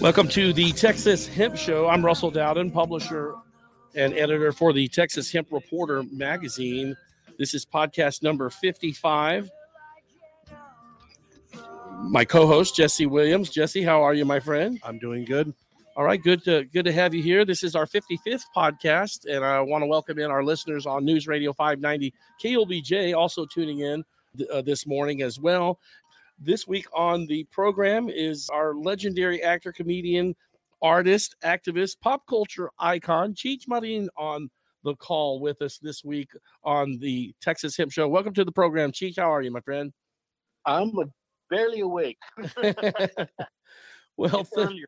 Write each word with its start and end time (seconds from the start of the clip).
Welcome 0.00 0.28
to 0.28 0.52
the 0.52 0.70
Texas 0.70 1.26
Hemp 1.26 1.56
Show. 1.56 1.88
I'm 1.88 2.04
Russell 2.04 2.30
Dowden, 2.30 2.70
publisher 2.70 3.34
and 3.96 4.14
editor 4.14 4.52
for 4.52 4.72
the 4.72 4.86
Texas 4.86 5.32
Hemp 5.32 5.48
Reporter 5.50 6.04
magazine. 6.12 6.96
This 7.36 7.52
is 7.52 7.66
podcast 7.66 8.22
number 8.22 8.48
55. 8.48 9.50
My 12.02 12.24
co-host 12.24 12.76
Jesse 12.76 13.06
Williams. 13.06 13.50
Jesse, 13.50 13.82
how 13.82 14.00
are 14.00 14.14
you, 14.14 14.24
my 14.24 14.38
friend? 14.38 14.78
I'm 14.84 15.00
doing 15.00 15.24
good. 15.24 15.52
All 15.96 16.04
right, 16.04 16.22
good 16.22 16.44
to 16.44 16.62
good 16.66 16.84
to 16.84 16.92
have 16.92 17.12
you 17.12 17.20
here. 17.20 17.44
This 17.44 17.64
is 17.64 17.74
our 17.74 17.84
55th 17.84 18.44
podcast, 18.56 19.26
and 19.28 19.44
I 19.44 19.60
want 19.62 19.82
to 19.82 19.86
welcome 19.86 20.20
in 20.20 20.30
our 20.30 20.44
listeners 20.44 20.86
on 20.86 21.04
News 21.04 21.26
Radio 21.26 21.52
590 21.52 22.14
KLBJ, 22.40 23.16
also 23.16 23.46
tuning 23.46 23.80
in 23.80 24.04
uh, 24.52 24.62
this 24.62 24.86
morning 24.86 25.22
as 25.22 25.40
well. 25.40 25.80
This 26.40 26.68
week 26.68 26.86
on 26.94 27.26
the 27.26 27.42
program 27.50 28.08
is 28.08 28.48
our 28.48 28.72
legendary 28.72 29.42
actor, 29.42 29.72
comedian, 29.72 30.36
artist, 30.80 31.34
activist, 31.42 31.96
pop 32.00 32.22
culture 32.28 32.70
icon, 32.78 33.34
Cheech 33.34 33.66
Marin 33.66 34.08
on 34.16 34.48
the 34.84 34.94
call 34.94 35.40
with 35.40 35.60
us 35.62 35.78
this 35.78 36.04
week 36.04 36.30
on 36.62 36.96
the 37.00 37.34
Texas 37.40 37.76
Hemp 37.76 37.90
Show. 37.90 38.06
Welcome 38.06 38.34
to 38.34 38.44
the 38.44 38.52
program, 38.52 38.92
Cheech. 38.92 39.16
How 39.18 39.34
are 39.34 39.42
you, 39.42 39.50
my 39.50 39.60
friend? 39.62 39.92
I'm 40.64 40.92
barely 41.50 41.80
awake. 41.80 42.18
well, 44.16 44.44
th- 44.44 44.86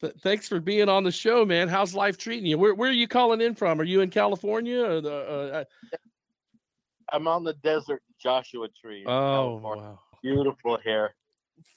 th- 0.00 0.14
thanks 0.20 0.46
for 0.46 0.60
being 0.60 0.88
on 0.88 1.02
the 1.02 1.10
show, 1.10 1.44
man. 1.44 1.66
How's 1.66 1.92
life 1.92 2.18
treating 2.18 2.46
you? 2.46 2.56
Where, 2.56 2.76
where 2.76 2.90
are 2.90 2.92
you 2.92 3.08
calling 3.08 3.40
in 3.40 3.56
from? 3.56 3.80
Are 3.80 3.84
you 3.84 4.00
in 4.00 4.10
California 4.10 4.80
or 4.80 5.00
the? 5.00 5.12
Uh, 5.12 5.64
I'm 7.14 7.28
on 7.28 7.44
the 7.44 7.54
desert 7.54 8.02
Joshua 8.20 8.66
Tree. 8.68 9.04
Oh, 9.06 9.60
wow. 9.62 10.00
Beautiful 10.22 10.78
hair. 10.84 11.14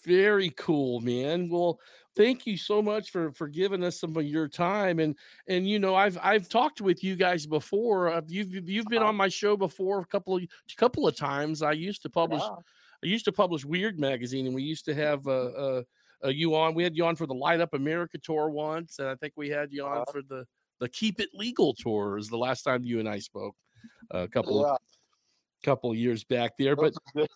Very 0.04 0.50
cool, 0.52 1.00
man. 1.02 1.48
Well, 1.50 1.80
thank 2.16 2.48
you 2.48 2.58
so 2.58 2.82
much 2.82 3.12
for 3.12 3.32
for 3.32 3.48
giving 3.48 3.84
us 3.84 4.00
some 4.00 4.18
of 4.18 4.26
your 4.26 4.48
time 4.48 4.98
and 4.98 5.16
and 5.48 5.70
you 5.70 5.78
know 5.78 5.94
I've 5.94 6.18
I've 6.24 6.50
talked 6.50 6.82
with 6.82 7.04
you 7.04 7.16
guys 7.16 7.46
before. 7.46 8.12
Uh, 8.12 8.22
you've 8.28 8.68
you've 8.68 8.88
been 8.88 9.04
on 9.04 9.16
my 9.16 9.28
show 9.28 9.56
before 9.56 10.00
a 10.00 10.06
couple 10.06 10.36
of 10.36 10.44
couple 10.78 11.08
of 11.08 11.16
times. 11.16 11.62
I 11.62 11.74
used 11.74 12.02
to 12.02 12.10
publish 12.10 12.42
Yeah. 12.42 12.56
I 13.04 13.08
used 13.08 13.26
to 13.26 13.32
publish 13.32 13.64
Weird 13.64 14.00
magazine 14.00 14.48
and 14.48 14.56
we 14.56 14.64
used 14.64 14.86
to 14.86 14.96
have 14.96 15.28
uh, 15.28 15.32
uh, 15.32 15.84
uh 16.26 16.30
you 16.30 16.56
on. 16.56 16.74
We 16.74 16.84
had 16.84 16.98
you 16.98 17.06
on 17.06 17.16
for 17.16 17.28
the 17.28 17.36
Light 17.36 17.62
Up 17.62 17.76
America 17.76 18.18
tour 18.18 18.50
once, 18.50 18.98
and 18.98 19.08
I 19.08 19.16
think 19.16 19.34
we 19.36 19.50
had 19.50 19.72
you 19.72 19.86
on 19.86 19.98
Uh-huh. 19.98 20.12
for 20.12 20.22
the 20.24 20.46
the 20.80 20.90
Keep 20.90 21.20
It 21.20 21.30
Legal 21.36 21.76
tour. 21.76 22.18
Is 22.18 22.30
the 22.30 22.38
last 22.38 22.64
time 22.64 22.84
you 22.84 23.00
and 23.00 23.08
I 23.08 23.20
spoke 23.20 23.56
a 24.10 24.28
couple 24.28 24.62
Yeah. 24.62 24.78
Couple 25.64 25.92
of 25.92 25.98
years 25.98 26.24
back 26.24 26.54
there. 26.58 26.76
But 26.76 26.94
Those 27.14 27.28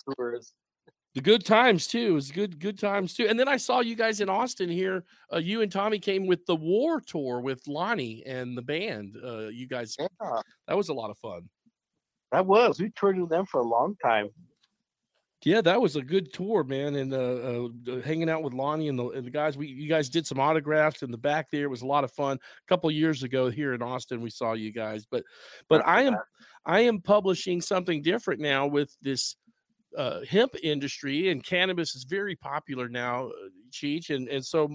the 1.13 1.21
good 1.21 1.45
times 1.45 1.87
too. 1.87 2.07
It 2.07 2.11
was 2.11 2.31
good, 2.31 2.59
good 2.59 2.79
times 2.79 3.13
too. 3.13 3.27
And 3.27 3.39
then 3.39 3.47
I 3.47 3.57
saw 3.57 3.81
you 3.81 3.95
guys 3.95 4.21
in 4.21 4.29
Austin 4.29 4.69
here. 4.69 5.03
Uh, 5.33 5.37
you 5.37 5.61
and 5.61 5.71
Tommy 5.71 5.99
came 5.99 6.25
with 6.27 6.45
the 6.45 6.55
War 6.55 7.01
Tour 7.01 7.41
with 7.41 7.67
Lonnie 7.67 8.23
and 8.25 8.57
the 8.57 8.61
band. 8.61 9.17
Uh, 9.23 9.47
you 9.47 9.67
guys, 9.67 9.95
Yeah, 9.99 10.41
that 10.67 10.77
was 10.77 10.89
a 10.89 10.93
lot 10.93 11.09
of 11.09 11.17
fun. 11.17 11.49
that 12.31 12.45
was. 12.45 12.79
We 12.79 12.91
toured 12.95 13.19
with 13.19 13.29
them 13.29 13.45
for 13.45 13.59
a 13.59 13.67
long 13.67 13.95
time. 14.03 14.29
Yeah, 15.43 15.61
that 15.61 15.81
was 15.81 15.95
a 15.95 16.03
good 16.03 16.31
tour, 16.31 16.63
man. 16.63 16.95
And 16.95 17.13
uh, 17.13 17.67
uh, 17.91 18.01
hanging 18.01 18.29
out 18.29 18.43
with 18.43 18.53
Lonnie 18.53 18.89
and 18.89 18.99
the, 18.99 19.09
and 19.09 19.25
the 19.25 19.31
guys, 19.31 19.57
we 19.57 19.67
you 19.67 19.89
guys 19.89 20.07
did 20.07 20.27
some 20.27 20.39
autographs 20.39 21.01
in 21.01 21.09
the 21.09 21.17
back 21.17 21.49
there. 21.49 21.63
It 21.63 21.69
was 21.69 21.81
a 21.81 21.87
lot 21.87 22.03
of 22.03 22.11
fun. 22.11 22.37
A 22.37 22.67
couple 22.67 22.89
of 22.89 22.95
years 22.95 23.23
ago 23.23 23.49
here 23.49 23.73
in 23.73 23.81
Austin, 23.81 24.21
we 24.21 24.29
saw 24.29 24.53
you 24.53 24.71
guys. 24.71 25.05
But 25.09 25.23
but 25.67 25.85
I 25.87 26.03
am 26.03 26.15
I 26.65 26.81
am 26.81 27.01
publishing 27.01 27.59
something 27.59 28.03
different 28.03 28.39
now 28.39 28.67
with 28.67 28.95
this 29.01 29.35
uh, 29.97 30.21
hemp 30.29 30.55
industry 30.61 31.29
and 31.29 31.43
cannabis 31.43 31.95
is 31.95 32.03
very 32.03 32.35
popular 32.35 32.87
now, 32.87 33.27
uh, 33.27 33.49
Cheech, 33.71 34.09
and 34.15 34.27
and 34.29 34.45
so 34.45 34.69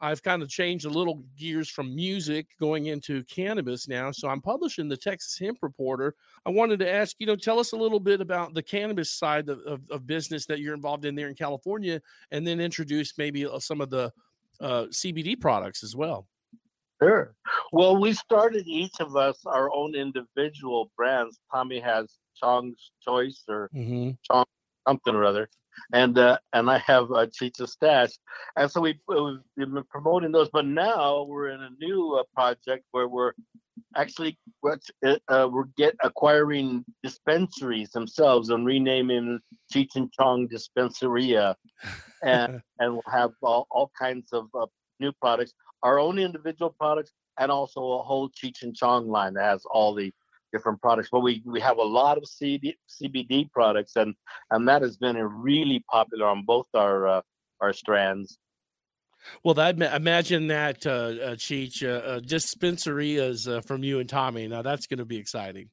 I've 0.00 0.22
kind 0.22 0.42
of 0.42 0.48
changed 0.48 0.86
a 0.86 0.90
little 0.90 1.22
gears 1.36 1.68
from 1.68 1.94
music 1.94 2.46
going 2.58 2.86
into 2.86 3.22
cannabis 3.24 3.86
now. 3.86 4.10
So 4.10 4.28
I'm 4.28 4.40
publishing 4.40 4.88
the 4.88 4.96
Texas 4.96 5.38
Hemp 5.38 5.58
Reporter. 5.62 6.14
I 6.46 6.50
wanted 6.50 6.78
to 6.80 6.90
ask, 6.90 7.16
you 7.18 7.26
know, 7.26 7.36
tell 7.36 7.58
us 7.58 7.72
a 7.72 7.76
little 7.76 8.00
bit 8.00 8.20
about 8.20 8.54
the 8.54 8.62
cannabis 8.62 9.10
side 9.10 9.48
of, 9.48 9.60
of, 9.60 9.82
of 9.90 10.06
business 10.06 10.46
that 10.46 10.60
you're 10.60 10.74
involved 10.74 11.04
in 11.04 11.14
there 11.14 11.28
in 11.28 11.34
California, 11.34 12.00
and 12.30 12.46
then 12.46 12.60
introduce 12.60 13.16
maybe 13.18 13.44
uh, 13.46 13.58
some 13.58 13.80
of 13.80 13.90
the 13.90 14.10
uh, 14.60 14.84
CBD 14.90 15.38
products 15.38 15.82
as 15.82 15.94
well. 15.94 16.26
Sure. 17.02 17.34
Well, 17.72 17.98
we 17.98 18.12
started 18.12 18.66
each 18.66 19.00
of 19.00 19.16
us 19.16 19.38
our 19.46 19.72
own 19.72 19.94
individual 19.94 20.90
brands. 20.96 21.38
Tommy 21.52 21.80
has 21.80 22.18
Chong's 22.36 22.92
Choice 23.02 23.42
or 23.48 23.70
Mm-hmm. 23.74 24.10
something 24.86 25.14
or 25.14 25.24
other, 25.24 25.48
and 25.92 26.18
uh, 26.18 26.38
and 26.52 26.70
I 26.70 26.78
have 26.78 27.10
uh, 27.10 27.26
Cheech's 27.26 27.72
Stash, 27.72 28.10
and 28.56 28.70
so 28.70 28.80
we 28.80 28.98
we've 29.08 29.72
been 29.72 29.84
promoting 29.90 30.32
those. 30.32 30.48
But 30.52 30.66
now 30.66 31.24
we're 31.24 31.50
in 31.50 31.60
a 31.60 31.70
new 31.78 32.18
uh, 32.20 32.22
project 32.34 32.84
where 32.92 33.08
we're 33.08 33.32
actually 33.96 34.38
uh, 34.64 35.16
uh, 35.28 35.48
we're 35.50 35.64
get 35.76 35.96
acquiring 36.02 36.84
dispensaries 37.02 37.90
themselves 37.90 38.50
and 38.50 38.66
renaming 38.66 39.40
Cheech 39.72 39.96
and 39.96 40.12
Chong 40.12 40.48
Dispensaria, 40.48 41.54
and 42.22 42.60
and 42.78 42.92
we'll 42.92 43.02
have 43.10 43.30
all, 43.42 43.66
all 43.70 43.90
kinds 43.98 44.32
of 44.32 44.48
uh, 44.54 44.66
new 45.00 45.12
products, 45.20 45.52
our 45.82 45.98
own 45.98 46.18
individual 46.18 46.74
products, 46.78 47.12
and 47.38 47.50
also 47.50 47.80
a 47.80 48.02
whole 48.02 48.30
Cheech 48.30 48.62
and 48.62 48.74
Chong 48.74 49.08
line 49.08 49.34
that 49.34 49.44
has 49.44 49.64
all 49.70 49.94
the 49.94 50.12
different 50.52 50.80
products. 50.80 51.08
But 51.10 51.20
we 51.20 51.42
we 51.44 51.60
have 51.60 51.78
a 51.78 51.82
lot 51.82 52.18
of 52.18 52.26
CD, 52.26 52.76
CBD 52.88 53.50
products, 53.50 53.96
and 53.96 54.14
and 54.50 54.68
that 54.68 54.82
has 54.82 54.96
been 54.96 55.16
a 55.16 55.26
really 55.26 55.84
popular 55.90 56.26
on 56.26 56.44
both 56.44 56.66
our 56.74 57.06
uh, 57.06 57.22
our 57.60 57.72
strands. 57.72 58.38
Well, 59.44 59.54
that 59.54 59.80
imagine 59.80 60.46
that, 60.46 60.86
uh, 60.86 60.90
uh, 60.90 61.34
Cheech, 61.34 61.82
uh, 61.82 62.06
uh, 62.06 62.20
dispensarias 62.20 63.46
uh, 63.46 63.60
from 63.60 63.84
you 63.84 64.00
and 64.00 64.08
Tommy. 64.08 64.48
Now 64.48 64.62
that's 64.62 64.86
going 64.86 64.98
to 64.98 65.04
be 65.04 65.18
exciting. 65.18 65.68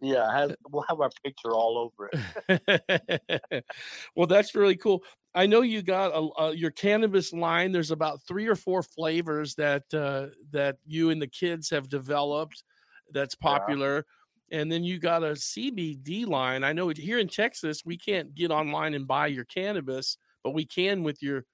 Yeah, 0.00 0.32
has, 0.32 0.52
we'll 0.68 0.84
have 0.88 1.00
our 1.00 1.10
picture 1.24 1.52
all 1.52 1.78
over 1.78 2.10
it. 2.12 3.64
well, 4.16 4.26
that's 4.26 4.56
really 4.56 4.74
cool. 4.74 5.04
I 5.32 5.46
know 5.46 5.62
you 5.62 5.80
got 5.80 6.12
a, 6.12 6.42
uh, 6.42 6.50
your 6.50 6.72
cannabis 6.72 7.32
line. 7.32 7.70
There's 7.70 7.92
about 7.92 8.20
three 8.26 8.48
or 8.48 8.56
four 8.56 8.82
flavors 8.82 9.54
that 9.54 9.84
uh, 9.94 10.34
that 10.50 10.78
you 10.84 11.10
and 11.10 11.22
the 11.22 11.28
kids 11.28 11.70
have 11.70 11.88
developed. 11.88 12.64
That's 13.12 13.36
Yeah. 13.40 13.58
popular. 13.58 14.06
And 14.50 14.70
then 14.70 14.84
you 14.84 14.98
got 14.98 15.22
a 15.22 15.34
CBD 15.34 16.26
line. 16.26 16.62
I 16.62 16.72
know 16.72 16.88
here 16.88 17.18
in 17.18 17.28
Texas 17.28 17.84
we 17.84 17.96
can't 17.96 18.34
get 18.34 18.50
online 18.50 18.94
and 18.94 19.06
buy 19.06 19.28
your 19.28 19.44
cannabis, 19.46 20.18
but 20.44 20.50
we 20.50 20.66
can 20.66 21.02
with 21.02 21.22
your 21.22 21.44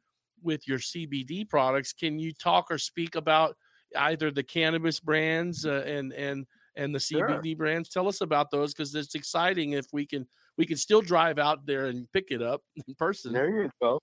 with 0.42 0.66
your 0.68 0.78
CBD 0.78 1.48
products. 1.48 1.92
Can 1.92 2.18
you 2.18 2.32
talk 2.32 2.70
or 2.70 2.78
speak 2.78 3.14
about 3.14 3.56
either 3.96 4.30
the 4.30 4.42
cannabis 4.42 5.00
brands 5.00 5.64
uh, 5.64 5.84
and 5.86 6.12
and 6.12 6.46
and 6.76 6.94
the 6.94 7.00
Sure. 7.00 7.28
CBD 7.28 7.56
brands? 7.56 7.88
Tell 7.88 8.08
us 8.08 8.20
about 8.20 8.50
those 8.50 8.74
because 8.74 8.94
it's 8.94 9.14
exciting 9.14 9.72
if 9.72 9.86
we 9.92 10.06
can 10.06 10.26
we 10.56 10.66
can 10.66 10.76
still 10.76 11.00
drive 11.00 11.38
out 11.38 11.66
there 11.66 11.86
and 11.86 12.10
pick 12.12 12.30
it 12.30 12.42
up 12.42 12.62
in 12.74 12.94
person. 12.96 13.32
There 13.32 13.62
you 13.62 13.70
go. 13.80 14.00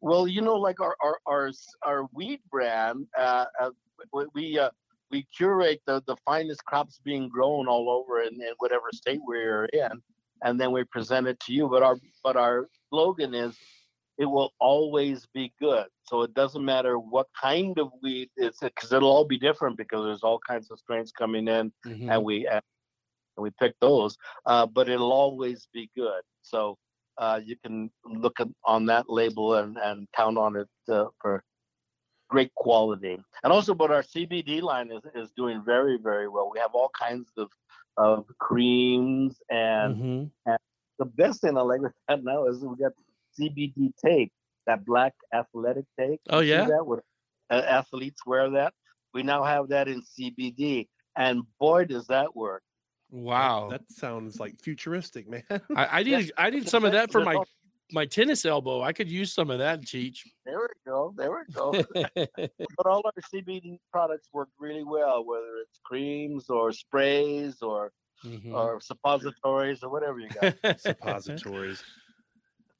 Well, 0.00 0.26
you 0.26 0.42
know, 0.42 0.56
like 0.56 0.80
our 0.80 0.96
our 1.02 1.18
our, 1.26 1.52
our 1.84 2.08
weed 2.12 2.40
brand, 2.50 3.06
uh, 3.16 3.44
uh, 3.60 3.70
we 4.12 4.26
we, 4.34 4.58
uh, 4.58 4.70
we 5.10 5.26
curate 5.36 5.80
the 5.86 6.02
the 6.06 6.16
finest 6.24 6.64
crops 6.64 7.00
being 7.04 7.28
grown 7.28 7.68
all 7.68 7.90
over 7.90 8.20
in, 8.22 8.34
in 8.34 8.52
whatever 8.58 8.86
state 8.92 9.20
we're 9.26 9.66
in, 9.66 10.02
and 10.42 10.60
then 10.60 10.72
we 10.72 10.84
present 10.84 11.26
it 11.26 11.38
to 11.40 11.52
you. 11.52 11.68
But 11.68 11.82
our 11.82 11.96
but 12.22 12.36
our 12.36 12.68
slogan 12.90 13.34
is, 13.34 13.56
it 14.18 14.26
will 14.26 14.52
always 14.60 15.26
be 15.34 15.52
good. 15.60 15.86
So 16.04 16.22
it 16.22 16.34
doesn't 16.34 16.64
matter 16.64 16.98
what 16.98 17.26
kind 17.40 17.78
of 17.78 17.90
weed 18.02 18.30
it's 18.36 18.60
because 18.60 18.92
it'll 18.92 19.10
all 19.10 19.24
be 19.26 19.38
different 19.38 19.76
because 19.76 20.04
there's 20.04 20.22
all 20.22 20.40
kinds 20.46 20.70
of 20.70 20.78
strains 20.78 21.12
coming 21.12 21.48
in 21.48 21.72
Mhm. 21.86 22.10
and 22.12 22.24
we 22.24 22.46
and 22.46 22.62
we 23.36 23.50
pick 23.60 23.74
those. 23.80 24.16
Uh, 24.46 24.66
but 24.66 24.88
it'll 24.88 25.12
always 25.12 25.68
be 25.72 25.90
good. 25.96 26.22
So 26.42 26.76
uh, 27.18 27.40
you 27.44 27.56
can 27.64 27.90
look 28.04 28.40
at, 28.40 28.48
on 28.64 28.86
that 28.86 29.08
label 29.08 29.54
and, 29.54 29.76
and 29.78 30.06
count 30.14 30.38
on 30.38 30.56
it 30.56 30.68
uh, 30.88 31.06
for 31.20 31.42
great 32.28 32.54
quality. 32.54 33.18
And 33.42 33.52
also, 33.52 33.74
but 33.74 33.90
our 33.90 34.02
CBD 34.02 34.60
line 34.62 34.90
is, 34.92 35.02
is 35.14 35.30
doing 35.36 35.62
very 35.64 35.98
very 35.98 36.28
well. 36.28 36.50
We 36.52 36.58
have 36.60 36.74
all 36.74 36.90
kinds 36.98 37.28
of 37.36 37.48
of 37.96 38.26
creams 38.38 39.36
and 39.50 39.96
Mhm. 39.96 40.58
the 40.98 41.04
best 41.04 41.40
thing 41.40 41.56
I 41.58 41.62
like 41.62 41.80
with 41.80 41.92
that 42.08 42.22
now 42.22 42.46
is 42.46 42.60
we 42.60 42.76
got 42.76 42.92
CBD 43.38 43.92
tape, 44.04 44.32
that 44.66 44.84
black 44.84 45.14
athletic 45.34 45.84
tape. 45.98 46.20
Oh, 46.30 46.40
You 46.40 46.46
see 46.46 46.50
yeah? 46.58 46.66
that 46.66 46.84
where 46.86 47.02
uh, 47.50 47.62
athletes 47.66 48.24
wear 48.26 48.50
that. 48.50 48.72
We 49.14 49.22
now 49.22 49.42
have 49.42 49.68
that 49.70 49.88
in 49.88 50.02
CBD, 50.02 50.86
and 51.16 51.42
boy, 51.58 51.86
does 51.86 52.06
that 52.08 52.36
work! 52.36 52.62
Wow. 53.10 53.68
That 53.70 53.90
sounds 53.90 54.38
like 54.38 54.60
futuristic, 54.60 55.26
man. 55.28 55.42
I, 55.74 55.84
I 55.86 55.98
Yeah. 56.06 56.18
need 56.18 56.32
I 56.36 56.50
need 56.50 56.68
some 56.68 56.84
of 56.84 56.92
that 56.92 57.10
for 57.10 57.20
my 57.24 57.32
There's 57.32 57.38
all- 57.38 57.46
my 57.92 58.06
tennis 58.06 58.44
elbow. 58.44 58.82
I 58.82 58.92
could 58.92 59.10
use 59.10 59.32
some 59.32 59.50
of 59.50 59.58
that, 59.58 59.82
Cheech. 59.82 60.18
There 60.44 60.58
we 60.60 60.66
go. 60.86 61.14
There 61.16 61.30
we 61.30 61.52
go. 61.52 61.72
but 62.76 62.86
all 62.86 63.02
our 63.04 63.12
CBD 63.32 63.78
products 63.92 64.28
work 64.32 64.48
really 64.58 64.84
well, 64.84 65.24
whether 65.24 65.56
it's 65.62 65.80
creams 65.84 66.48
or 66.50 66.72
sprays 66.72 67.62
or 67.62 67.92
Mhm. 68.24 68.52
or 68.52 68.80
suppositories 68.80 69.84
or 69.84 69.90
whatever 69.90 70.18
you 70.18 70.28
got. 70.28 70.56
Suppositories. 70.80 71.84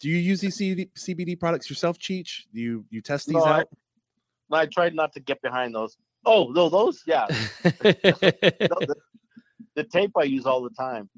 Do 0.01 0.09
you 0.09 0.17
use 0.17 0.41
these 0.41 0.57
CD, 0.57 0.87
CBD 0.97 1.39
products 1.39 1.71
yourself, 1.71 1.97
Cheech? 1.99 2.47
Do 2.53 2.61
you 2.61 2.85
you 2.91 3.01
test 3.01 3.29
these 3.29 3.37
No, 3.37 3.45
out? 3.47 3.69
I 4.51 4.67
tried 4.67 4.95
not 4.97 5.13
to 5.13 5.21
get 5.21 5.41
behind 5.41 5.75
those. 5.77 5.97
Oh, 6.25 6.49
no, 6.51 6.69
those, 6.69 7.03
yeah. 7.07 7.27
No, 7.63 8.79
the, 8.81 8.97
the 9.77 9.85
tape 9.85 10.11
I 10.19 10.25
use 10.25 10.45
all 10.45 10.61
the 10.63 10.71
time 10.71 11.09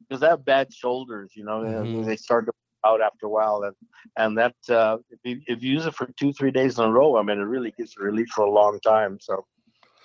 because 0.00 0.22
I 0.24 0.30
have 0.30 0.44
bad 0.44 0.72
shoulders. 0.74 1.32
You 1.36 1.44
know, 1.44 1.62
and 1.62 1.94
Mhm. 1.98 2.04
they 2.04 2.16
start 2.16 2.46
to 2.46 2.52
out 2.84 3.00
after 3.00 3.26
a 3.26 3.30
while, 3.30 3.62
and 3.62 3.76
and 4.16 4.38
that 4.38 4.54
uh, 4.68 4.98
if 5.10 5.18
you 5.24 5.40
if 5.46 5.62
you 5.62 5.72
use 5.72 5.86
it 5.86 5.94
for 5.94 6.06
two 6.18 6.32
three 6.32 6.50
days 6.50 6.78
in 6.78 6.84
a 6.84 6.90
row, 6.90 7.16
I 7.16 7.22
mean, 7.22 7.38
it 7.38 7.44
really 7.44 7.72
gives 7.76 7.94
you 7.96 8.04
relief 8.04 8.28
for 8.28 8.44
a 8.44 8.50
long 8.50 8.78
time. 8.80 9.18
So, 9.20 9.46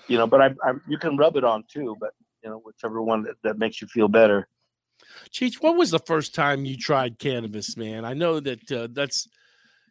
you 0.07 0.17
know, 0.17 0.27
but 0.27 0.41
I, 0.41 0.47
I 0.63 0.73
you 0.87 0.97
can 0.97 1.17
rub 1.17 1.35
it 1.35 1.43
on 1.43 1.63
too, 1.71 1.95
but 1.99 2.11
you 2.43 2.49
know, 2.49 2.61
whichever 2.63 3.01
one 3.01 3.23
that, 3.23 3.35
that 3.43 3.57
makes 3.57 3.81
you 3.81 3.87
feel 3.87 4.07
better. 4.07 4.47
Cheech, 5.31 5.61
when 5.61 5.77
was 5.77 5.91
the 5.91 5.99
first 5.99 6.35
time 6.35 6.65
you 6.65 6.77
tried 6.77 7.19
cannabis, 7.19 7.77
man? 7.77 8.05
I 8.05 8.13
know 8.13 8.39
that 8.39 8.71
uh, 8.71 8.87
that's, 8.91 9.27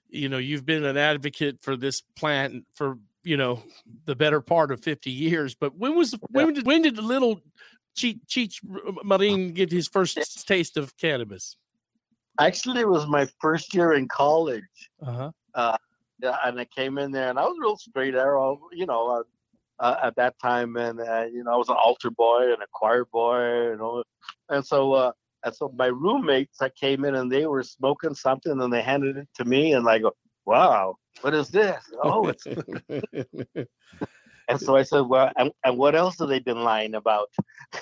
you 0.09 0.29
know, 0.29 0.39
you've 0.39 0.67
been 0.67 0.85
an 0.85 0.97
advocate 0.97 1.63
for 1.63 1.77
this 1.77 2.03
plant 2.17 2.65
for, 2.75 2.99
you 3.25 3.37
know, 3.37 3.63
the 4.05 4.15
better 4.15 4.41
part 4.41 4.71
of 4.71 4.83
50 4.83 5.11
years, 5.11 5.55
but 5.55 5.77
when 5.77 5.97
was, 5.97 6.15
when 6.31 6.53
did, 6.55 6.67
when 6.67 6.83
did 6.83 6.97
the 6.97 7.03
little 7.03 7.41
Cheech, 7.97 8.21
Cheech 8.27 8.57
Marin 9.05 9.53
get 9.53 9.71
his 9.71 9.89
first 9.89 10.19
taste 10.47 10.77
of 10.77 10.97
cannabis? 10.97 11.57
Actually, 12.41 12.81
it 12.81 12.89
was 12.89 13.07
my 13.07 13.29
first 13.41 13.75
year 13.75 13.93
in 13.93 14.09
college. 14.09 14.63
Uh-huh. 15.05 15.31
yeah, 16.23 16.37
and 16.45 16.59
I 16.59 16.65
came 16.65 16.99
in 16.99 17.13
there, 17.13 17.31
and 17.31 17.39
I 17.39 17.45
was 17.45 17.57
real 17.61 17.77
straight 17.77 18.15
arrow, 18.15 18.59
you 18.73 18.87
know, 18.87 19.09
uh, 19.09 19.23
uh, 19.83 19.97
at 20.03 20.17
that 20.17 20.39
time, 20.41 20.77
and 20.77 21.01
uh, 21.01 21.27
you 21.33 21.45
know, 21.45 21.53
I 21.53 21.57
was 21.57 21.69
an 21.69 21.77
altar 21.83 22.11
boy 22.11 22.53
and 22.53 22.63
a 22.63 22.67
choir 22.73 23.05
boy, 23.05 23.71
you 23.71 23.77
know, 23.77 24.05
and 24.49 24.65
so 24.65 24.93
uh, 24.93 25.13
and 25.45 25.55
so 25.55 25.73
my 25.77 25.87
roommates, 25.87 26.63
I 26.63 26.71
came 26.71 27.05
in 27.05 27.15
and 27.17 27.31
they 27.31 27.47
were 27.47 27.63
smoking 27.63 28.15
something, 28.15 28.61
and 28.61 28.73
they 28.73 28.83
handed 28.83 29.17
it 29.17 29.29
to 29.37 29.45
me, 29.45 29.73
and 29.75 29.89
I 29.89 29.99
go, 29.99 30.13
"Wow, 30.47 30.97
what 31.21 31.35
is 31.35 31.49
this? 31.49 31.85
Oh, 32.03 32.29
it's." 32.29 32.47
and 34.49 34.61
so 34.61 34.77
I 34.77 34.85
said, 34.85 35.01
"Well, 35.01 35.31
and, 35.37 35.51
and 35.65 35.77
what 35.77 35.95
else 35.95 36.19
have 36.21 36.29
they 36.29 36.39
been 36.39 36.63
lying 36.63 36.95
about?" 36.95 37.29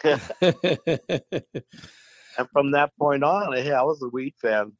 and 2.38 2.49
from 2.50 2.73
that 2.73 2.97
point 2.99 3.23
on, 3.23 3.53
hey, 3.53 3.73
I 3.73 3.82
was 3.82 4.03
a 4.03 4.09
weed 4.09 4.35
fan. 4.41 4.73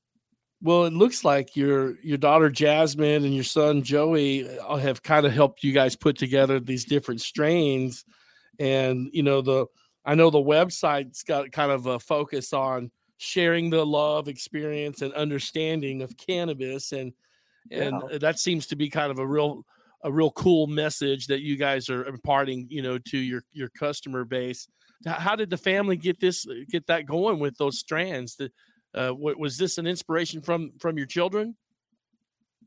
Well, 0.63 0.85
it 0.85 0.93
looks 0.93 1.25
like 1.25 1.57
your 1.57 1.99
your 2.01 2.19
daughter 2.19 2.51
Jasmine 2.51 3.25
and 3.25 3.35
your 3.35 3.45
son 3.45 3.83
Joey 3.83 4.59
uh, 4.59 4.77
have 4.77 5.03
kind 5.03 5.25
of 5.25 5.33
helped 5.33 5.65
you 5.65 5.73
guys 5.73 5.97
put 5.97 6.19
together 6.19 6.61
these 6.61 6.85
different 6.85 7.23
strains, 7.23 8.05
and 8.59 9.09
you 9.13 9.23
know 9.23 9.41
the 9.41 9.67
I 10.05 10.15
know 10.15 10.31
the 10.31 10.39
website's 10.39 11.23
got 11.23 11.51
kind 11.53 11.71
of 11.71 11.87
a 11.87 11.99
focus 11.99 12.53
on 12.53 12.91
sharing 13.17 13.71
the 13.71 13.85
love, 13.85 14.29
experience, 14.29 15.03
and 15.03 15.13
understanding 15.15 16.03
of 16.03 16.17
cannabis, 16.17 16.93
and 16.93 17.13
and 17.71 18.03
Yeah. 18.11 18.19
that 18.19 18.39
seems 18.39 18.67
to 18.67 18.77
be 18.77 18.91
kind 18.91 19.11
of 19.11 19.19
a 19.19 19.27
real 19.27 19.65
a 20.05 20.13
real 20.13 20.31
cool 20.33 20.67
message 20.67 21.27
that 21.27 21.41
you 21.41 21.57
guys 21.57 21.89
are 21.91 22.05
imparting, 22.05 22.67
you 22.71 22.83
know, 22.83 22.99
to 22.99 23.19
your 23.19 23.45
your 23.53 23.71
customer 23.71 24.25
base. 24.25 24.69
How 25.07 25.37
did 25.37 25.51
the 25.51 25.57
family 25.57 25.97
get 25.97 26.21
this 26.21 26.47
uh, 26.47 26.55
get 26.69 26.87
that 26.89 27.07
going 27.07 27.39
with 27.39 27.57
those 27.57 27.79
strands? 27.79 28.37
The, 28.37 28.51
uh, 28.95 29.15
was 29.15 29.57
this 29.57 29.79
an 29.79 29.87
inspiration 29.87 30.43
from 30.43 30.73
from 30.79 30.97
your 30.99 31.07
children? 31.07 31.57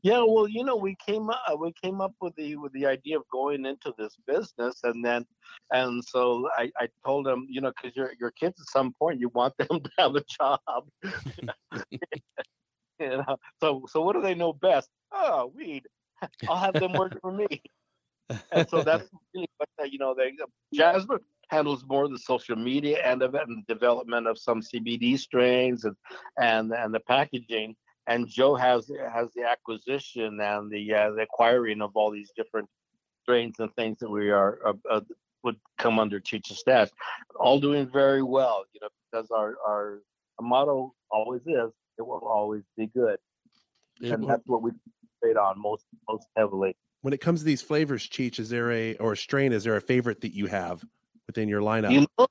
Yeah, 0.02 0.22
well, 0.22 0.46
you 0.46 0.64
know, 0.64 0.76
we 0.76 0.96
came 1.06 1.30
up 1.30 1.40
uh, 1.50 1.56
we 1.56 1.72
came 1.82 2.00
up 2.00 2.12
with 2.20 2.34
the 2.36 2.56
with 2.56 2.72
the 2.72 2.86
idea 2.86 3.16
of 3.16 3.22
going 3.32 3.64
into 3.64 3.94
this 3.96 4.16
business, 4.26 4.80
and 4.84 5.02
then, 5.02 5.24
and 5.72 6.04
so 6.04 6.46
I, 6.58 6.70
I 6.78 6.88
told 7.06 7.24
them, 7.24 7.46
you 7.48 7.60
know, 7.60 7.72
because 7.74 7.96
your 7.96 8.12
your 8.20 8.30
kids 8.32 8.60
at 8.60 8.66
some 8.68 8.92
point 8.98 9.20
you 9.20 9.30
want 9.30 9.56
them 9.56 9.68
to 9.80 9.90
have 9.98 10.14
a 10.16 10.24
job, 10.38 10.88
you 13.00 13.08
know. 13.08 13.36
So 13.60 13.84
so 13.88 14.02
what 14.02 14.14
do 14.14 14.20
they 14.20 14.34
know 14.34 14.52
best? 14.52 14.90
Oh, 15.10 15.52
weed. 15.54 15.84
I'll 16.48 16.56
have 16.56 16.74
them 16.74 16.92
work 16.92 17.18
for 17.20 17.32
me. 17.32 17.62
And 18.52 18.68
so 18.68 18.82
that's 18.82 19.08
really 19.34 19.48
what 19.58 19.68
they, 19.78 19.84
uh, 19.84 19.86
you 19.86 19.98
know. 19.98 20.14
They 20.14 20.32
Jasmine 20.74 21.20
handles 21.54 21.84
more 21.86 22.08
the 22.08 22.18
social 22.18 22.56
media 22.56 22.98
end 23.04 23.22
of 23.22 23.34
it 23.34 23.46
and 23.46 23.64
the 23.66 23.74
development 23.74 24.26
of 24.26 24.36
some 24.38 24.60
CBD 24.60 25.18
strains 25.18 25.84
and 25.84 25.96
and 26.38 26.72
and 26.72 26.92
the 26.92 27.00
packaging 27.00 27.76
and 28.06 28.28
Joe 28.28 28.54
has 28.54 28.90
has 29.12 29.28
the 29.34 29.44
acquisition 29.44 30.40
and 30.40 30.70
the 30.70 30.94
uh, 30.94 31.10
the 31.12 31.22
acquiring 31.22 31.80
of 31.80 31.92
all 31.94 32.10
these 32.10 32.32
different 32.36 32.68
strains 33.22 33.56
and 33.60 33.74
things 33.76 33.98
that 34.00 34.10
we 34.10 34.30
are 34.30 34.58
uh, 34.66 34.72
uh, 34.90 35.00
would 35.44 35.56
come 35.78 35.98
under 35.98 36.20
Cheech's 36.20 36.58
Stash, 36.58 36.88
all 37.38 37.60
doing 37.60 37.88
very 37.90 38.22
well. 38.22 38.64
You 38.72 38.80
know, 38.82 38.88
because 39.10 39.30
our 39.30 39.56
our 39.66 40.02
motto 40.40 40.92
always 41.10 41.42
is 41.46 41.70
it 41.98 42.06
will 42.06 42.26
always 42.26 42.64
be 42.76 42.88
good, 42.88 43.18
It 44.00 44.10
and 44.10 44.22
wa- 44.22 44.28
that's 44.28 44.46
what 44.46 44.62
we 44.62 44.72
trade 45.22 45.36
on 45.36 45.60
most 45.60 45.84
most 46.08 46.26
heavily. 46.36 46.76
When 47.02 47.14
it 47.14 47.20
comes 47.20 47.40
to 47.40 47.46
these 47.46 47.62
flavors, 47.62 48.08
Cheech, 48.08 48.38
is 48.38 48.48
there 48.48 48.72
a 48.72 48.96
or 48.96 49.12
a 49.12 49.16
strain? 49.16 49.52
Is 49.52 49.64
there 49.64 49.76
a 49.76 49.80
favorite 49.80 50.20
that 50.22 50.34
you 50.34 50.46
have 50.46 50.84
within 51.26 51.48
your 51.48 51.60
lineup? 51.60 51.92
You 51.92 52.06
know, 52.18 52.26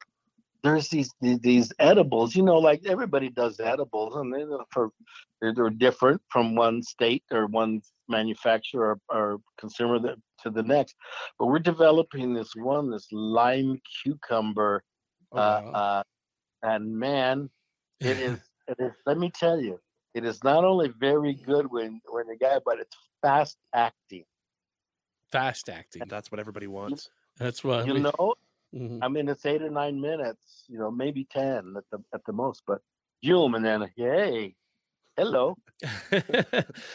there's 0.63 0.87
these 0.89 1.11
these- 1.21 1.39
these 1.39 1.73
edibles. 1.79 2.35
You 2.35 2.43
know, 2.43 2.57
like 2.57 2.85
everybody 2.85 3.29
does 3.29 3.59
edibles, 3.59 4.15
and 4.15 4.33
they're 4.33 4.47
for 4.71 4.89
they're, 5.41 5.53
they're 5.53 5.69
different 5.69 6.21
from 6.29 6.55
one 6.55 6.81
state 6.81 7.23
or 7.31 7.47
one 7.47 7.81
manufacturer 8.07 8.97
or, 9.09 9.17
or 9.33 9.37
consumer 9.57 9.99
that, 9.99 10.15
to 10.43 10.49
the 10.49 10.63
next. 10.63 10.95
But 11.37 11.47
we're 11.47 11.59
developing 11.59 12.33
this 12.33 12.51
one, 12.55 12.89
this 12.89 13.07
lime 13.11 13.79
cucumber, 14.03 14.83
oh, 15.33 15.37
uh, 15.37 15.61
wow. 15.65 15.71
uh, 15.71 16.03
and 16.63 16.95
man, 16.97 17.49
it 17.99 18.19
is. 18.19 18.39
It 18.65 18.77
is. 18.79 18.93
Let 19.05 19.17
me 19.17 19.29
tell 19.29 19.59
you, 19.59 19.77
it 20.13 20.23
is 20.23 20.41
not 20.41 20.63
only 20.63 20.87
very 20.97 21.33
good 21.33 21.69
when 21.69 21.99
when 22.07 22.27
the 22.27 22.37
guy, 22.37 22.59
but 22.63 22.79
it's 22.79 22.95
fast 23.21 23.57
acting. 23.75 24.23
fast 25.33 25.67
acting. 25.67 26.03
That's 26.07 26.31
what 26.31 26.39
everybody 26.39 26.67
wants. 26.67 27.09
That's 27.37 27.61
what 27.61 27.85
You 27.85 27.95
we- 27.95 27.99
know, 27.99 28.35
Mhm. 28.73 28.99
I 29.01 29.07
mean, 29.07 29.29
it's 29.29 29.45
eight 29.45 29.61
or 29.61 29.69
nine 29.69 29.99
minutes, 30.01 30.65
you 30.67 30.77
know, 30.79 30.89
maybe 30.91 31.25
ten 31.25 31.75
at 31.77 31.83
the 31.91 32.03
at 32.13 32.21
the 32.25 32.33
most. 32.33 32.63
But 32.65 32.81
zoom 33.25 33.55
and 33.55 33.63
then 33.63 33.89
hey, 33.95 34.55
hello, 35.15 35.55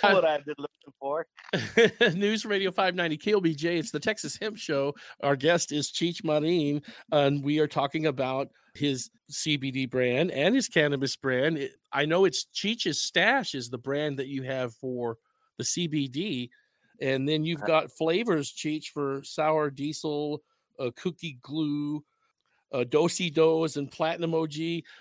what 0.01 0.25
I've 0.25 0.45
been 0.45 0.55
looking 0.59 0.95
for. 0.99 1.27
News 2.15 2.45
Radio 2.45 2.71
590 2.73 3.19
KLBJ. 3.19 3.79
It's 3.79 3.91
the 3.91 4.01
Texas 4.01 4.37
Hemp 4.41 4.57
Show. 4.57 4.95
Our 5.23 5.37
guest 5.37 5.73
is 5.73 5.91
Cheech 5.93 6.25
Marin, 6.25 6.83
and 7.13 7.45
we 7.45 7.59
are 7.61 7.69
talking 7.69 8.07
about 8.07 8.49
his 8.75 9.11
CBD 9.31 9.89
brand 9.89 10.31
and 10.31 10.55
his 10.55 10.69
cannabis 10.69 11.17
brand. 11.17 11.59
It- 11.59 11.73
I 11.93 12.05
know 12.05 12.25
it's 12.25 12.47
Cheech's 12.55 13.01
Stash 13.03 13.55
is 13.55 13.71
the 13.71 13.79
brand 13.79 14.19
that 14.19 14.29
you 14.29 14.43
have 14.43 14.75
for 14.75 15.17
the 15.59 15.65
CBD, 15.65 16.51
and 17.01 17.29
then 17.29 17.45
you've 17.45 17.63
got 17.63 17.91
flavors, 17.97 18.53
Cheech, 18.53 18.87
for 18.93 19.23
sour 19.25 19.71
diesel, 19.71 20.43
cookie 20.97 21.39
glue, 21.43 22.05
uh, 22.73 22.85
dosey 22.85 23.33
dos, 23.33 23.77
and 23.77 23.91
platinum 23.91 24.35
OG. 24.35 24.55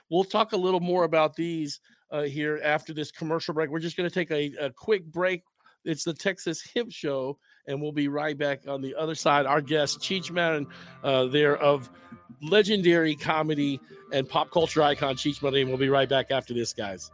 We'll 0.10 0.24
talk 0.24 0.53
a 0.53 0.57
little 0.57 0.79
more 0.79 1.03
about 1.03 1.36
these 1.36 1.79
uh, 2.12 2.24
here 2.24 2.60
after 2.63 2.93
this 2.93 3.12
commercial 3.12 3.53
break. 3.53 3.69
We're 3.69 3.79
just 3.79 3.98
going 3.98 4.10
to 4.10 4.13
take 4.13 4.31
a, 4.31 4.65
a 4.65 4.69
quick 4.72 5.05
break. 5.05 5.43
It's 5.86 6.03
the 6.03 6.13
Texas 6.13 6.67
Hemp 6.75 6.91
Show, 6.91 7.38
and 7.67 7.81
we'll 7.81 7.93
be 7.93 8.07
right 8.07 8.38
back 8.38 8.67
on 8.67 8.81
the 8.81 8.96
other 8.96 9.15
side. 9.15 9.46
Our 9.46 9.62
guest, 9.62 10.00
Cheech 10.00 10.31
Marin, 10.31 10.67
uh, 11.03 11.25
there 11.25 11.57
of 11.57 11.89
legendary 12.41 13.15
comedy 13.15 13.79
and 14.12 14.27
pop 14.27 14.51
culture 14.51 14.81
icon 14.81 15.15
Cheech 15.15 15.41
Marin. 15.41 15.67
We'll 15.67 15.77
be 15.77 15.89
right 15.89 16.10
back 16.10 16.31
after 16.31 16.53
this, 16.53 16.74
guys. 16.74 17.10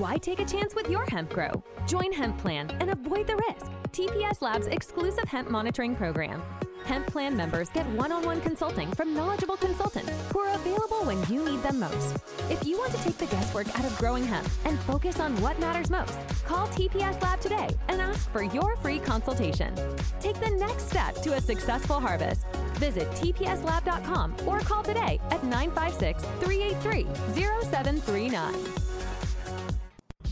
Why 0.00 0.16
take 0.16 0.40
a 0.40 0.46
chance 0.46 0.74
with 0.74 0.88
your 0.88 1.04
hemp 1.10 1.28
grow? 1.28 1.62
Join 1.86 2.10
Hemp 2.10 2.38
Plan 2.38 2.70
and 2.80 2.88
avoid 2.88 3.26
the 3.26 3.36
risk. 3.36 3.70
TPS 3.92 4.40
Labs 4.40 4.66
exclusive 4.66 5.28
hemp 5.28 5.50
monitoring 5.50 5.94
program. 5.94 6.42
Hemp 6.86 7.06
Plan 7.06 7.36
members 7.36 7.68
get 7.68 7.84
one 7.88 8.10
on 8.10 8.24
one 8.24 8.40
consulting 8.40 8.90
from 8.92 9.12
knowledgeable 9.12 9.58
consultants 9.58 10.10
who 10.32 10.38
are 10.38 10.54
available 10.54 11.04
when 11.04 11.22
you 11.28 11.44
need 11.44 11.62
them 11.62 11.80
most. 11.80 12.16
If 12.48 12.64
you 12.64 12.78
want 12.78 12.92
to 12.92 13.02
take 13.02 13.18
the 13.18 13.26
guesswork 13.26 13.78
out 13.78 13.84
of 13.84 13.94
growing 13.98 14.24
hemp 14.24 14.48
and 14.64 14.78
focus 14.80 15.20
on 15.20 15.38
what 15.42 15.60
matters 15.60 15.90
most, 15.90 16.18
call 16.46 16.66
TPS 16.68 17.20
Lab 17.20 17.38
today 17.38 17.68
and 17.88 18.00
ask 18.00 18.30
for 18.32 18.42
your 18.42 18.76
free 18.76 19.00
consultation. 19.00 19.74
Take 20.18 20.40
the 20.40 20.56
next 20.58 20.88
step 20.88 21.16
to 21.16 21.34
a 21.34 21.40
successful 21.42 22.00
harvest. 22.00 22.46
Visit 22.76 23.10
tpslab.com 23.10 24.34
or 24.46 24.60
call 24.60 24.82
today 24.82 25.20
at 25.30 25.44
956 25.44 26.24
383 26.40 27.04
0739. 27.34 28.89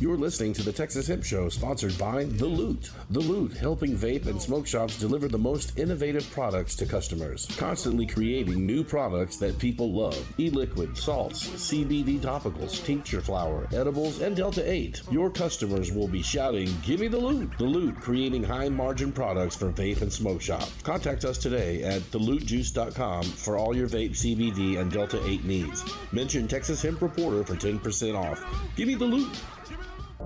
You're 0.01 0.17
listening 0.17 0.53
to 0.53 0.63
the 0.63 0.71
Texas 0.71 1.09
Hemp 1.09 1.25
Show, 1.25 1.49
sponsored 1.49 1.99
by 1.99 2.23
The 2.23 2.47
Loot. 2.47 2.93
The 3.11 3.19
Loot, 3.19 3.57
helping 3.57 3.97
vape 3.97 4.27
and 4.27 4.41
smoke 4.41 4.65
shops 4.65 4.97
deliver 4.97 5.27
the 5.27 5.39
most 5.39 5.77
innovative 5.77 6.31
products 6.31 6.77
to 6.77 6.87
customers, 6.87 7.49
constantly 7.57 8.07
creating 8.07 8.65
new 8.65 8.85
products 8.85 9.39
that 9.39 9.59
people 9.59 9.93
love. 9.93 10.17
E-liquid, 10.39 10.97
salts, 10.97 11.49
CBD 11.49 12.21
topicals, 12.21 12.85
tincture 12.85 13.21
flower, 13.21 13.67
edibles, 13.73 14.21
and 14.21 14.37
Delta 14.37 14.63
8. 14.71 15.03
Your 15.11 15.31
customers 15.31 15.91
will 15.91 16.07
be 16.07 16.23
shouting, 16.23 16.73
"Give 16.87 17.01
me 17.01 17.09
the 17.09 17.19
loot!" 17.19 17.51
The 17.59 17.65
Loot, 17.65 18.01
creating 18.01 18.45
high-margin 18.45 19.11
products 19.11 19.57
for 19.57 19.73
vape 19.73 20.01
and 20.01 20.13
smoke 20.13 20.41
shops. 20.41 20.71
Contact 20.85 21.25
us 21.25 21.39
today 21.39 21.83
at 21.83 22.03
thelootjuice.com 22.13 23.25
for 23.25 23.59
all 23.59 23.75
your 23.75 23.89
vape, 23.89 24.15
CBD, 24.15 24.77
and 24.77 24.93
Delta 24.93 25.21
8 25.27 25.45
needs. 25.45 25.83
Mention 26.13 26.47
Texas 26.47 26.83
Hemp 26.83 27.03
Reporter 27.03 27.43
for 27.43 27.57
10% 27.57 28.15
off. 28.15 28.41
Give 28.77 28.87
me 28.87 28.95
the 28.95 29.05
loot. 29.05 29.37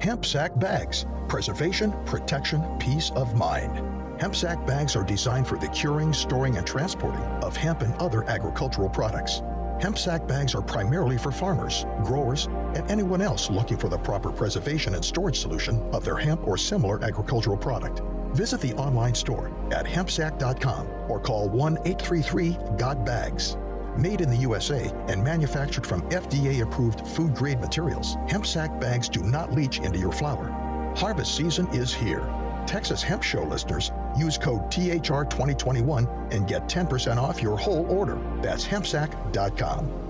Hemp 0.02 0.24
sack 0.24 0.58
bags. 0.58 1.06
Preservation, 1.28 1.92
protection, 2.06 2.60
peace 2.80 3.12
of 3.14 3.36
mind. 3.36 3.80
Hemp 4.20 4.34
sack 4.34 4.66
bags 4.66 4.96
are 4.96 5.04
designed 5.04 5.46
for 5.46 5.56
the 5.58 5.68
curing, 5.68 6.12
storing, 6.12 6.56
and 6.56 6.66
transporting 6.66 7.22
of 7.40 7.56
hemp 7.56 7.82
and 7.82 7.94
other 8.02 8.28
agricultural 8.28 8.88
products. 8.88 9.42
Hemp 9.80 9.96
sack 9.96 10.26
bags 10.26 10.56
are 10.56 10.60
primarily 10.60 11.16
for 11.16 11.30
farmers, 11.30 11.86
growers, 12.02 12.46
and 12.74 12.90
anyone 12.90 13.22
else 13.22 13.48
looking 13.48 13.76
for 13.76 13.88
the 13.88 13.96
proper 13.96 14.32
preservation 14.32 14.96
and 14.96 15.04
storage 15.04 15.38
solution 15.38 15.80
of 15.92 16.04
their 16.04 16.16
hemp 16.16 16.48
or 16.48 16.56
similar 16.56 17.00
agricultural 17.04 17.56
product. 17.56 18.00
Visit 18.34 18.60
the 18.60 18.74
online 18.74 19.14
store 19.14 19.52
at 19.70 19.86
hempsack.com 19.86 20.88
or 21.08 21.20
call 21.20 21.48
1 21.48 21.78
833 21.84 22.58
GOT 22.76 23.06
BAGS. 23.06 23.56
Made 23.96 24.22
in 24.22 24.30
the 24.30 24.36
USA 24.36 24.90
and 25.08 25.22
manufactured 25.22 25.86
from 25.86 26.02
FDA 26.10 26.62
approved 26.62 27.06
food 27.06 27.34
grade 27.34 27.60
materials, 27.60 28.16
hemp 28.28 28.46
sack 28.46 28.80
bags 28.80 29.08
do 29.08 29.22
not 29.22 29.52
leach 29.52 29.80
into 29.80 29.98
your 29.98 30.12
flour. 30.12 30.48
Harvest 30.96 31.36
season 31.36 31.66
is 31.68 31.92
here. 31.92 32.26
Texas 32.66 33.02
Hemp 33.02 33.22
Show 33.22 33.42
listeners 33.42 33.90
use 34.16 34.38
code 34.38 34.70
THR2021 34.70 36.32
and 36.32 36.46
get 36.46 36.68
10% 36.68 37.16
off 37.18 37.42
your 37.42 37.56
whole 37.58 37.84
order. 37.86 38.18
That's 38.40 38.66
hempsack.com. 38.66 40.02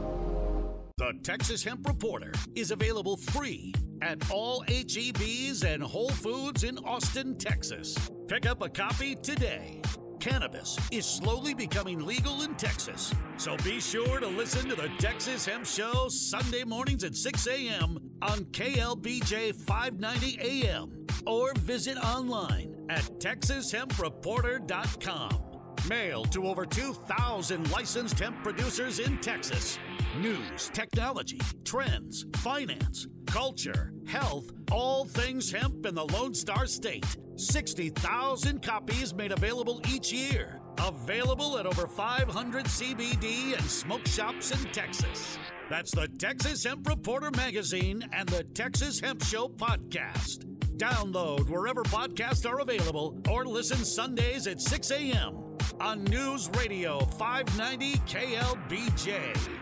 The 0.98 1.14
Texas 1.24 1.64
Hemp 1.64 1.86
Reporter 1.88 2.32
is 2.54 2.70
available 2.70 3.16
free 3.16 3.74
at 4.02 4.30
all 4.30 4.62
HEBs 4.68 5.64
and 5.64 5.82
Whole 5.82 6.10
Foods 6.10 6.62
in 6.62 6.78
Austin, 6.78 7.36
Texas. 7.36 7.96
Pick 8.28 8.46
up 8.46 8.62
a 8.62 8.68
copy 8.68 9.16
today. 9.16 9.80
Cannabis 10.22 10.78
is 10.92 11.04
slowly 11.04 11.52
becoming 11.52 12.06
legal 12.06 12.42
in 12.42 12.54
Texas, 12.54 13.12
so 13.38 13.56
be 13.64 13.80
sure 13.80 14.20
to 14.20 14.28
listen 14.28 14.68
to 14.68 14.76
the 14.76 14.88
Texas 15.00 15.44
Hemp 15.44 15.66
Show 15.66 16.06
Sunday 16.08 16.62
mornings 16.62 17.02
at 17.02 17.16
6 17.16 17.48
a.m. 17.48 17.98
on 18.22 18.44
KLBJ 18.52 19.52
590 19.52 20.38
AM 20.40 21.06
or 21.26 21.52
visit 21.54 21.98
online 21.98 22.86
at 22.88 23.02
texashempreporter.com. 23.18 25.42
Mail 25.88 26.24
to 26.26 26.46
over 26.46 26.64
2,000 26.64 27.72
licensed 27.72 28.20
hemp 28.20 28.40
producers 28.44 29.00
in 29.00 29.18
Texas. 29.18 29.76
News, 30.18 30.70
technology, 30.74 31.40
trends, 31.64 32.26
finance, 32.36 33.06
culture, 33.26 33.94
health, 34.06 34.52
all 34.70 35.06
things 35.06 35.50
hemp 35.50 35.86
in 35.86 35.94
the 35.94 36.04
Lone 36.04 36.34
Star 36.34 36.66
State. 36.66 37.06
60,000 37.36 38.62
copies 38.62 39.14
made 39.14 39.32
available 39.32 39.80
each 39.88 40.12
year. 40.12 40.60
Available 40.78 41.56
at 41.56 41.64
over 41.64 41.86
500 41.86 42.66
CBD 42.66 43.56
and 43.56 43.64
smoke 43.64 44.06
shops 44.06 44.50
in 44.50 44.70
Texas. 44.70 45.38
That's 45.70 45.92
the 45.92 46.08
Texas 46.08 46.62
Hemp 46.62 46.86
Reporter 46.86 47.30
magazine 47.30 48.06
and 48.12 48.28
the 48.28 48.44
Texas 48.44 49.00
Hemp 49.00 49.24
Show 49.24 49.48
podcast. 49.48 50.44
Download 50.76 51.48
wherever 51.48 51.84
podcasts 51.84 52.46
are 52.48 52.60
available 52.60 53.18
or 53.30 53.46
listen 53.46 53.82
Sundays 53.82 54.46
at 54.46 54.60
6 54.60 54.90
a.m. 54.90 55.38
on 55.80 56.04
News 56.04 56.50
Radio 56.58 57.00
590 57.00 57.94
KLBJ. 58.00 59.61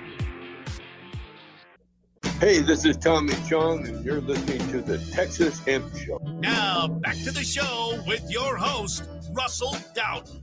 Hey, 2.41 2.61
this 2.61 2.87
is 2.87 2.97
Tommy 2.97 3.35
Chong, 3.51 3.87
and 3.87 4.03
you're 4.03 4.23
listening 4.23 4.67
to 4.71 4.81
the 4.81 4.97
Texas 5.13 5.59
Hemp 5.59 5.95
Show. 5.95 6.17
Now, 6.39 6.89
back 6.89 7.17
to 7.25 7.31
the 7.31 7.45
show 7.45 8.03
with 8.07 8.25
your 8.31 8.57
host, 8.57 9.05
Russell 9.35 9.77
Dowden. 9.95 10.41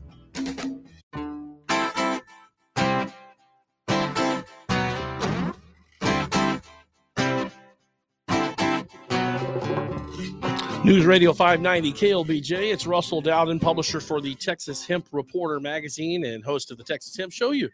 News 10.86 11.06
Radio 11.08 11.34
590 11.34 11.94
KLBJ. 11.94 12.74
It's 12.74 12.86
Russell 12.86 13.22
Dowden, 13.22 13.60
publisher 13.60 14.00
for 14.00 14.22
the 14.22 14.36
Texas 14.36 14.86
Hemp 14.86 15.08
Reporter 15.12 15.60
magazine 15.60 16.26
and 16.26 16.46
host 16.46 16.70
of 16.70 16.78
the 16.78 16.84
Texas 16.84 17.18
Hemp 17.18 17.32
Show. 17.32 17.50
You 17.54 17.70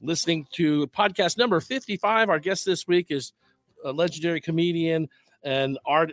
listening 0.00 0.46
to 0.52 0.86
podcast 0.88 1.38
number 1.38 1.60
55. 1.60 2.28
Our 2.28 2.38
guest 2.38 2.64
this 2.64 2.86
week 2.86 3.06
is 3.10 3.32
a 3.84 3.92
legendary 3.92 4.40
comedian 4.40 5.08
and 5.42 5.78
art 5.86 6.12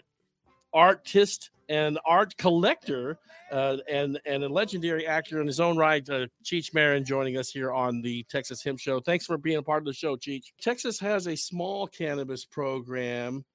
artist 0.74 1.50
and 1.70 1.98
art 2.06 2.36
collector 2.38 3.18
uh, 3.52 3.78
and 3.90 4.20
and 4.26 4.44
a 4.44 4.50
legendary 4.50 5.06
actor 5.08 5.40
in 5.40 5.48
his 5.48 5.60
own 5.60 5.78
right, 5.78 6.08
uh, 6.10 6.28
Cheech 6.44 6.74
Marin, 6.74 7.06
joining 7.06 7.38
us 7.38 7.50
here 7.50 7.72
on 7.72 8.02
the 8.02 8.24
Texas 8.30 8.64
Hemp 8.64 8.80
Show. 8.80 9.00
Thanks 9.00 9.26
for 9.26 9.38
being 9.38 9.58
a 9.58 9.64
part 9.64 9.80
of 9.82 9.86
the 9.86 9.94
show, 9.94 10.16
Cheech. 10.16 10.46
Texas 10.62 11.00
has 11.00 11.28
a 11.28 11.36
small 11.36 11.88
cannabis 11.88 12.44
program 12.46 13.46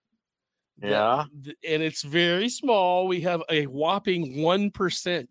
Yeah. 0.81 1.25
th- 1.45 1.57
and 1.69 1.83
it's 1.83 2.03
very 2.03 2.49
small. 2.49 3.07
We 3.09 3.21
have 3.23 3.43
a 3.51 3.67
whopping 3.67 4.37
1% 4.39 4.73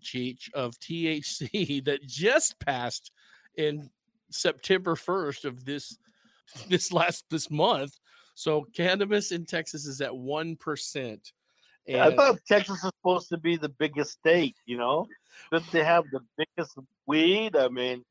Cheech 0.01 0.53
of 0.53 0.77
THC 0.79 1.83
that 1.85 2.05
just 2.05 2.59
passed 2.59 3.11
in 3.55 3.89
September 4.31 4.95
1st 4.95 5.45
of 5.45 5.65
this 5.65 5.97
this 6.69 6.91
last 6.91 7.25
this 7.29 7.49
month. 7.49 7.97
So 8.35 8.65
cannabis 8.73 9.31
in 9.31 9.45
Texas 9.45 9.85
is 9.85 9.99
at 9.99 10.11
1%. 10.11 11.19
I 11.93 12.15
thought 12.15 12.39
Texas 12.47 12.75
is 12.77 12.81
supposed 12.81 13.29
to 13.29 13.37
be 13.37 13.57
the 13.57 13.69
biggest 13.69 14.11
state, 14.11 14.55
you 14.65 14.77
know? 14.77 15.07
That 15.51 15.63
they 15.71 15.83
have 15.83 16.05
the 16.11 16.21
biggest 16.37 16.77
weed. 17.07 17.55
I 17.55 17.67
mean, 17.67 18.05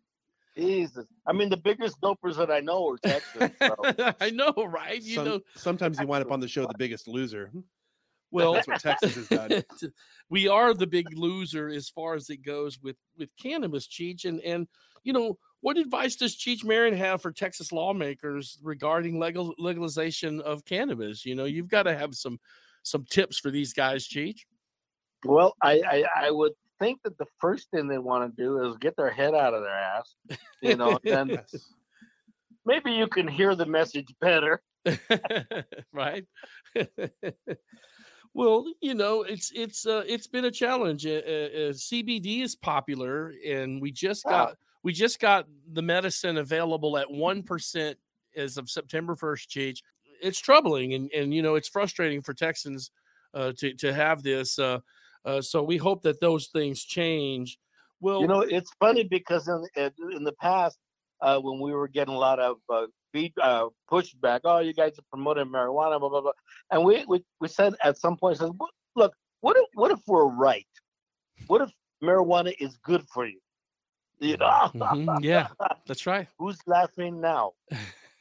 Jesus. 0.57 1.07
I 1.27 1.33
mean, 1.33 1.49
the 1.49 1.57
biggest 1.57 2.01
dopers 2.01 2.37
that 2.37 2.51
I 2.51 2.61
know 2.61 2.91
are 2.91 2.99
Texas. 2.99 3.51
So. 3.61 4.15
I 4.21 4.31
know, 4.31 4.53
right? 4.67 5.01
You 5.01 5.17
Some- 5.17 5.25
know, 5.25 5.41
sometimes 5.55 6.01
you 6.01 6.07
wind 6.07 6.25
up 6.25 6.33
on 6.33 6.41
the 6.41 6.49
show 6.49 6.67
the 6.67 6.75
biggest 6.77 7.07
loser. 7.07 7.49
Hmm. 7.53 7.61
well, 8.31 8.55
That's 8.55 8.67
what 8.69 8.81
Texas 8.81 9.15
has 9.15 9.29
done. 9.29 9.63
we 10.31 10.49
are 10.49 10.75
the 10.75 10.87
big 10.87 11.07
loser 11.17 11.69
as 11.69 11.89
far 11.89 12.15
as 12.15 12.29
it 12.31 12.39
goes 12.39 12.81
with 12.83 12.97
with 13.17 13.31
cannabis, 13.41 13.87
Cheech. 13.87 14.25
And 14.25 14.41
and 14.41 14.67
you 15.05 15.13
know, 15.13 15.39
what 15.61 15.77
advice 15.77 16.17
does 16.17 16.37
Cheech 16.37 16.65
Marin 16.65 16.95
have 16.95 17.21
for 17.21 17.33
Texas 17.33 17.73
lawmakers 17.73 18.59
regarding 18.63 19.19
legal 19.19 19.55
legalization 19.59 20.41
of 20.41 20.65
cannabis? 20.65 21.25
You 21.27 21.35
know, 21.35 21.45
you've 21.45 21.69
got 21.69 21.85
to 21.85 21.97
have 21.97 22.15
some 22.15 22.39
some 22.83 23.05
tips 23.11 23.39
for 23.39 23.51
these 23.51 23.73
guys, 23.73 24.07
Cheech. 24.09 24.41
Well, 25.25 25.55
I, 25.63 25.81
I 25.81 26.27
I 26.27 26.31
would 26.31 26.53
think 26.79 27.03
that 27.03 27.19
the 27.19 27.27
first 27.41 27.71
thing 27.71 27.89
they 27.89 27.99
want 27.99 28.37
to 28.37 28.43
do 28.43 28.65
is 28.71 28.77
get 28.77 28.97
their 28.97 29.11
head 29.11 29.35
out 29.35 29.53
of 29.53 29.63
their 29.63 29.75
ass, 29.75 30.15
you 30.61 30.77
know. 30.77 30.99
and 31.05 31.31
Yes. 31.53 31.73
maybe 32.65 32.93
you 32.93 33.09
can 33.09 33.27
hear 33.27 33.55
the 33.57 33.67
message 33.67 34.15
better. 34.21 34.63
right 35.93 36.25
well 38.35 38.65
you 38.81 38.95
know 38.95 39.23
it's 39.23 39.51
it's 39.55 39.85
uh, 39.87 40.05
it's 40.07 40.29
been 40.29 40.45
a 40.45 40.51
challenge 40.51 41.05
uh, 41.05 41.11
uh, 41.11 41.13
uh, 41.13 41.73
cbd 41.73 42.43
is 42.43 42.55
popular 42.55 43.35
and 43.47 43.83
we 43.83 43.91
just 43.91 44.25
got 44.25 44.57
we 44.83 44.93
just 44.93 45.21
got 45.21 45.47
the 45.73 45.83
medicine 45.83 46.39
available 46.39 46.97
at 46.99 47.09
1% 47.09 47.95
as 48.37 48.57
of 48.57 48.71
september 48.71 49.15
1st 49.15 49.49
Cheech. 49.49 49.79
it's 50.23 50.39
troubling 50.39 50.95
and 50.95 51.11
and 51.13 51.33
you 51.35 51.43
know 51.43 51.55
it's 51.55 51.69
frustrating 51.69 52.23
for 52.23 52.35
texans 52.35 52.91
uh, 53.35 53.53
to 53.57 53.75
to 53.75 53.93
have 53.93 54.23
this 54.23 54.59
uh, 54.59 54.79
uh, 55.25 55.41
so 55.41 55.63
we 55.63 55.77
hope 55.77 56.03
that 56.03 56.21
those 56.21 56.49
things 56.49 56.85
change 56.85 57.59
well 58.01 58.21
You 58.21 58.29
know, 58.29 58.41
it's 58.41 58.71
funny 58.79 59.05
because 59.05 59.49
in 59.49 59.65
in 60.15 60.25
the 60.25 60.35
past, 60.41 60.79
uh, 61.21 61.39
when 61.41 61.61
we 61.61 61.73
were 61.73 61.89
getting 61.89 62.15
a 62.15 62.19
lot 62.19 62.39
of 62.39 62.57
uh, 62.71 62.87
feed, 63.13 63.33
uh, 63.41 63.69
pushback, 63.91 64.41
oh, 64.45 64.59
you 64.59 64.73
guys 64.73 64.99
are 64.99 65.05
promoting 65.11 65.47
marijuana, 65.47 65.99
blah 65.99 66.09
blah 66.09 66.21
blah, 66.21 66.33
and 66.71 66.85
we 66.85 67.05
we, 67.07 67.25
we 67.41 67.49
said 67.49 67.75
at 67.83 67.99
some 67.99 68.17
point, 68.17 68.39
said, 68.39 68.51
look, 68.95 69.13
what 69.41 69.57
if 69.57 69.67
what 69.75 69.91
if 69.91 70.01
we're 70.07 70.29
right? 70.29 70.67
What 71.47 71.63
if 71.63 71.71
marijuana 72.03 72.55
is 72.61 72.77
good 72.85 73.05
for 73.13 73.27
you? 73.27 73.41
You 74.21 74.37
know, 74.37 74.71
mhm, 74.75 75.23
yeah 75.23 75.49
that's 75.87 76.07
right 76.07 76.27
who's 76.39 76.59
laughing 76.67 77.21
now? 77.21 77.53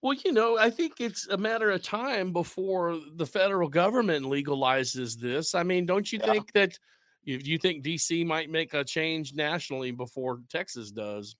well, 0.00 0.14
you 0.24 0.32
know, 0.32 0.56
I 0.58 0.70
think 0.70 1.00
it's 1.00 1.26
a 1.28 1.36
matter 1.36 1.70
of 1.70 1.82
time 1.82 2.32
before 2.32 2.98
the 3.16 3.26
federal 3.26 3.68
government 3.68 4.26
legalizes 4.26 5.18
this. 5.18 5.54
I 5.56 5.64
mean, 5.64 5.86
don't 5.86 6.10
you 6.12 6.20
Yeah. 6.20 6.32
think 6.32 6.52
that 6.52 6.78
you, 7.24 7.38
you 7.42 7.58
think 7.58 7.84
DC 7.84 8.24
might 8.24 8.48
make 8.48 8.74
a 8.74 8.84
change 8.84 9.34
nationally 9.34 9.90
before 9.90 10.40
Texas 10.48 10.92
does? 10.92 11.34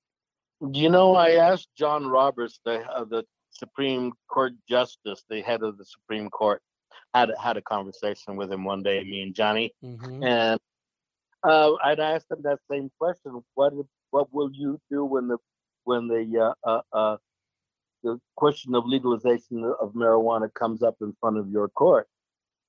You 0.72 0.88
know, 0.88 1.14
I 1.14 1.32
asked 1.32 1.68
John 1.76 2.06
Roberts, 2.06 2.58
the 2.64 2.80
uh, 2.90 3.04
the 3.04 3.24
Supreme 3.50 4.12
Court 4.28 4.54
Justice, 4.68 5.24
the 5.30 5.40
head 5.42 5.62
of 5.62 5.78
the 5.78 5.84
Supreme 5.84 6.28
Court. 6.30 6.60
had 7.14 7.30
had 7.40 7.56
a 7.56 7.62
conversation 7.62 8.36
with 8.36 8.50
him 8.50 8.64
one 8.64 8.82
day, 8.82 9.04
me 9.04 9.22
and 9.22 9.34
Johnny, 9.34 9.72
Mhm. 9.84 10.24
and 10.24 10.60
uh, 11.42 11.72
I'd 11.82 12.00
asked 12.00 12.28
them 12.28 12.42
that 12.42 12.58
same 12.70 12.90
question: 12.98 13.42
What 13.54 13.72
what 14.10 14.32
will 14.32 14.50
you 14.52 14.80
do 14.90 15.04
when 15.04 15.28
the 15.28 15.38
when 15.84 16.08
the 16.08 16.54
uh, 16.64 16.68
uh, 16.68 16.82
uh, 16.92 17.16
the 18.02 18.20
question 18.36 18.74
of 18.74 18.86
legalization 18.86 19.64
of 19.80 19.92
marijuana 19.92 20.52
comes 20.52 20.82
up 20.82 20.96
in 21.00 21.14
front 21.20 21.38
of 21.38 21.50
your 21.50 21.68
court? 21.68 22.08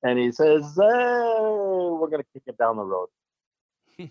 And 0.03 0.19
he 0.19 0.31
says, 0.31 0.63
eh, 0.77 1.39
"We're 1.39 2.09
going 2.09 2.21
to 2.21 2.27
kick 2.33 2.43
it 2.47 2.57
down 2.57 2.77
the 2.77 2.83
road." 2.83 3.09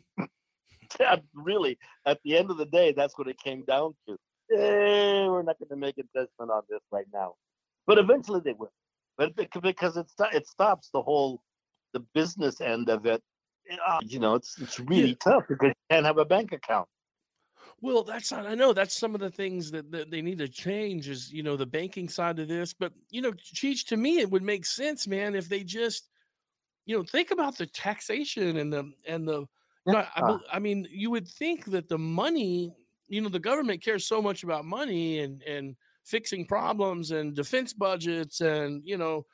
Really, 1.35 1.79
at 2.07 2.21
the 2.25 2.37
end 2.39 2.51
of 2.51 2.59
the 2.59 2.65
day, 2.65 2.93
that's 2.93 3.19
what 3.19 3.29
it 3.29 3.39
came 3.39 3.65
down 3.65 3.95
to. 4.09 4.17
Eh, 4.57 5.27
we're 5.27 5.43
not 5.43 5.59
going 5.59 5.69
to 5.69 5.77
make 5.77 5.99
a 5.99 6.05
judgment 6.15 6.51
on 6.51 6.63
this 6.71 6.81
right 6.93 7.07
now, 7.13 7.35
but 7.89 7.99
eventually 7.99 8.41
they 8.43 8.53
will. 8.53 8.73
But 9.19 9.35
because 9.61 9.97
it 9.97 10.07
it 10.33 10.47
stops 10.47 10.91
the 10.93 11.03
whole 11.03 11.43
the 11.93 12.01
business 12.15 12.61
end 12.61 12.89
of 12.89 13.07
it. 13.07 13.23
Uh, 13.87 14.01
You 14.03 14.19
know, 14.19 14.35
it's 14.35 14.59
it's 14.61 14.81
really 14.81 15.15
tough 15.17 15.45
because 15.49 15.69
you 15.69 15.75
can't 15.91 16.07
have 16.07 16.19
a 16.19 16.25
bank 16.25 16.53
account. 16.53 16.89
Well, 17.83 18.05
that's 18.05 18.33
not, 18.33 18.47
I 18.47 18.55
know 18.55 18.73
that's 18.73 18.97
some 18.97 19.15
of 19.15 19.21
the 19.21 19.31
things 19.31 19.71
that, 19.71 19.91
that 19.93 20.11
they 20.11 20.23
need 20.23 20.39
to 20.39 20.49
change 20.49 21.09
is, 21.09 21.31
you 21.31 21.43
know, 21.43 21.57
the 21.57 21.67
banking 21.67 22.09
side 22.09 22.39
of 22.39 22.49
this. 22.49 22.73
But, 22.73 22.93
you 23.11 23.21
know, 23.21 23.33
Cheech, 23.33 23.87
to 23.89 23.99
me, 23.99 24.21
it 24.21 24.31
would 24.31 24.43
make 24.43 24.65
sense, 24.65 25.07
man, 25.07 25.35
if 25.35 25.49
they 25.49 25.63
just, 25.63 26.09
you 26.87 26.97
know, 26.97 27.05
think 27.05 27.33
about 27.33 27.59
the 27.59 27.67
taxation 27.67 28.57
and 28.57 28.73
the, 28.73 28.91
and 29.07 29.29
the, 29.29 29.41
you 29.87 29.93
know, 29.93 29.99
I, 29.99 30.23
Yeah. 30.27 30.39
I 30.55 30.59
mean, 30.59 30.89
you 30.91 31.11
would 31.11 31.29
think 31.29 31.67
that 31.67 31.89
the 31.89 31.99
money, 31.99 32.73
you 33.09 33.21
know, 33.21 33.29
the 33.29 33.39
government 33.39 33.85
cares 33.85 34.07
so 34.07 34.23
much 34.23 34.43
about 34.43 34.65
money 34.65 35.19
and, 35.19 35.43
and 35.43 35.77
fixing 36.05 36.47
problems 36.47 37.11
and 37.11 37.35
defense 37.35 37.75
budgets 37.75 38.41
and, 38.41 38.83
you 38.85 38.97
know, 38.97 39.27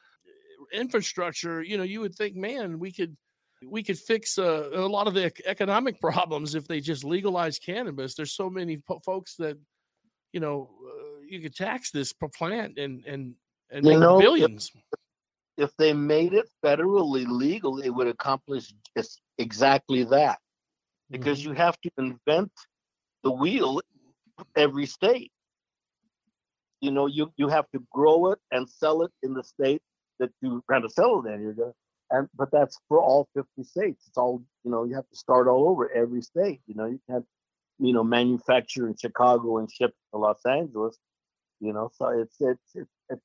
infrastructure, 0.73 1.63
you 1.63 1.77
know, 1.77 1.85
you 1.85 2.01
would 2.01 2.15
think, 2.15 2.35
man, 2.35 2.79
we 2.81 2.91
could, 2.91 3.17
we 3.65 3.83
could 3.83 3.99
fix 3.99 4.39
uh, 4.39 4.71
a 4.73 4.87
lot 4.87 5.07
of 5.07 5.15
the 5.15 5.33
economic 5.47 6.01
problems 6.01 6.55
if 6.55 6.67
they 6.67 6.81
just 6.81 7.05
legalize 7.05 7.59
cannabis. 7.59 8.15
There's 8.15 8.33
so 8.33 8.51
many 8.51 8.79
po- 8.79 9.01
folks 9.05 9.37
that, 9.37 9.59
you 10.33 10.41
know, 10.41 10.71
uh, 10.85 11.21
you 11.29 11.41
could 11.41 11.55
tax 11.55 11.91
this 11.91 12.13
per 12.13 12.29
plant 12.29 12.79
and 12.79 13.05
and 13.07 13.35
and 13.71 13.85
You 13.85 13.93
make 13.93 14.01
know, 14.01 14.19
if- 14.19 14.23
billions. 14.25 14.71
If 15.59 15.77
they 15.77 15.93
made 15.93 16.33
it 16.33 16.49
federally 16.65 17.27
legal, 17.27 17.79
it 17.79 17.91
would 17.91 18.07
accomplish 18.07 18.73
just 18.97 19.21
exactly 19.39 20.03
that. 20.05 20.39
Because 21.11 21.41
Mm-hmm. 21.41 21.51
you 21.51 21.57
have 21.57 21.79
to 21.83 21.91
invent 21.99 22.51
the 23.23 23.31
wheel 23.31 23.83
every 24.57 24.87
state. 24.87 25.31
You 26.81 26.91
know, 26.91 27.07
you 27.07 27.33
you 27.37 27.49
have 27.49 27.67
to 27.75 27.85
grow 27.93 28.33
it 28.33 28.39
and 28.51 28.69
sell 28.69 29.03
it 29.03 29.13
in 29.23 29.35
the 29.35 29.45
state 29.45 29.83
that 30.19 30.31
you 30.41 30.63
kind 30.71 30.83
to 30.85 30.89
sell 30.91 31.23
it 31.25 31.31
in. 31.33 31.43
You're 31.43 31.53
gonna, 31.53 31.73
and 32.13 32.29
but 32.37 32.51
that's 32.53 32.79
for 32.89 33.01
all 33.01 33.29
50 33.35 33.65
states. 33.65 34.05
It's 34.07 34.19
all 34.19 34.43
you 34.65 34.71
know. 34.71 34.85
You 34.85 34.95
have 34.95 35.09
to 35.09 35.17
start 35.17 35.49
all 35.49 35.69
over 35.69 35.91
every 35.93 36.23
state. 36.23 36.61
You 36.67 36.75
know, 36.75 36.87
you 36.87 37.01
can't 37.11 37.27
you 37.79 37.93
know 37.93 38.05
manufacture 38.05 38.87
in 38.87 38.97
Chicago 38.97 39.59
and 39.59 39.71
ship 39.73 39.95
to 40.13 40.19
Los 40.19 40.45
Angeles. 40.47 40.97
You 41.61 41.73
know, 41.73 41.91
so 41.95 42.09
it's 42.09 42.37
it's 42.41 42.75
it's, 42.75 42.91
it's 43.09 43.23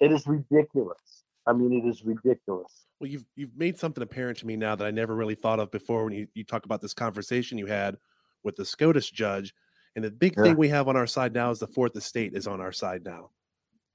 it 0.00 0.12
is 0.12 0.26
ridiculous. 0.26 1.24
I 1.46 1.52
mean, 1.52 1.72
it 1.72 1.88
is 1.88 2.04
ridiculous. 2.04 2.86
Well, 3.00 3.08
you've 3.08 3.24
you've 3.36 3.56
made 3.56 3.78
something 3.78 4.02
apparent 4.02 4.38
to 4.38 4.46
me 4.46 4.56
now 4.56 4.74
that 4.76 4.86
I 4.86 4.90
never 4.90 5.14
really 5.14 5.34
thought 5.34 5.60
of 5.60 5.70
before 5.70 6.04
when 6.04 6.12
you, 6.12 6.26
you 6.34 6.44
talk 6.44 6.64
about 6.66 6.80
this 6.82 6.94
conversation 6.94 7.58
you 7.58 7.66
had 7.66 7.96
with 8.42 8.56
the 8.56 8.64
SCOTUS 8.64 9.10
judge. 9.10 9.54
And 9.96 10.04
the 10.04 10.10
big 10.10 10.36
Yeah. 10.36 10.44
thing 10.44 10.56
we 10.56 10.68
have 10.68 10.86
on 10.88 10.96
our 10.96 11.06
side 11.06 11.32
now 11.32 11.50
is 11.50 11.58
the 11.58 11.66
fourth 11.66 11.96
estate 11.96 12.34
is 12.34 12.46
on 12.46 12.60
our 12.60 12.72
side 12.72 13.04
now. 13.04 13.30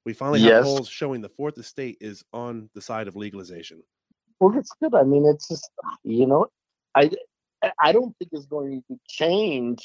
We 0.05 0.13
finally 0.13 0.41
have 0.41 0.61
polls 0.63 0.87
showing 0.89 1.21
the 1.21 1.29
fourth 1.29 1.57
estate 1.57 1.97
is 2.01 2.23
on 2.33 2.69
the 2.73 2.81
side 2.81 3.07
of 3.07 3.15
legalization. 3.15 3.81
Well, 4.39 4.57
it's 4.57 4.71
good. 4.81 4.93
I 4.93 5.03
mean, 5.03 5.25
it's 5.25 5.47
just 5.47 5.69
you 6.03 6.27
know, 6.27 6.47
I 6.95 7.11
I 7.79 7.91
don't 7.91 8.15
think 8.17 8.31
it's 8.33 8.45
going 8.45 8.83
to 8.89 8.99
change 9.07 9.81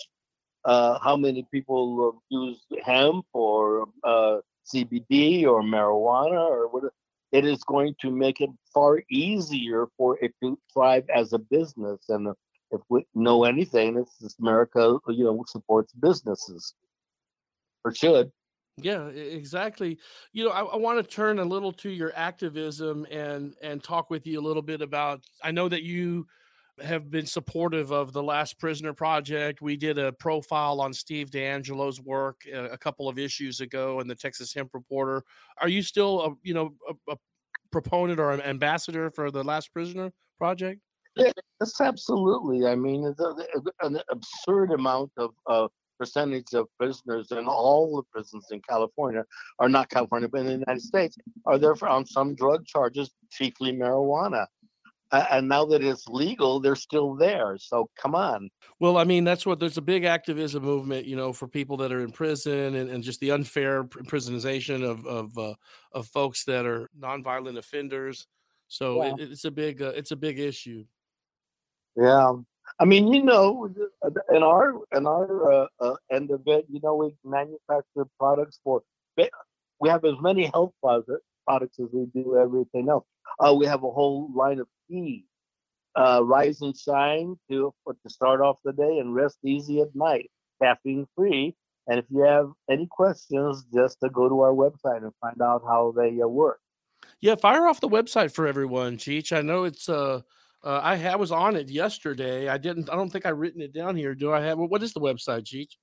uh, 0.65 0.99
how 0.99 1.17
many 1.17 1.47
people 1.53 2.23
use 2.29 2.61
hemp 2.85 3.27
or 3.33 3.89
uh, 4.05 4.39
CBD 4.73 5.45
or 5.47 5.63
marijuana 5.63 6.49
or 6.49 6.69
what. 6.69 6.85
It 7.33 7.45
is 7.45 7.63
going 7.63 7.95
to 8.01 8.11
make 8.11 8.41
it 8.41 8.51
far 8.75 9.05
easier 9.09 9.87
for 9.97 10.19
it 10.19 10.35
to 10.43 10.59
thrive 10.73 11.05
as 11.15 11.33
a 11.33 11.39
business. 11.39 12.09
And 12.09 12.35
if 12.73 12.81
we 12.89 13.07
know 13.15 13.45
anything, 13.45 13.97
it's 13.99 14.37
America, 14.41 14.99
you 15.07 15.23
know, 15.23 15.45
supports 15.47 15.93
businesses 15.93 16.75
or 17.85 17.95
should. 17.95 18.33
Yeah, 18.83 19.07
exactly. 19.09 19.99
You 20.33 20.45
know, 20.45 20.51
I, 20.51 20.63
I 20.63 20.77
want 20.77 20.99
to 20.99 21.09
turn 21.09 21.39
a 21.39 21.45
little 21.45 21.73
to 21.75 21.91
your 21.91 22.13
activism 22.15 23.07
and 23.11 23.55
and 23.63 23.83
talk 23.83 24.11
with 24.11 24.27
you 24.27 24.41
a 24.41 24.43
little 24.43 24.63
bit 24.63 24.83
about. 24.83 25.25
I 25.43 25.51
know 25.51 25.69
that 25.69 25.83
you 25.83 26.27
have 26.83 27.11
been 27.11 27.27
supportive 27.27 27.91
of 27.93 28.13
the 28.13 28.23
Last 28.23 28.59
Prisoner 28.59 28.93
Project. 28.93 29.61
We 29.61 29.77
did 29.77 29.99
a 29.99 30.13
profile 30.13 30.81
on 30.81 30.93
Steve 30.93 31.31
DeAngelo's 31.31 32.01
work 32.01 32.43
a, 32.53 32.67
a 32.67 32.79
couple 32.79 33.09
of 33.09 33.19
issues 33.19 33.61
ago 33.61 34.01
in 34.01 34.09
the 34.09 34.15
Texas 34.15 34.55
Hemp 34.55 34.71
Reporter. 34.73 35.23
Are 35.61 35.69
you 35.69 35.83
still, 35.83 36.21
a, 36.25 36.35
you 36.43 36.55
know, 36.55 36.75
a, 36.89 37.13
a 37.13 37.17
proponent 37.71 38.19
or 38.19 38.33
an 38.33 38.41
ambassador 38.41 39.11
for 39.11 39.31
the 39.31 39.45
Last 39.45 39.73
Prisoner 39.73 40.13
Project? 40.39 40.81
Yes, 41.17 41.35
absolutely. 41.81 42.67
I 42.67 42.77
mean, 42.77 43.15
an 43.83 44.01
absurd 44.11 44.71
amount 44.73 45.11
of 45.17 45.33
uh, 45.47 45.69
percentage 46.01 46.55
of 46.55 46.67
prisoners 46.79 47.31
in 47.31 47.45
all 47.47 47.97
the 47.97 48.03
prisons 48.11 48.47
in 48.51 48.61
California, 48.63 49.23
or 49.59 49.69
not 49.69 49.91
California, 49.91 50.29
but 50.29 50.41
in 50.41 50.47
the 50.47 50.53
United 50.53 50.81
States, 50.81 51.15
are 51.45 51.59
there 51.59 51.77
for, 51.77 51.89
on 51.89 52.07
some 52.07 52.35
drug 52.35 52.65
charges, 52.65 53.11
chiefly 53.31 53.71
marijuana. 53.73 54.47
Uh, 55.13 55.27
and 55.33 55.49
now 55.49 55.65
that 55.67 55.83
it's 55.83 56.07
legal, 56.09 56.61
they're 56.61 56.77
still 56.77 57.15
there. 57.17 57.57
So 57.59 57.91
come 58.01 58.15
on. 58.15 58.49
Well, 58.79 58.97
I 58.97 59.05
mean, 59.05 59.25
that's 59.25 59.45
what 59.45 59.59
there's 59.59 59.77
a 59.77 59.83
big 59.83 60.05
activism 60.05 60.63
movement, 60.63 61.05
you 61.05 61.17
know, 61.17 61.33
for 61.33 61.49
people 61.49 61.77
that 61.79 61.93
are 61.93 62.01
in 62.01 62.13
prison 62.13 62.77
and, 62.77 62.89
and 62.89 63.03
just 63.03 63.21
the 63.21 63.33
unfair 63.33 63.85
pr- 63.85 64.05
prisonization 64.05 64.89
of 64.89 65.05
of 65.07 65.37
uh, 65.37 65.55
of 65.93 66.07
folks 66.07 66.45
that 66.45 66.65
are 66.65 66.89
nonviolent 66.99 67.59
offenders. 67.59 68.27
So 68.69 69.03
Yeah. 69.03 69.15
it, 69.19 69.33
it's 69.33 69.45
a 69.45 69.51
big 69.51 69.83
uh, 69.83 69.93
it's 69.97 70.13
a 70.13 70.17
big 70.17 70.39
issue. 70.39 70.85
Yeah. 71.97 72.35
I 72.79 72.85
mean, 72.85 73.13
you 73.13 73.23
know, 73.23 73.71
in 74.33 74.43
our 74.43 74.75
in 74.95 75.07
our 75.07 75.53
uh, 75.53 75.67
uh, 75.81 75.95
end 76.11 76.31
of 76.31 76.43
it, 76.47 76.67
you 76.71 76.81
know, 76.83 76.95
we 76.97 77.15
manufacture 77.25 78.07
products 78.19 78.61
for. 78.65 78.83
We 79.81 79.89
have 79.89 80.05
as 80.05 80.15
many 80.21 80.45
health 80.45 80.73
product, 80.83 81.23
products 81.47 81.79
as 81.81 81.89
we 81.93 82.07
do 82.15 82.37
everything 82.37 82.91
else. 82.91 83.07
Uh, 83.39 83.55
we 83.55 83.67
have 83.67 83.83
a 83.83 83.91
whole 83.91 84.31
line 84.35 84.61
of 84.61 84.69
tea, 84.91 85.25
uh, 85.97 86.21
rise 86.23 86.61
and 86.61 86.77
shine 86.77 87.37
to 87.51 87.73
to 87.87 88.11
start 88.11 88.41
off 88.41 88.59
the 88.65 88.73
day 88.73 88.99
and 88.99 89.15
rest 89.15 89.39
easy 89.45 89.81
at 89.81 89.95
night, 89.95 90.31
caffeine 90.63 91.07
free. 91.17 91.57
And 91.87 91.99
if 91.99 92.05
you 92.11 92.23
have 92.23 92.51
any 92.71 92.87
questions, 92.87 93.65
just 93.75 93.99
to 94.01 94.11
go 94.11 94.29
to 94.29 94.41
our 94.41 94.53
website 94.53 95.03
and 95.03 95.13
find 95.21 95.41
out 95.43 95.63
how 95.67 95.93
they 95.97 96.21
uh, 96.21 96.29
work. 96.29 96.61
Yeah, 97.21 97.35
fire 97.35 97.67
off 97.67 97.81
the 97.81 97.89
website 97.89 98.33
for 98.33 98.47
everyone, 98.47 98.97
Cheech. 98.97 99.37
I 99.37 99.43
know 99.43 99.65
it's 99.65 99.89
uh, 99.89 100.21
uh 100.63 100.81
I, 100.83 100.97
ha- 100.97 101.17
was 101.17 101.33
on 101.33 101.57
it 101.57 101.71
yesterday. 101.71 102.49
I 102.49 102.59
didn't. 102.59 102.91
I 102.91 102.97
don't 102.97 103.11
think 103.11 103.27
I 103.27 103.31
written 103.31 103.61
it 103.61 103.73
down 103.73 103.97
here. 103.97 104.15
Do 104.15 104.33
I 104.33 104.41
have? 104.41 104.59
What 104.59 104.83
is 104.83 104.93
the 104.93 105.01
website, 105.01 105.45
Cheech? 105.45 105.77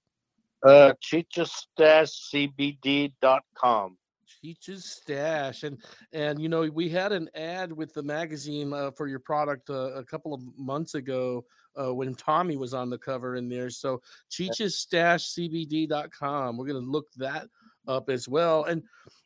Uh, 0.66 0.94
CheechesStashCBD.com. 1.04 3.98
Cheech's 4.42 4.86
stash 4.86 5.64
and 5.64 5.82
and 6.14 6.40
you 6.40 6.50
know 6.50 6.70
we 6.74 6.90
had 6.90 7.12
an 7.12 7.30
ad 7.34 7.74
with 7.74 7.94
the 7.94 8.04
magazine 8.04 8.74
uh, 8.74 8.92
for 8.92 9.08
your 9.08 9.20
product 9.20 9.70
uh, 9.70 9.94
a 9.94 10.04
couple 10.04 10.34
of 10.34 10.42
months 10.58 10.96
ago 10.96 11.44
uh, 11.82 11.94
when 11.94 12.14
tommy 12.14 12.56
was 12.56 12.74
on 12.74 12.90
the 12.90 12.98
cover 12.98 13.36
in 13.36 13.50
there 13.50 13.70
so 13.70 14.02
cheech's 14.30 14.76
stash 14.76 15.34
cbd.com 15.34 16.56
we're 16.56 16.68
going 16.68 16.84
to 16.84 16.92
look 16.92 17.08
that 17.16 17.48
up 17.88 18.10
as 18.10 18.28
well 18.28 18.66
and 18.66 18.84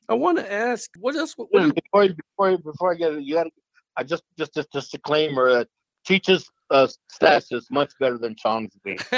i 0.07 0.13
want 0.13 0.37
to 0.37 0.53
ask 0.53 0.91
what 0.97 1.15
else 1.15 1.37
what, 1.37 1.47
what 1.51 1.75
before 1.75 2.07
before 2.07 2.57
before 2.57 2.93
I 2.93 2.95
get 2.95 3.13
it, 3.13 3.23
you 3.23 3.35
got 3.35 3.43
to. 3.43 3.51
I 3.97 4.04
just 4.04 4.23
just 4.38 4.54
just 4.54 4.71
disclaimer. 4.71 5.49
Uh, 5.49 5.65
Cheech's 6.08 6.49
uh, 6.71 6.88
stash 7.10 7.51
is 7.51 7.67
much 7.69 7.91
better 7.99 8.17
than 8.17 8.36
Chong's 8.36 8.73
bean. 8.84 8.97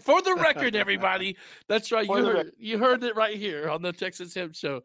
for 0.00 0.20
the 0.22 0.36
record 0.38 0.74
everybody 0.74 1.36
that's 1.68 1.92
right 1.92 2.06
For 2.06 2.18
you 2.18 2.26
heard, 2.26 2.36
record. 2.36 2.52
you 2.58 2.78
heard 2.78 3.04
it 3.04 3.16
right 3.16 3.36
here 3.36 3.70
on 3.70 3.80
the 3.80 3.92
texas 3.92 4.34
hemp 4.34 4.54
show 4.54 4.82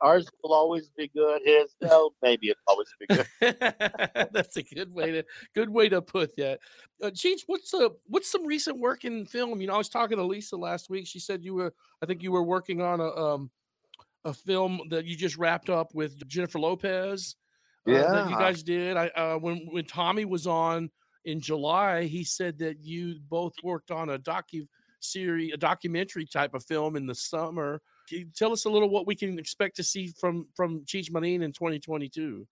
Ours 0.00 0.28
will 0.42 0.52
always 0.52 0.90
be 0.96 1.08
good. 1.08 1.40
His, 1.44 1.74
well, 1.80 2.14
maybe 2.22 2.50
it'll 2.50 2.60
always 2.66 2.88
be 2.98 3.06
good. 3.06 3.26
That's 4.32 4.56
a 4.56 4.62
good 4.62 4.92
way 4.92 5.12
to 5.12 5.24
good 5.54 5.70
way 5.70 5.88
to 5.88 6.02
put 6.02 6.34
that. 6.36 6.58
Uh, 7.02 7.10
Cheech, 7.10 7.42
what's 7.46 7.72
uh 7.72 7.90
what's 8.06 8.30
some 8.30 8.44
recent 8.44 8.78
work 8.78 9.04
in 9.04 9.26
film? 9.26 9.60
You 9.60 9.68
know, 9.68 9.74
I 9.74 9.78
was 9.78 9.88
talking 9.88 10.18
to 10.18 10.24
Lisa 10.24 10.56
last 10.56 10.90
week. 10.90 11.06
She 11.06 11.20
said 11.20 11.44
you 11.44 11.54
were, 11.54 11.74
I 12.02 12.06
think 12.06 12.22
you 12.22 12.32
were 12.32 12.42
working 12.42 12.80
on 12.80 13.00
a 13.00 13.10
um 13.10 13.50
a 14.24 14.34
film 14.34 14.80
that 14.90 15.04
you 15.04 15.16
just 15.16 15.36
wrapped 15.36 15.70
up 15.70 15.94
with 15.94 16.26
Jennifer 16.26 16.58
Lopez. 16.58 17.36
Uh, 17.86 18.12
that 18.12 18.30
you 18.30 18.36
guys 18.36 18.62
did. 18.62 18.96
I 18.96 19.08
uh, 19.08 19.38
when 19.38 19.68
when 19.70 19.84
Tommy 19.84 20.24
was 20.24 20.46
on 20.46 20.90
in 21.24 21.40
July, 21.40 22.04
he 22.04 22.24
said 22.24 22.58
that 22.58 22.84
you 22.84 23.18
both 23.28 23.54
worked 23.62 23.90
on 23.90 24.10
a 24.10 24.18
docu 24.18 24.66
series, 25.00 25.52
a 25.52 25.56
documentary 25.56 26.26
type 26.26 26.54
of 26.54 26.64
film 26.64 26.96
in 26.96 27.06
the 27.06 27.14
summer. 27.14 27.80
Can 28.08 28.18
you 28.18 28.26
tell 28.36 28.52
us 28.52 28.64
a 28.64 28.70
little 28.70 28.88
what 28.88 29.06
we 29.06 29.14
can 29.14 29.38
expect 29.38 29.76
to 29.76 29.82
see 29.82 30.12
from 30.20 30.46
from 30.54 30.80
Cheech 30.84 31.10
Marin 31.10 31.42
in 31.42 31.52
2022? 31.52 32.46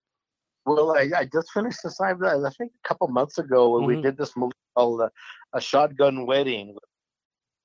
Well, 0.65 0.97
I, 0.97 1.09
I 1.15 1.25
just 1.25 1.51
finished 1.51 1.79
this. 1.83 2.01
I 2.01 2.11
I 2.11 2.49
think 2.57 2.71
a 2.83 2.87
couple 2.87 3.07
months 3.07 3.37
ago 3.37 3.69
when 3.77 3.85
we 3.85 3.95
Mhm. 3.97 4.03
did 4.03 4.17
this 4.17 4.35
movie 4.35 4.53
called 4.75 5.01
uh, 5.01 5.09
A 5.53 5.61
Shotgun 5.61 6.25
Wedding. 6.25 6.73
with, 6.73 6.83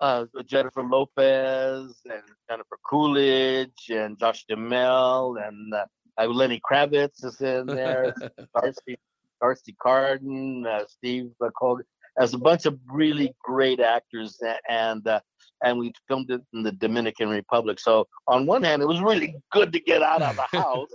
Uh, 0.00 0.24
with 0.32 0.46
Jennifer 0.46 0.82
Lopez 0.82 2.00
and 2.06 2.22
Jennifer 2.48 2.78
Coolidge 2.88 3.90
and 3.90 4.18
Josh 4.18 4.44
Duhamel 4.48 5.36
and 5.36 5.74
uh, 5.74 5.84
Lenny 6.18 6.60
Kravitz 6.60 7.24
is 7.24 7.40
in 7.40 7.66
there. 7.66 8.14
Darcy, 8.54 8.98
D'Arcy 9.40 9.76
Carden, 9.80 10.66
uh, 10.66 10.84
Steve 10.88 11.30
Coogan. 11.56 11.84
There's 12.16 12.34
a 12.34 12.38
bunch 12.38 12.66
of 12.66 12.78
really 12.90 13.34
great 13.42 13.80
actors, 13.80 14.38
and 14.68 15.06
uh, 15.06 15.20
and 15.64 15.78
we 15.78 15.92
filmed 16.08 16.30
it 16.30 16.42
in 16.52 16.62
the 16.62 16.72
Dominican 16.72 17.28
Republic. 17.28 17.78
So 17.78 18.08
on 18.26 18.46
one 18.46 18.62
hand, 18.62 18.82
it 18.82 18.86
was 18.86 19.00
really 19.00 19.36
good 19.52 19.72
to 19.72 19.80
get 19.80 20.02
out 20.02 20.20
of 20.20 20.36
the 20.36 20.42
house, 20.58 20.90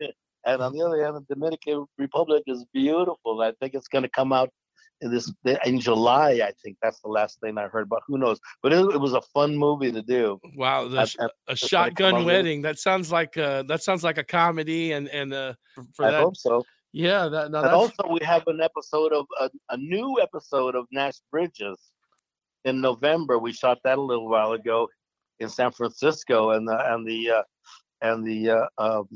and 0.00 0.62
on 0.62 0.72
the 0.72 0.82
other 0.82 1.04
hand, 1.04 1.16
the 1.16 1.34
Dominican 1.34 1.86
Republic 1.98 2.44
is 2.46 2.64
beautiful. 2.72 3.40
I 3.42 3.52
think 3.60 3.74
it's 3.74 3.88
going 3.88 4.02
to 4.02 4.08
come 4.08 4.32
out 4.32 4.50
this 5.10 5.32
in 5.64 5.80
July. 5.80 6.40
I 6.44 6.52
think 6.62 6.76
that's 6.82 7.00
the 7.00 7.08
last 7.08 7.40
thing 7.40 7.58
I 7.58 7.68
heard, 7.68 7.88
but 7.88 8.00
who 8.06 8.18
knows? 8.18 8.38
But 8.62 8.72
it, 8.72 8.78
it 8.94 8.98
was 9.00 9.12
a 9.14 9.20
fun 9.20 9.56
movie 9.56 9.92
to 9.92 10.02
do. 10.02 10.40
Wow, 10.56 10.88
the, 10.88 11.06
sh- 11.06 11.16
I- 11.20 11.28
a 11.48 11.56
shotgun 11.56 12.24
wedding. 12.24 12.62
That 12.62 12.78
sounds 12.78 13.10
like 13.12 13.36
uh, 13.36 13.62
that 13.64 13.82
sounds 13.82 14.02
like 14.04 14.18
a 14.18 14.24
comedy, 14.24 14.92
and 14.92 15.08
and 15.08 15.32
uh, 15.32 15.54
for, 15.94 16.06
I 16.06 16.10
that, 16.12 16.22
hope 16.22 16.36
so. 16.36 16.64
yeah, 16.92 17.28
that 17.28 17.50
no, 17.50 17.58
And 17.62 17.70
also, 17.70 18.08
we 18.10 18.20
have 18.24 18.46
an 18.46 18.60
episode 18.60 19.12
of 19.12 19.26
a, 19.40 19.50
a 19.70 19.76
new 19.76 20.18
episode 20.20 20.74
of 20.74 20.86
Nash 20.92 21.16
Bridges 21.30 21.78
in 22.64 22.80
November. 22.80 23.38
We 23.38 23.52
shot 23.52 23.78
that 23.84 23.98
a 23.98 24.02
little 24.02 24.28
while 24.28 24.52
ago 24.52 24.88
in 25.40 25.48
San 25.48 25.70
Francisco, 25.72 26.50
and 26.50 26.66
the 26.68 26.92
and 26.92 27.06
the 27.06 27.30
uh, 27.30 27.42
and 28.02 28.26
the 28.26 28.50
uh, 28.50 28.66
um, 28.78 29.08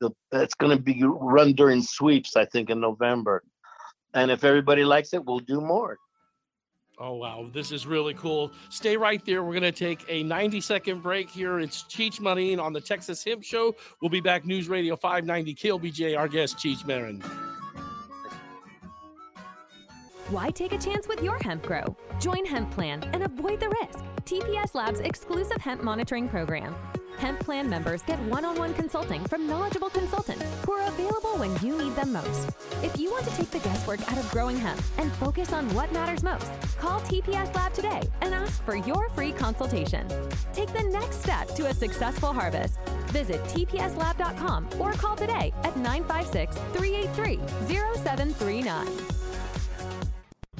the 0.00 0.10
it's 0.32 0.54
going 0.54 0.76
to 0.76 0.82
be 0.82 1.02
run 1.04 1.52
during 1.52 1.82
sweeps, 1.82 2.36
I 2.36 2.44
think, 2.46 2.70
in 2.70 2.80
November. 2.80 3.42
And 4.14 4.30
if 4.30 4.44
everybody 4.44 4.84
likes 4.84 5.12
it, 5.14 5.24
we'll 5.24 5.38
do 5.38 5.60
more. 5.60 5.98
Oh 7.02 7.14
wow, 7.14 7.48
this 7.54 7.72
is 7.72 7.86
really 7.86 8.12
cool. 8.12 8.52
Stay 8.68 8.94
right 8.94 9.24
there. 9.24 9.42
We're 9.42 9.54
gonna 9.54 9.72
take 9.72 10.04
a 10.08 10.22
90 10.22 10.60
second 10.60 11.02
break 11.02 11.30
here. 11.30 11.58
It's 11.58 11.84
Cheech 11.84 12.20
Marin 12.20 12.60
on 12.60 12.74
the 12.74 12.80
Texas 12.80 13.24
Hemp 13.24 13.42
Show. 13.42 13.74
We'll 14.02 14.10
be 14.10 14.20
back. 14.20 14.44
News 14.44 14.68
Radio 14.68 14.96
590 14.96 15.54
KLBJ. 15.54 16.18
Our 16.18 16.28
guest 16.28 16.58
Cheech 16.58 16.86
Marin. 16.86 17.22
Why 20.28 20.50
take 20.50 20.72
a 20.72 20.78
chance 20.78 21.08
with 21.08 21.22
your 21.22 21.38
hemp 21.38 21.62
grow? 21.62 21.96
Join 22.20 22.44
Hemp 22.44 22.70
Plan 22.70 23.02
and 23.14 23.24
avoid 23.24 23.60
the 23.60 23.68
risk. 23.82 24.04
TPS 24.26 24.74
Labs 24.74 25.00
exclusive 25.00 25.56
hemp 25.56 25.82
monitoring 25.82 26.28
program. 26.28 26.76
Hemp 27.20 27.38
Plan 27.40 27.68
members 27.68 28.00
get 28.02 28.18
one 28.20 28.46
on 28.46 28.56
one 28.56 28.72
consulting 28.72 29.22
from 29.26 29.46
knowledgeable 29.46 29.90
consultants 29.90 30.42
who 30.64 30.72
are 30.72 30.88
available 30.88 31.36
when 31.36 31.54
you 31.60 31.76
need 31.76 31.94
them 31.94 32.12
most. 32.12 32.48
If 32.82 32.98
you 32.98 33.10
want 33.10 33.26
to 33.26 33.36
take 33.36 33.50
the 33.50 33.58
guesswork 33.58 34.00
out 34.10 34.16
of 34.16 34.30
growing 34.30 34.56
hemp 34.56 34.80
and 34.96 35.12
focus 35.12 35.52
on 35.52 35.68
what 35.74 35.92
matters 35.92 36.22
most, 36.22 36.50
call 36.78 37.00
TPS 37.00 37.54
Lab 37.54 37.74
today 37.74 38.00
and 38.22 38.32
ask 38.32 38.64
for 38.64 38.74
your 38.74 39.10
free 39.10 39.32
consultation. 39.32 40.08
Take 40.54 40.72
the 40.72 40.82
next 40.84 41.20
step 41.20 41.48
to 41.56 41.66
a 41.66 41.74
successful 41.74 42.32
harvest. 42.32 42.80
Visit 43.08 43.44
tpslab.com 43.44 44.70
or 44.78 44.94
call 44.94 45.14
today 45.14 45.52
at 45.62 45.76
956 45.76 46.56
383 46.72 47.38
0739. 48.02 49.29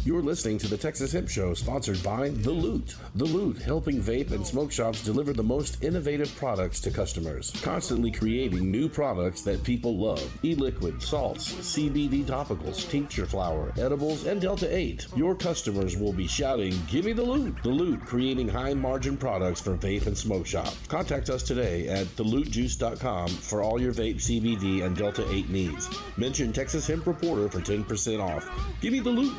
You're 0.02 0.22
listening 0.22 0.56
to 0.58 0.66
the 0.66 0.78
Texas 0.78 1.12
Hemp 1.12 1.28
Show, 1.28 1.52
sponsored 1.52 2.02
by 2.02 2.30
The 2.30 2.50
Loot. 2.50 2.94
The 3.16 3.26
Loot, 3.26 3.58
helping 3.58 4.00
vape 4.00 4.30
and 4.30 4.46
smoke 4.46 4.72
shops 4.72 5.04
deliver 5.04 5.34
the 5.34 5.42
most 5.42 5.84
innovative 5.84 6.34
products 6.36 6.80
to 6.80 6.90
customers, 6.90 7.52
constantly 7.60 8.10
creating 8.10 8.70
new 8.70 8.88
products 8.88 9.42
that 9.42 9.62
people 9.62 9.98
love. 9.98 10.26
E-liquid, 10.42 11.02
salts, 11.02 11.52
CBD 11.52 12.24
topicals, 12.24 12.88
tincture 12.88 13.26
flower, 13.26 13.74
edibles, 13.76 14.24
and 14.24 14.40
Delta 14.40 14.74
8. 14.74 15.06
Your 15.16 15.34
customers 15.34 15.98
will 15.98 16.14
be 16.14 16.26
shouting, 16.26 16.72
"Give 16.90 17.04
me 17.04 17.12
the 17.12 17.22
loot!" 17.22 17.56
The 17.62 17.68
Loot, 17.68 18.00
creating 18.06 18.48
high-margin 18.48 19.18
products 19.18 19.60
for 19.60 19.76
vape 19.76 20.06
and 20.06 20.16
smoke 20.16 20.46
shops. 20.46 20.78
Contact 20.88 21.28
us 21.28 21.42
today 21.42 21.88
at 21.88 22.06
thelootjuice.com 22.16 23.28
for 23.28 23.62
all 23.62 23.78
your 23.78 23.92
vape, 23.92 24.22
CBD, 24.22 24.80
and 24.80 24.96
Delta 24.96 25.30
8 25.30 25.50
needs. 25.50 25.90
Mention 26.16 26.54
Texas 26.54 26.86
Hemp 26.86 27.06
Reporter 27.06 27.50
for 27.50 27.60
10% 27.60 28.22
off. 28.22 28.48
Give 28.80 28.94
me 28.94 29.00
the 29.00 29.10
loot! 29.10 29.36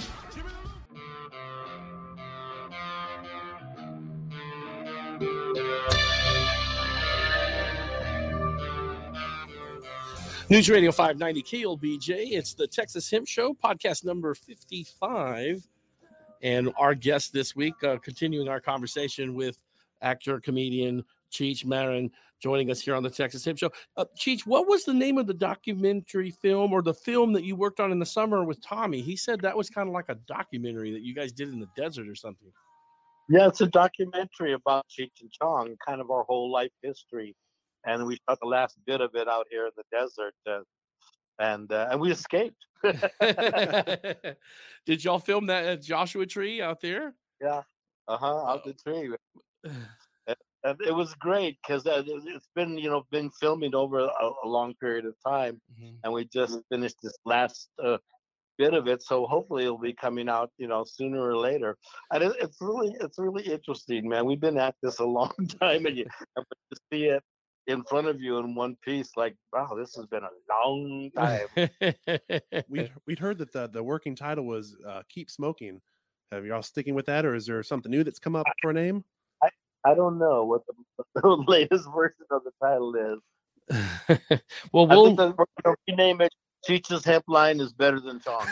News 10.51 10.69
Radio 10.69 10.91
590 10.91 11.43
KLBJ. 11.43 12.33
It's 12.33 12.53
the 12.53 12.67
Texas 12.67 13.09
Hemp 13.09 13.25
Show, 13.25 13.53
podcast 13.53 14.03
number 14.03 14.35
55. 14.35 15.65
And 16.41 16.73
our 16.77 16.93
guest 16.93 17.31
this 17.31 17.55
week, 17.55 17.81
uh, 17.85 17.95
continuing 17.99 18.49
our 18.49 18.59
conversation 18.59 19.33
with 19.33 19.57
actor, 20.01 20.41
comedian 20.41 21.05
Cheech 21.31 21.63
Marin, 21.63 22.11
joining 22.43 22.69
us 22.69 22.81
here 22.81 22.95
on 22.95 23.01
the 23.01 23.09
Texas 23.09 23.45
Hemp 23.45 23.59
Show. 23.59 23.71
Uh, 23.95 24.03
Cheech, 24.17 24.41
what 24.41 24.67
was 24.67 24.83
the 24.83 24.93
name 24.93 25.17
of 25.17 25.25
the 25.25 25.33
documentary 25.33 26.31
film 26.31 26.73
or 26.73 26.81
the 26.81 26.93
film 26.93 27.31
that 27.31 27.45
you 27.45 27.55
worked 27.55 27.79
on 27.79 27.93
in 27.93 27.99
the 27.99 28.05
summer 28.05 28.43
with 28.43 28.61
Tommy? 28.61 28.99
He 28.99 29.15
said 29.15 29.39
that 29.39 29.55
was 29.55 29.69
kind 29.69 29.87
of 29.87 29.93
like 29.93 30.09
a 30.09 30.15
documentary 30.27 30.91
that 30.91 31.01
you 31.01 31.15
guys 31.15 31.31
did 31.31 31.47
in 31.47 31.61
the 31.61 31.69
desert 31.77 32.09
or 32.09 32.15
something. 32.15 32.51
Yeah, 33.29 33.47
it's 33.47 33.61
a 33.61 33.67
documentary 33.67 34.51
about 34.51 34.85
Cheech 34.89 35.21
and 35.21 35.31
Chong, 35.31 35.77
kind 35.87 36.01
of 36.01 36.11
our 36.11 36.23
whole 36.23 36.51
life 36.51 36.71
history, 36.83 37.37
and 37.85 38.05
we 38.05 38.17
shot 38.29 38.39
the 38.41 38.47
last 38.47 38.77
bit 38.85 39.01
of 39.01 39.15
it 39.15 39.27
out 39.27 39.47
here 39.49 39.65
in 39.65 39.71
the 39.77 39.83
desert, 39.91 40.33
uh, 40.49 40.61
and 41.39 41.71
uh, 41.71 41.87
and 41.91 41.99
we 41.99 42.11
escaped. 42.11 42.57
Did 44.85 45.03
y'all 45.03 45.19
film 45.19 45.47
that 45.47 45.65
at 45.65 45.81
Joshua 45.83 46.25
Tree 46.25 46.61
out 46.61 46.81
there? 46.81 47.13
Yeah, 47.41 47.61
uh 48.07 48.17
huh, 48.17 48.45
out 48.45 48.63
the 48.65 48.73
tree, 48.73 49.13
and 49.63 50.77
it 50.85 50.93
was 50.93 51.13
great 51.15 51.57
because 51.65 51.85
uh, 51.87 52.03
it- 52.05 52.23
it's 52.25 52.49
been 52.55 52.77
you 52.77 52.89
know 52.89 53.03
been 53.11 53.29
filming 53.31 53.73
over 53.75 53.99
a, 53.99 54.29
a 54.43 54.47
long 54.47 54.73
period 54.75 55.05
of 55.05 55.15
time, 55.25 55.61
Mhm. 55.79 55.97
and 56.03 56.13
we 56.13 56.25
just 56.25 56.59
finished 56.69 56.97
this 57.01 57.17
last 57.25 57.69
uh, 57.83 57.97
bit 58.57 58.73
of 58.75 58.87
it, 58.87 59.01
so 59.01 59.25
hopefully 59.25 59.63
it'll 59.63 59.77
be 59.79 59.93
coming 59.93 60.29
out 60.29 60.51
you 60.57 60.67
know 60.67 60.83
sooner 60.83 61.21
or 61.21 61.35
later. 61.37 61.77
And 62.13 62.23
it, 62.23 62.33
it's 62.39 62.57
really 62.61 62.95
it's 62.99 63.17
really 63.17 63.43
interesting, 63.43 64.07
man. 64.09 64.25
We've 64.25 64.39
been 64.41 64.57
at 64.59 64.75
this 64.83 64.99
a 64.99 65.05
long 65.19 65.33
time, 65.59 65.85
and 65.85 65.97
you 65.97 66.05
and 66.35 66.45
to 66.73 66.79
see 66.91 67.05
it 67.05 67.23
in 67.67 67.83
front 67.83 68.07
of 68.07 68.19
you 68.19 68.37
in 68.37 68.55
one 68.55 68.75
piece, 68.83 69.11
like 69.15 69.35
wow, 69.53 69.73
this 69.77 69.95
has 69.95 70.05
been 70.07 70.23
a 70.23 70.29
long 70.53 71.11
time. 71.15 71.47
We'd, 72.69 72.91
we'd 73.05 73.19
heard 73.19 73.37
that 73.39 73.51
the, 73.51 73.67
the 73.67 73.83
working 73.83 74.15
title 74.15 74.45
was 74.45 74.75
uh, 74.87 75.03
Keep 75.09 75.29
Smoking. 75.29 75.81
Have 76.31 76.45
y'all 76.45 76.61
sticking 76.61 76.95
with 76.95 77.05
that, 77.07 77.25
or 77.25 77.35
is 77.35 77.45
there 77.45 77.61
something 77.63 77.91
new 77.91 78.03
that's 78.03 78.19
come 78.19 78.35
up 78.35 78.45
for 78.61 78.71
a 78.71 78.73
name? 78.73 79.03
I 79.43 79.49
I 79.85 79.95
don't 79.95 80.17
know 80.17 80.43
what 80.45 80.61
the, 80.65 80.73
what 81.21 81.21
the 81.21 81.51
latest 81.51 81.87
version 81.93 82.25
of 82.29 82.43
the 82.43 82.51
title 82.61 82.95
is. 82.95 83.19
well, 84.71 84.91
I 84.91 84.95
we'll 84.95 85.05
think 85.07 85.17
that 85.17 85.37
we're 85.37 85.45
gonna 85.63 85.75
rename 85.87 86.21
it. 86.21 86.33
Teacher's 86.63 87.03
Hemp 87.03 87.25
Line 87.27 87.59
is 87.59 87.73
better 87.73 87.99
than 87.99 88.19
Chong. 88.19 88.45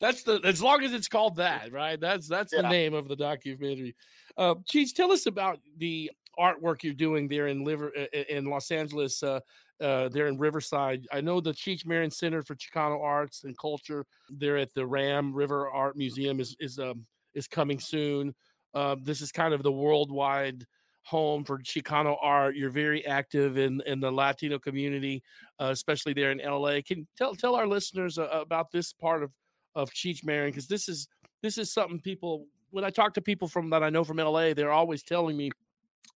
that's 0.00 0.24
the 0.24 0.40
as 0.44 0.60
long 0.60 0.82
as 0.82 0.92
it's 0.92 1.08
called 1.08 1.36
that, 1.36 1.72
right? 1.72 2.00
That's 2.00 2.28
that's 2.28 2.52
the 2.54 2.62
name 2.62 2.94
of 2.94 3.08
the 3.08 3.16
documentary. 3.16 3.94
Uh, 4.36 4.56
Cheech, 4.70 4.94
tell 4.94 5.12
us 5.12 5.26
about 5.26 5.60
the 5.78 6.10
artwork 6.38 6.82
you're 6.82 6.94
doing 6.94 7.28
there 7.28 7.48
in 7.48 7.64
liver 7.64 7.88
in 7.88 8.46
Los 8.46 8.70
Angeles. 8.70 9.22
Uh, 9.22 9.40
uh, 9.80 10.08
there 10.08 10.26
in 10.26 10.38
Riverside. 10.38 11.06
I 11.12 11.20
know 11.20 11.38
the 11.38 11.52
Cheech 11.52 11.84
Marin 11.84 12.10
Center 12.10 12.42
for 12.42 12.54
Chicano 12.54 12.98
Arts 12.98 13.44
and 13.44 13.56
Culture 13.58 14.06
there 14.30 14.56
at 14.56 14.72
the 14.74 14.86
Ram 14.86 15.34
River 15.34 15.70
Art 15.70 15.96
Museum 15.96 16.40
is 16.40 16.56
is 16.60 16.78
um, 16.78 17.04
is 17.34 17.46
coming 17.46 17.78
soon. 17.78 18.34
Uh, 18.74 18.96
this 19.02 19.20
is 19.20 19.30
kind 19.32 19.52
of 19.54 19.62
the 19.62 19.72
worldwide 19.72 20.64
home 21.02 21.44
for 21.44 21.58
Chicano 21.58 22.16
art. 22.20 22.56
You're 22.56 22.70
very 22.70 23.06
active 23.06 23.58
in 23.58 23.82
in 23.86 24.00
the 24.00 24.10
Latino 24.10 24.58
community, 24.58 25.22
uh, 25.60 25.68
especially 25.72 26.14
there 26.14 26.32
in 26.32 26.38
LA. 26.38 26.78
Can 26.86 27.06
tell 27.16 27.34
tell 27.34 27.54
our 27.54 27.66
listeners 27.66 28.18
uh, 28.18 28.28
about 28.32 28.70
this 28.70 28.92
part 28.92 29.22
of 29.22 29.30
of 29.74 29.90
Cheech 29.90 30.24
Marin 30.24 30.50
because 30.50 30.68
this 30.68 30.88
is 30.88 31.06
this 31.42 31.58
is 31.58 31.72
something 31.72 32.00
people 32.00 32.46
when 32.70 32.84
I 32.84 32.90
talk 32.90 33.14
to 33.14 33.20
people 33.20 33.48
from 33.48 33.70
that 33.70 33.82
I 33.82 33.90
know 33.90 34.04
from 34.04 34.18
LA, 34.18 34.52
they're 34.52 34.72
always 34.72 35.02
telling 35.02 35.36
me, 35.36 35.50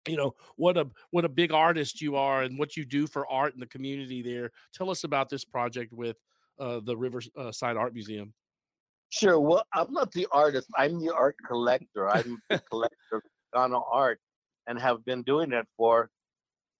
you 0.08 0.17
know, 0.17 0.34
what 0.56 0.78
a 0.78 0.89
what 1.12 1.26
a 1.26 1.30
big 1.30 1.52
artist 1.52 2.02
you 2.02 2.15
are 2.15 2.43
and 2.43 2.58
what 2.58 2.76
you 2.78 2.86
do 2.86 3.08
for 3.08 3.28
art 3.28 3.54
in 3.54 3.60
the 3.60 3.67
community 3.67 4.21
there. 4.21 4.52
Tell 4.73 4.89
us 4.89 5.04
about 5.04 5.30
this 5.30 5.45
project 5.45 5.93
with 5.93 6.17
uh, 6.60 6.80
the 6.84 6.95
Riverside 6.95 7.78
Art 7.78 7.93
Museum. 7.93 8.34
Sure. 9.10 9.39
Well, 9.39 9.63
I'm 9.73 9.91
not 9.93 10.12
the 10.12 10.28
artist. 10.32 10.67
I'm 10.76 11.00
the 11.00 11.13
art 11.13 11.36
collector. 11.47 12.10
I'm 12.10 12.41
the 12.50 12.60
collector 12.60 12.95
of 13.13 13.21
Chicano 13.56 13.84
art, 13.89 14.19
and 14.67 14.80
have 14.80 15.06
been 15.06 15.23
doing 15.23 15.54
it 15.54 15.65
for, 15.78 16.10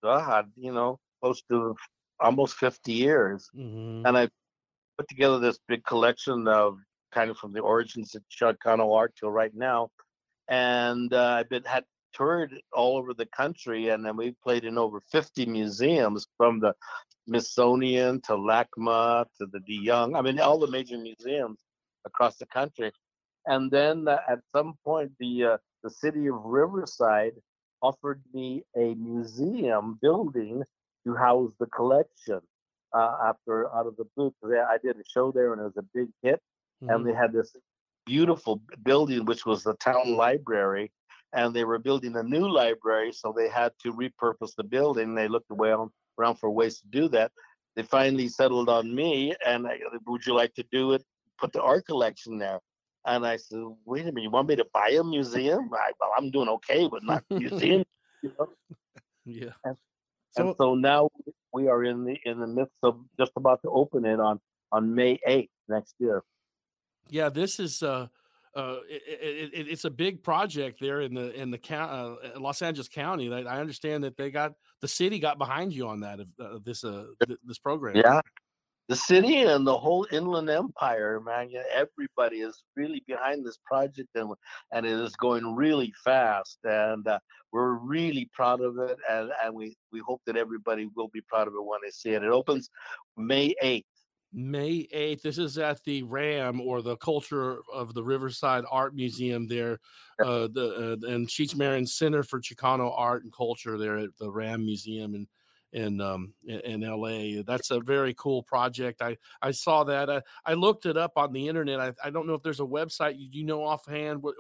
God, 0.04 0.52
you 0.58 0.74
know, 0.74 1.00
close 1.22 1.42
to 1.50 1.76
almost 2.20 2.56
50 2.56 2.92
years. 2.92 3.50
Mhm. 3.56 4.06
And 4.06 4.18
I 4.18 4.30
put 4.98 5.08
together 5.08 5.40
this 5.40 5.60
big 5.68 5.84
collection 5.86 6.48
of 6.48 6.80
kind 7.12 7.30
of 7.32 7.38
from 7.38 7.54
the 7.54 7.62
origins 7.62 8.16
of 8.16 8.24
Chicano 8.30 8.96
art 8.96 9.16
till 9.16 9.32
right 9.32 9.54
now. 9.54 9.90
And 10.50 11.14
uh, 11.14 11.38
I've 11.40 11.50
been 11.50 11.64
had 11.64 11.86
toured 12.18 12.60
all 12.74 12.98
over 12.98 13.14
the 13.14 13.26
country, 13.28 13.90
and 13.90 14.04
then 14.06 14.18
we 14.18 14.36
played 14.44 14.66
in 14.66 14.78
over 14.78 15.02
50 15.12 15.46
museums 15.46 16.28
from 16.38 16.60
the 16.60 16.74
Smithsonian 17.28 18.22
to 18.22 18.34
LACMA 18.34 19.26
to 19.38 19.46
the 19.52 19.60
De 19.60 19.74
Young. 19.76 20.16
I 20.16 20.22
mean, 20.22 20.40
all 20.40 20.60
the 20.60 20.72
major 20.72 20.98
museums 20.98 21.60
across 22.06 22.38
the 22.38 22.46
country. 22.48 22.92
And 23.46 23.70
then 23.70 24.08
uh, 24.08 24.20
at 24.30 24.40
some 24.56 24.74
point, 24.84 25.12
the 25.20 25.44
uh, 25.46 25.58
the 25.84 25.90
city 25.90 26.28
of 26.28 26.36
Riverside 26.44 27.34
offered 27.82 28.22
me 28.34 28.64
a 28.76 28.96
museum 28.96 29.98
building 30.02 30.64
to 31.06 31.16
house 31.16 31.52
the 31.60 31.68
collection 31.68 32.42
uh, 32.94 33.16
after 33.26 33.74
out 33.74 33.88
of 33.88 33.96
the 33.98 34.06
blue. 34.16 34.34
I 34.44 34.78
did 34.84 34.98
a 34.98 35.04
show 35.14 35.32
there, 35.32 35.54
and 35.54 35.62
it 35.62 35.66
was 35.66 35.78
a 35.78 35.86
big 35.94 36.10
hit. 36.24 36.42
Mm-hmm. 36.84 36.94
And 36.94 37.08
they 37.08 37.14
had 37.14 37.32
this 37.32 37.56
beautiful 38.06 38.62
building, 38.84 39.26
which 39.26 39.46
was 39.46 39.64
the 39.64 39.76
town 39.76 40.16
library, 40.16 40.92
and 41.34 41.54
they 41.54 41.64
were 41.64 41.80
building 41.80 42.16
a 42.16 42.24
new 42.24 42.50
library, 42.50 43.12
so 43.12 43.34
they 43.36 43.50
had 43.50 43.72
to 43.84 43.94
repurpose 43.94 44.56
the 44.56 44.64
building. 44.64 45.14
They 45.14 45.28
looked 45.28 45.52
around, 45.52 45.92
around 46.20 46.36
for 46.36 46.50
ways 46.50 46.80
to 46.80 46.88
do 46.88 47.08
that. 47.10 47.32
They 47.76 47.84
finally 47.84 48.28
settled 48.28 48.70
on 48.70 48.94
me, 48.94 49.36
and 49.46 49.68
I, 49.68 49.80
would 50.08 50.26
you 50.26 50.34
like 50.34 50.54
to 50.56 50.66
do 50.72 50.94
it? 50.94 51.04
Put 51.40 51.54
the 51.54 51.62
art 51.62 51.86
collection 51.86 52.38
there. 52.38 52.60
And 53.06 53.26
I 53.26 53.38
said, 53.38 53.60
wait 53.86 54.02
a 54.02 54.06
minute, 54.06 54.24
you 54.24 54.30
want 54.32 54.50
me 54.50 54.56
to 54.56 54.66
buy 54.74 54.90
a 55.00 55.04
museum? 55.04 55.70
I, 55.74 55.92
well, 56.00 56.12
I'm 56.18 56.32
doing 56.32 56.50
okay, 56.50 56.88
but 56.90 57.04
not 57.04 57.24
museum. 57.30 57.84
you 58.24 58.32
know? 58.38 58.48
Yeah. 59.26 59.52
And 59.64 59.78
so, 60.32 60.48
and 60.48 60.56
so 60.58 60.76
now 60.76 61.10
we 61.54 61.68
are 61.68 61.84
in 61.84 62.04
the 62.04 62.18
in 62.26 62.40
the 62.40 62.48
midst 62.48 62.76
of 62.84 63.00
just 63.20 63.32
about 63.36 63.62
to 63.62 63.70
open 63.70 64.06
it 64.06 64.20
on 64.20 64.40
on 64.72 64.94
May 64.94 65.20
8th 65.28 65.50
next 65.68 65.96
year. 66.00 66.24
Yeah, 67.10 67.30
this 67.30 67.60
is 67.60 67.84
uh 67.84 68.08
uh, 68.58 68.80
it, 68.90 69.52
it, 69.54 69.68
it's 69.70 69.86
a 69.86 69.90
big 69.90 70.24
project 70.24 70.80
there 70.82 71.02
in 71.02 71.14
the 71.14 71.32
in 71.40 71.52
the 71.52 71.60
uh, 71.74 72.16
Los 72.40 72.62
Angeles 72.64 72.88
County. 72.88 73.32
I, 73.32 73.42
I, 73.42 73.60
understand 73.60 74.04
that 74.04 74.18
they 74.18 74.32
got 74.32 74.54
the 74.82 74.88
city 74.88 75.20
got 75.20 75.38
behind 75.38 75.74
you 75.74 75.88
on 75.88 76.00
that 76.00 76.20
uh, 76.20 76.58
this 76.66 76.84
uh 76.84 77.06
th- 77.28 77.40
this 77.46 77.60
program. 77.60 77.96
Yeah, 77.96 78.20
the 78.90 78.96
city 78.96 79.44
and 79.44 79.68
the 79.68 79.78
whole 79.78 80.08
Inland 80.12 80.50
Empire, 80.50 81.20
man. 81.20 81.50
Yeah, 81.52 81.64
everybody 81.72 82.38
is 82.38 82.64
really 82.76 83.04
behind 83.06 83.46
this 83.46 83.60
project, 83.64 84.10
and 84.16 84.34
and 84.72 84.88
it 84.88 85.00
is 85.00 85.16
going 85.18 85.56
really 85.56 85.94
fast. 86.04 86.58
And 86.64 87.08
uh, 87.08 87.20
we're 87.52 87.74
really 87.74 88.28
proud 88.34 88.62
of 88.62 88.80
it, 88.80 88.98
and 89.08 89.32
and 89.44 89.54
we 89.54 89.78
we 89.92 90.00
hope 90.00 90.22
that 90.26 90.36
everybody 90.36 90.90
will 90.96 91.10
be 91.10 91.22
proud 91.22 91.48
of 91.48 91.54
it 91.54 91.64
when 91.64 91.80
they 91.84 91.92
see 91.92 92.12
it. 92.12 92.24
It 92.24 92.32
opens 92.32 92.70
May 93.18 93.54
eighth. 93.62 93.86
May 94.34 94.88
8th. 94.94 95.22
This 95.22 95.38
is 95.38 95.58
at 95.58 95.84
the 95.84 96.04
RAM 96.04 96.62
or 96.62 96.82
the 96.82 96.98
Culture 96.98 97.60
of 97.74 97.94
the 97.94 98.04
Riverside 98.04 98.66
Art 98.70 98.94
Museum 98.94 99.48
there, 99.48 99.80
uh, 100.24 100.48
the 100.52 100.98
uh, 101.04 101.10
and 101.10 101.28
Cheech 101.28 101.56
Marin 101.56 101.88
Center 101.88 102.24
for 102.24 102.40
Chicano 102.40 102.94
Art 102.96 103.24
and 103.24 103.34
Culture 103.34 103.78
there 103.78 103.98
at 103.98 104.10
the 104.20 104.30
RAM 104.30 104.66
Museum 104.66 105.16
in 105.16 105.28
in 105.74 106.02
um 106.02 106.34
in, 106.46 106.82
in 106.82 106.82
LA. 106.82 107.42
That's 107.46 107.72
a 107.72 107.80
very 107.80 108.14
cool 108.18 108.44
project. 108.44 109.02
I 109.02 109.18
I 109.42 109.52
saw 109.52 109.84
that. 109.86 110.10
I, 110.10 110.22
I 110.46 110.54
looked 110.54 110.86
it 110.86 110.98
up 110.98 111.14
on 111.16 111.34
the 111.34 111.48
internet. 111.48 111.80
I, 111.80 111.92
I 112.04 112.10
don't 112.10 112.28
know 112.28 112.34
if 112.34 112.44
there's 112.44 112.60
a 112.60 112.64
website 112.64 113.18
you, 113.18 113.28
you 113.32 113.46
know 113.46 113.64
offhand 113.64 114.22
what 114.22 114.36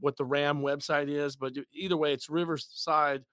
what 0.00 0.16
the 0.16 0.24
RAM 0.24 0.60
website 0.60 1.08
is, 1.08 1.36
but 1.36 1.52
either 1.72 1.96
way, 1.96 2.12
it's 2.12 2.28
Riverside 2.28 3.24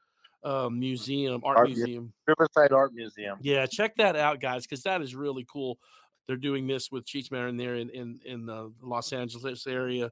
uh, 0.43 0.69
museum, 0.69 1.41
art, 1.43 1.57
art 1.57 1.69
museum, 1.69 2.13
Riverside 2.27 2.71
Art 2.71 2.93
Museum. 2.93 3.37
Yeah, 3.41 3.65
check 3.65 3.95
that 3.97 4.15
out, 4.15 4.39
guys, 4.39 4.63
because 4.63 4.83
that 4.83 5.01
is 5.01 5.15
really 5.15 5.45
cool. 5.51 5.77
They're 6.27 6.37
doing 6.37 6.67
this 6.67 6.91
with 6.91 7.05
Cheech 7.05 7.31
Marin 7.31 7.57
there 7.57 7.75
in 7.75 7.89
in 7.89 8.19
in 8.25 8.45
the 8.45 8.71
Los 8.81 9.13
Angeles 9.13 9.67
area. 9.67 10.11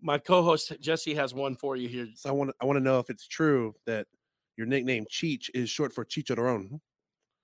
My 0.00 0.18
co-host 0.18 0.72
Jesse 0.80 1.14
has 1.14 1.32
one 1.32 1.56
for 1.56 1.76
you 1.76 1.88
here. 1.88 2.08
So 2.14 2.28
I 2.28 2.32
want 2.32 2.54
I 2.60 2.66
want 2.66 2.76
to 2.76 2.82
know 2.82 2.98
if 2.98 3.10
it's 3.10 3.26
true 3.26 3.74
that 3.86 4.06
your 4.56 4.66
nickname 4.66 5.04
Cheech 5.10 5.50
is 5.54 5.70
short 5.70 5.92
for 5.92 6.04
Chicharron. 6.04 6.80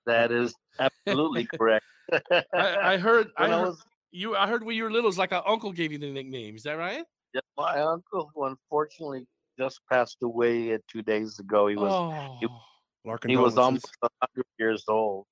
That 0.07 0.33
is 0.33 0.55
absolutely 0.79 1.47
correct. 1.47 1.85
I, 2.55 2.95
I, 2.95 2.97
heard. 2.97 3.29
I 3.37 3.49
heard 3.49 3.67
was, 3.69 3.85
you. 4.11 4.37
I 4.37 4.47
heard 4.49 4.65
when 4.65 4.77
you 4.77 4.85
were 4.85 4.91
little, 4.91 5.09
it's 5.09 5.19
like 5.19 5.33
an 5.33 5.43
uncle 5.47 5.73
gave 5.73 5.93
you 5.93 5.99
the 5.99 6.11
nickname. 6.11 6.57
Is 6.57 6.63
that 6.65 6.73
right? 6.73 7.05
Yeah, 7.35 7.41
my 7.57 7.81
uncle, 7.81 8.31
who 8.35 8.45
unfortunately 8.47 9.27
just 9.59 9.81
passed 9.91 10.19
away 10.23 10.75
uh, 10.75 10.79
two 10.91 11.03
days 11.03 11.39
ago. 11.39 11.69
He 11.69 11.77
was 11.77 11.93
oh. 11.93 12.37
he, 12.41 13.29
he 13.29 13.37
was 13.37 13.57
almost 13.57 13.89
hundred 14.03 14.47
years 14.59 14.85
old, 14.89 15.27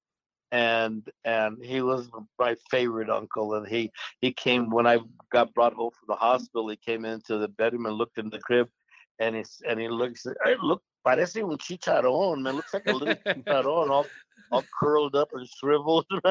and 0.52 1.09
and 1.24 1.59
he 1.62 1.81
was 1.81 2.09
my 2.38 2.57
favorite 2.70 3.11
uncle. 3.11 3.54
And 3.54 3.66
he 3.66 3.90
he 4.20 4.33
came 4.33 4.70
when 4.70 4.87
I 4.87 4.98
got 5.33 5.52
brought 5.54 5.74
home 5.74 5.90
from 5.98 6.07
the 6.09 6.16
hospital. 6.16 6.68
He 6.68 6.76
came 6.76 7.04
into 7.04 7.38
the 7.38 7.48
bedroom 7.48 7.87
and 7.87 7.96
looked 7.96 8.18
in 8.18 8.31
the 8.31 8.38
crib, 8.38 8.68
and 9.18 9.37
he 9.37 9.44
and 9.68 9.81
he 9.81 9.88
looks. 9.88 10.26
Hey, 10.44 10.57
look, 10.62 10.83
parece 11.07 11.37
un 11.37 11.59
chicharrón, 11.59 12.42
man. 12.42 12.57
Looks 12.57 12.74
like 12.74 12.87
a 12.87 12.92
little 12.92 13.14
chicharrón, 13.26 13.90
all 13.90 14.07
all 14.50 14.64
curled 14.78 15.16
up 15.16 15.31
and 15.33 15.48
shriveled. 15.48 16.07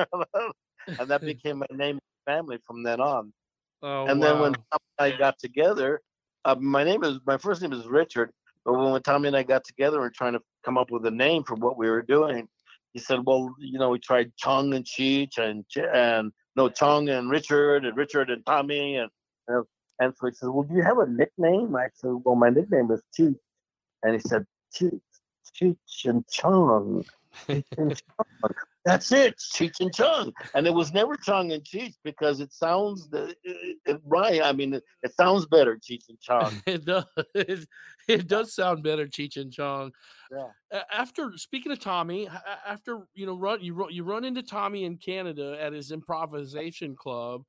and 0.88 1.08
that 1.08 1.22
became 1.34 1.60
my 1.60 1.68
name 1.72 2.00
family 2.26 2.60
from 2.66 2.84
then 2.84 3.00
on. 3.00 3.34
Oh, 3.82 4.08
and 4.08 4.20
wow. 4.20 4.26
then 4.26 4.40
when 4.42 4.56
I 5.00 5.12
got 5.12 5.38
together, 5.40 6.02
uh, 6.48 6.56
my 6.56 6.84
name 6.84 7.04
is 7.04 7.20
my 7.26 7.38
first 7.38 7.62
name 7.62 7.74
is 7.74 7.86
Richard, 7.88 8.32
but 8.64 8.74
when 8.74 9.02
Tommy 9.02 9.28
and 9.28 9.36
I 9.36 9.44
got 9.44 9.66
together 9.66 10.04
and 10.06 10.14
trying 10.14 10.32
to 10.34 10.40
come 10.64 10.78
up 10.78 10.90
with 10.90 11.06
a 11.06 11.12
name 11.12 11.44
for 11.44 11.56
what 11.56 11.78
we 11.78 11.90
were 11.90 12.02
doing, 12.02 12.48
he 12.94 13.00
said, 13.00 13.20
"Well, 13.26 13.54
you 13.60 13.78
know, 13.78 13.90
we 13.90 14.00
tried 14.00 14.32
Chong 14.38 14.74
and 14.74 14.86
Cheech 14.86 15.38
and 15.38 15.66
and 15.94 16.32
no 16.56 16.70
Chong 16.70 17.10
and 17.10 17.30
Richard 17.30 17.84
and 17.84 17.98
Richard 17.98 18.30
and 18.30 18.46
Tommy 18.46 18.96
and 18.96 19.12
and, 19.50 19.66
and 20.00 20.14
so 20.16 20.28
he 20.28 20.34
said, 20.34 20.48
"Well, 20.48 20.64
do 20.64 20.74
you 20.74 20.84
have 20.84 21.00
a 21.00 21.06
nickname?" 21.06 21.76
I 21.76 21.88
said, 21.94 22.12
"Well, 22.24 22.36
my 22.36 22.50
nickname 22.50 22.92
is 22.92 23.02
Cheech," 23.18 23.36
and 24.04 24.14
he 24.14 24.20
said, 24.20 24.46
"Cheech, 24.74 25.02
Cheech 25.54 26.06
and 26.06 26.26
Chong." 26.30 27.04
That's 28.88 29.12
it, 29.12 29.36
Cheech 29.38 29.82
and 29.82 29.94
Chong. 29.94 30.32
And 30.56 30.66
it 30.66 30.74
was 30.74 30.94
never 30.94 31.18
Chong 31.18 31.52
and 31.52 31.62
Cheech 31.62 31.96
because 32.06 32.40
it 32.40 32.54
sounds 32.54 33.10
the 33.10 33.36
it, 33.44 33.78
it, 33.86 34.02
right. 34.06 34.42
I 34.42 34.54
mean, 34.54 34.76
it, 34.76 34.84
it, 35.04 35.14
sounds 35.14 35.46
better, 35.46 35.76
Cheech 35.76 36.08
and 36.08 36.18
Chong. 36.22 36.62
it 36.66 36.86
does. 36.86 37.04
It, 37.36 37.68
it 38.08 38.28
does 38.30 38.56
sound 38.56 38.84
better, 38.84 39.06
Cheech 39.06 39.36
and 39.36 39.52
Chong. 39.52 39.92
Yeah. 40.32 40.82
After 40.90 41.34
speaking 41.36 41.74
of 41.74 41.80
Tommy, 41.80 42.30
after 42.66 43.02
you 43.14 43.26
know, 43.26 43.36
run 43.36 43.62
you 43.62 43.74
run 43.74 43.92
you 43.92 44.06
run 44.06 44.24
into 44.24 44.42
Tommy 44.42 44.86
in 44.86 44.96
Canada 44.96 45.58
at 45.60 45.74
his 45.74 45.92
improvisation 45.92 46.96
club, 46.96 47.44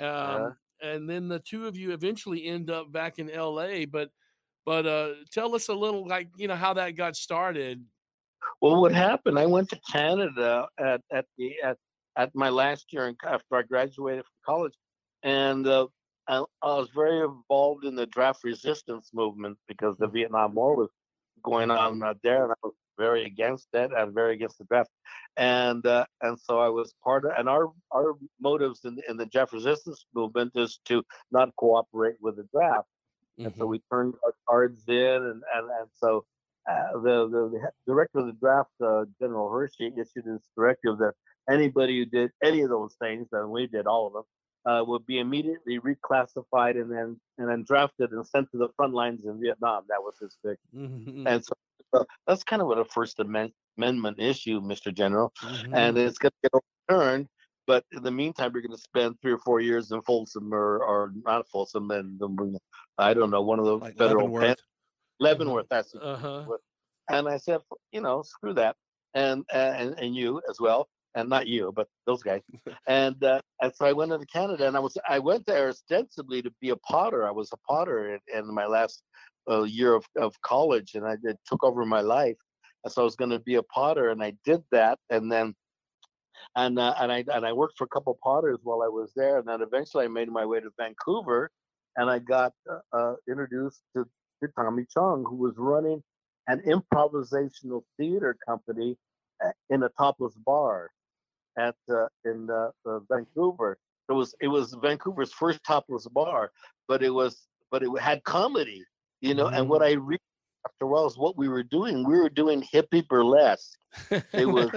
um, 0.00 0.06
yeah. 0.06 0.50
and 0.82 1.08
then 1.08 1.28
the 1.28 1.38
two 1.38 1.66
of 1.66 1.78
you 1.78 1.92
eventually 1.92 2.44
end 2.44 2.70
up 2.70 2.92
back 2.92 3.18
in 3.18 3.30
L.A. 3.30 3.86
But 3.86 4.10
but 4.66 4.84
uh, 4.84 5.12
tell 5.32 5.54
us 5.54 5.68
a 5.68 5.74
little 5.74 6.06
like 6.06 6.28
you 6.36 6.46
know 6.46 6.56
how 6.56 6.74
that 6.74 6.90
got 6.90 7.16
started 7.16 7.82
well, 8.60 8.80
what 8.80 8.92
happened? 8.92 9.38
I 9.38 9.46
went 9.46 9.70
to 9.70 9.80
Canada 9.90 10.66
at 10.78 11.00
at 11.12 11.26
the 11.38 11.54
at 11.62 11.76
at 12.16 12.34
my 12.34 12.48
last 12.48 12.92
year 12.92 13.08
in, 13.08 13.16
after 13.26 13.56
I 13.56 13.62
graduated 13.62 14.24
from 14.24 14.54
college, 14.54 14.74
and 15.22 15.66
uh, 15.66 15.86
I, 16.28 16.44
I, 16.62 16.66
was 16.66 16.88
very 16.94 17.20
involved 17.20 17.84
in 17.84 17.94
the 17.94 18.06
draft 18.06 18.44
resistance 18.44 19.10
movement 19.12 19.58
because 19.68 19.96
the 19.98 20.06
Vietnam 20.06 20.54
War 20.54 20.76
was 20.76 20.90
going 21.42 21.70
on 21.70 22.02
out 22.02 22.18
there, 22.22 22.44
and 22.44 22.52
I 22.52 22.56
was 22.62 22.74
very 22.96 23.24
against 23.24 23.68
that 23.72 23.90
and 23.92 24.14
very 24.14 24.34
against 24.34 24.58
the 24.58 24.64
draft, 24.64 24.90
and 25.36 25.84
uh, 25.86 26.06
and 26.22 26.38
so 26.38 26.58
I 26.58 26.68
was 26.68 26.94
part 27.02 27.24
of. 27.24 27.32
And 27.36 27.48
our 27.48 27.70
our 27.92 28.14
motives 28.40 28.80
in, 28.84 28.98
in 29.08 29.16
the 29.16 29.26
draft 29.26 29.52
resistance 29.52 30.06
movement 30.14 30.52
is 30.54 30.80
to 30.86 31.02
not 31.30 31.54
cooperate 31.56 32.16
with 32.20 32.36
the 32.36 32.46
draft, 32.52 32.88
mm-hmm. 33.38 33.46
and 33.46 33.54
so 33.54 33.62
mm-hmm. 33.62 33.70
we 33.70 33.82
turned 33.90 34.14
our 34.24 34.34
cards 34.48 34.82
in, 34.88 34.96
and 34.96 35.42
and 35.54 35.70
and 35.80 35.88
so 35.94 36.24
uh, 36.70 36.92
the, 36.94 37.28
the, 37.28 37.50
the 37.52 37.92
director 37.92 38.20
of 38.20 38.26
the 38.26 38.32
draft, 38.32 38.70
uh, 38.84 39.04
General 39.20 39.50
Hershey, 39.50 39.92
issued 39.96 40.24
this 40.24 40.42
directive 40.56 40.98
that 40.98 41.12
anybody 41.50 41.98
who 41.98 42.06
did 42.06 42.30
any 42.42 42.62
of 42.62 42.70
those 42.70 42.94
things, 43.00 43.28
and 43.32 43.50
we 43.50 43.66
did 43.66 43.86
all 43.86 44.06
of 44.06 44.12
them, 44.12 44.22
uh, 44.66 44.82
would 44.84 45.04
be 45.06 45.18
immediately 45.18 45.78
reclassified 45.78 46.80
and 46.80 46.90
then 46.90 47.20
and 47.38 47.48
then 47.48 47.64
drafted 47.64 48.12
and 48.12 48.26
sent 48.26 48.50
to 48.50 48.56
the 48.56 48.68
front 48.76 48.94
lines 48.94 49.26
in 49.26 49.38
Vietnam. 49.40 49.84
That 49.88 50.02
was 50.02 50.14
his 50.18 50.36
fix. 50.42 50.58
Mm-hmm. 50.74 51.26
And 51.26 51.44
so 51.44 52.06
that's 52.26 52.44
kind 52.44 52.62
of 52.62 52.68
what 52.68 52.78
a 52.78 52.84
First 52.84 53.20
Amendment 53.20 54.18
issue, 54.18 54.60
Mr. 54.60 54.92
General, 54.92 55.32
mm-hmm. 55.42 55.74
and 55.74 55.98
it's 55.98 56.18
going 56.18 56.32
to 56.42 56.50
get 56.50 56.62
overturned. 56.88 57.28
But 57.66 57.84
in 57.92 58.02
the 58.02 58.10
meantime, 58.10 58.52
you're 58.52 58.62
going 58.62 58.76
to 58.76 58.82
spend 58.82 59.16
three 59.22 59.32
or 59.32 59.38
four 59.38 59.60
years 59.60 59.90
in 59.90 60.02
Folsom 60.02 60.52
or, 60.52 60.84
or 60.84 61.12
not 61.24 61.48
Folsom, 61.48 61.90
and 61.90 62.20
I 62.98 63.14
don't 63.14 63.30
know 63.30 63.42
one 63.42 63.58
of 63.58 63.64
the 63.64 63.78
like 63.78 63.96
federal 63.96 64.26
Leavenworth. 64.26 64.58
Leavenworth, 65.20 65.66
that's 65.70 65.94
uh-huh. 65.94 66.44
And 67.10 67.28
I 67.28 67.36
said, 67.36 67.60
you 67.92 68.00
know, 68.00 68.22
screw 68.22 68.54
that, 68.54 68.76
and 69.14 69.44
and 69.52 69.94
and 69.98 70.16
you 70.16 70.40
as 70.48 70.58
well, 70.60 70.88
and 71.14 71.28
not 71.28 71.46
you, 71.46 71.72
but 71.74 71.88
those 72.06 72.22
guys. 72.22 72.40
and 72.88 73.22
uh, 73.22 73.40
and 73.60 73.72
so 73.74 73.86
I 73.86 73.92
went 73.92 74.12
into 74.12 74.26
Canada, 74.26 74.66
and 74.66 74.76
I 74.76 74.80
was 74.80 74.96
I 75.08 75.18
went 75.18 75.46
there 75.46 75.68
ostensibly 75.68 76.42
to 76.42 76.52
be 76.60 76.70
a 76.70 76.76
potter. 76.76 77.26
I 77.26 77.30
was 77.30 77.50
a 77.52 77.58
potter 77.68 78.14
in, 78.14 78.38
in 78.38 78.54
my 78.54 78.66
last 78.66 79.02
uh, 79.50 79.62
year 79.62 79.94
of, 79.94 80.04
of 80.16 80.34
college, 80.42 80.94
and 80.94 81.06
I 81.06 81.16
did, 81.16 81.36
took 81.46 81.62
over 81.62 81.84
my 81.84 82.00
life. 82.00 82.38
And 82.84 82.92
so 82.92 83.02
I 83.02 83.04
was 83.04 83.16
going 83.16 83.30
to 83.30 83.38
be 83.38 83.56
a 83.56 83.62
potter, 83.62 84.10
and 84.10 84.22
I 84.22 84.34
did 84.44 84.62
that, 84.72 84.98
and 85.10 85.30
then 85.30 85.54
and 86.56 86.78
uh, 86.78 86.94
and 86.98 87.12
I 87.12 87.24
and 87.32 87.46
I 87.46 87.52
worked 87.52 87.78
for 87.78 87.84
a 87.84 87.88
couple 87.88 88.18
potters 88.22 88.58
while 88.62 88.82
I 88.82 88.88
was 88.88 89.12
there, 89.16 89.38
and 89.38 89.48
then 89.48 89.62
eventually 89.62 90.04
I 90.04 90.08
made 90.08 90.28
my 90.28 90.44
way 90.44 90.60
to 90.60 90.70
Vancouver, 90.78 91.50
and 91.96 92.10
I 92.10 92.18
got 92.18 92.52
uh, 92.70 92.96
uh 92.96 93.14
introduced 93.28 93.82
to 93.96 94.06
Tommy 94.56 94.84
Chong, 94.92 95.24
who 95.24 95.36
was 95.36 95.54
running 95.56 96.02
an 96.48 96.60
improvisational 96.66 97.82
theater 97.96 98.36
company 98.46 98.96
uh, 99.44 99.50
in 99.70 99.82
a 99.82 99.88
topless 99.90 100.34
bar 100.34 100.90
at 101.58 101.74
uh, 101.90 102.06
in 102.24 102.48
uh, 102.50 102.70
uh, 102.86 103.00
Vancouver. 103.10 103.78
It 104.08 104.12
was 104.12 104.34
it 104.40 104.48
was 104.48 104.76
Vancouver's 104.82 105.32
first 105.32 105.60
topless 105.64 106.06
bar, 106.08 106.50
but 106.88 107.02
it 107.02 107.10
was 107.10 107.46
but 107.70 107.82
it 107.82 107.98
had 107.98 108.22
comedy, 108.24 108.84
you 109.20 109.34
know. 109.34 109.46
And 109.46 109.68
what 109.68 109.82
I 109.82 109.92
read 109.92 110.20
after 110.66 110.84
a 110.84 110.88
while 110.88 111.06
is 111.06 111.16
what 111.16 111.36
we 111.36 111.48
were 111.48 111.62
doing. 111.62 112.04
We 112.06 112.18
were 112.18 112.28
doing 112.28 112.62
hippie 112.72 113.06
burlesque. 113.06 113.78
It 114.10 114.46
was 114.46 114.70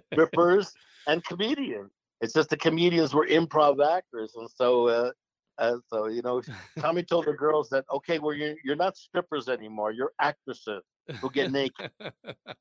strippers 0.12 0.72
and 1.06 1.22
comedians. 1.24 1.92
It's 2.20 2.32
just 2.32 2.50
the 2.50 2.56
comedians 2.56 3.14
were 3.14 3.26
improv 3.26 3.84
actors, 3.84 4.32
and 4.36 4.48
so 4.50 5.12
uh, 5.58 5.76
so 5.88 6.06
you 6.08 6.22
know, 6.22 6.42
Tommy 6.78 7.02
told 7.02 7.26
the 7.26 7.32
girls 7.32 7.68
that 7.70 7.84
okay, 7.92 8.18
well 8.18 8.34
you're 8.34 8.54
you're 8.64 8.76
not 8.76 8.96
strippers 8.96 9.48
anymore. 9.48 9.92
You're 9.92 10.12
actresses 10.20 10.82
who 11.20 11.30
get 11.30 11.52
naked. 11.52 11.90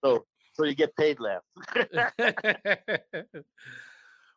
so 0.03 0.25
so 0.53 0.65
you 0.65 0.75
get 0.75 0.95
paid 0.95 1.19
less. 1.19 1.41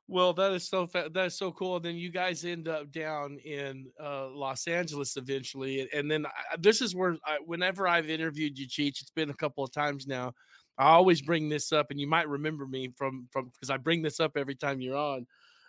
well, 0.08 0.32
that 0.32 0.52
is 0.52 0.68
so 0.68 0.86
fa- 0.86 1.10
that 1.12 1.26
is 1.26 1.36
so 1.36 1.52
cool. 1.52 1.76
And 1.76 1.84
then 1.84 1.96
you 1.96 2.10
guys 2.10 2.44
end 2.44 2.68
up 2.68 2.90
down 2.90 3.38
in 3.44 3.86
uh, 4.02 4.28
Los 4.30 4.66
Angeles 4.66 5.16
eventually, 5.16 5.80
and, 5.80 5.90
and 5.92 6.10
then 6.10 6.26
I, 6.26 6.56
this 6.58 6.80
is 6.80 6.94
where 6.94 7.16
I, 7.24 7.38
whenever 7.44 7.86
I've 7.86 8.08
interviewed 8.08 8.58
you, 8.58 8.66
Cheech, 8.66 9.02
it's 9.02 9.12
been 9.14 9.30
a 9.30 9.34
couple 9.34 9.62
of 9.62 9.72
times 9.72 10.06
now. 10.06 10.32
I 10.78 10.88
always 10.88 11.22
bring 11.22 11.48
this 11.48 11.72
up, 11.72 11.90
and 11.90 12.00
you 12.00 12.06
might 12.06 12.28
remember 12.28 12.66
me 12.66 12.92
from 12.96 13.28
from 13.30 13.50
because 13.50 13.70
I 13.70 13.76
bring 13.76 14.02
this 14.02 14.20
up 14.20 14.36
every 14.36 14.54
time 14.54 14.80
you're 14.80 14.96
on. 14.96 15.26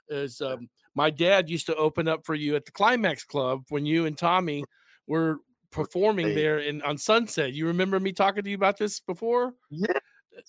Is 0.10 0.41
um, 0.41 0.70
my 0.96 1.10
dad 1.10 1.50
used 1.50 1.65
to 1.67 1.76
open 1.76 2.08
up 2.08 2.26
for 2.26 2.36
you 2.36 2.56
at 2.56 2.65
the 2.65 2.72
Climax 2.72 3.24
Club 3.24 3.63
when 3.70 3.86
you 3.86 4.06
and 4.06 4.17
Tommy 4.17 4.63
were 5.06 5.39
performing 5.72 6.28
there 6.36 6.60
in 6.60 6.82
on 6.84 6.98
Sunset. 6.98 7.54
You 7.54 7.67
remember 7.67 8.00
me 8.00 8.13
talking 8.13 8.43
to 8.43 8.50
you 8.50 8.56
about 8.56 8.78
this 8.78 9.00
before? 9.02 9.54
Yes, 9.70 9.91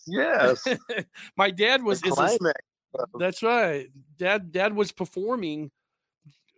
yes. 0.07 0.65
my 1.37 1.51
dad 1.51 1.83
was 1.83 1.99
is 2.05 2.11
this- 2.11 2.39
that's 3.19 3.43
right. 3.43 3.87
Dad 4.17 4.53
dad 4.53 4.75
was 4.75 4.93
performing 4.93 5.71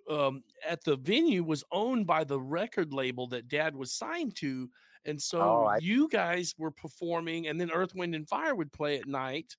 um 0.08 0.42
at 0.68 0.82
the 0.84 0.96
venue 0.96 1.42
was 1.44 1.64
owned 1.72 2.06
by 2.06 2.24
the 2.24 2.40
record 2.40 2.92
label 2.92 3.26
that 3.28 3.48
dad 3.48 3.74
was 3.74 3.92
signed 3.92 4.36
to. 4.36 4.68
And 5.06 5.20
so 5.20 5.40
Oh, 5.40 5.64
I- 5.64 5.78
you 5.78 6.08
guys 6.08 6.54
were 6.58 6.70
performing 6.70 7.46
and 7.48 7.58
then 7.60 7.70
Earth, 7.70 7.94
Wind 7.94 8.14
and 8.14 8.28
Fire 8.28 8.54
would 8.54 8.72
play 8.72 8.98
at 8.98 9.06
night. 9.08 9.56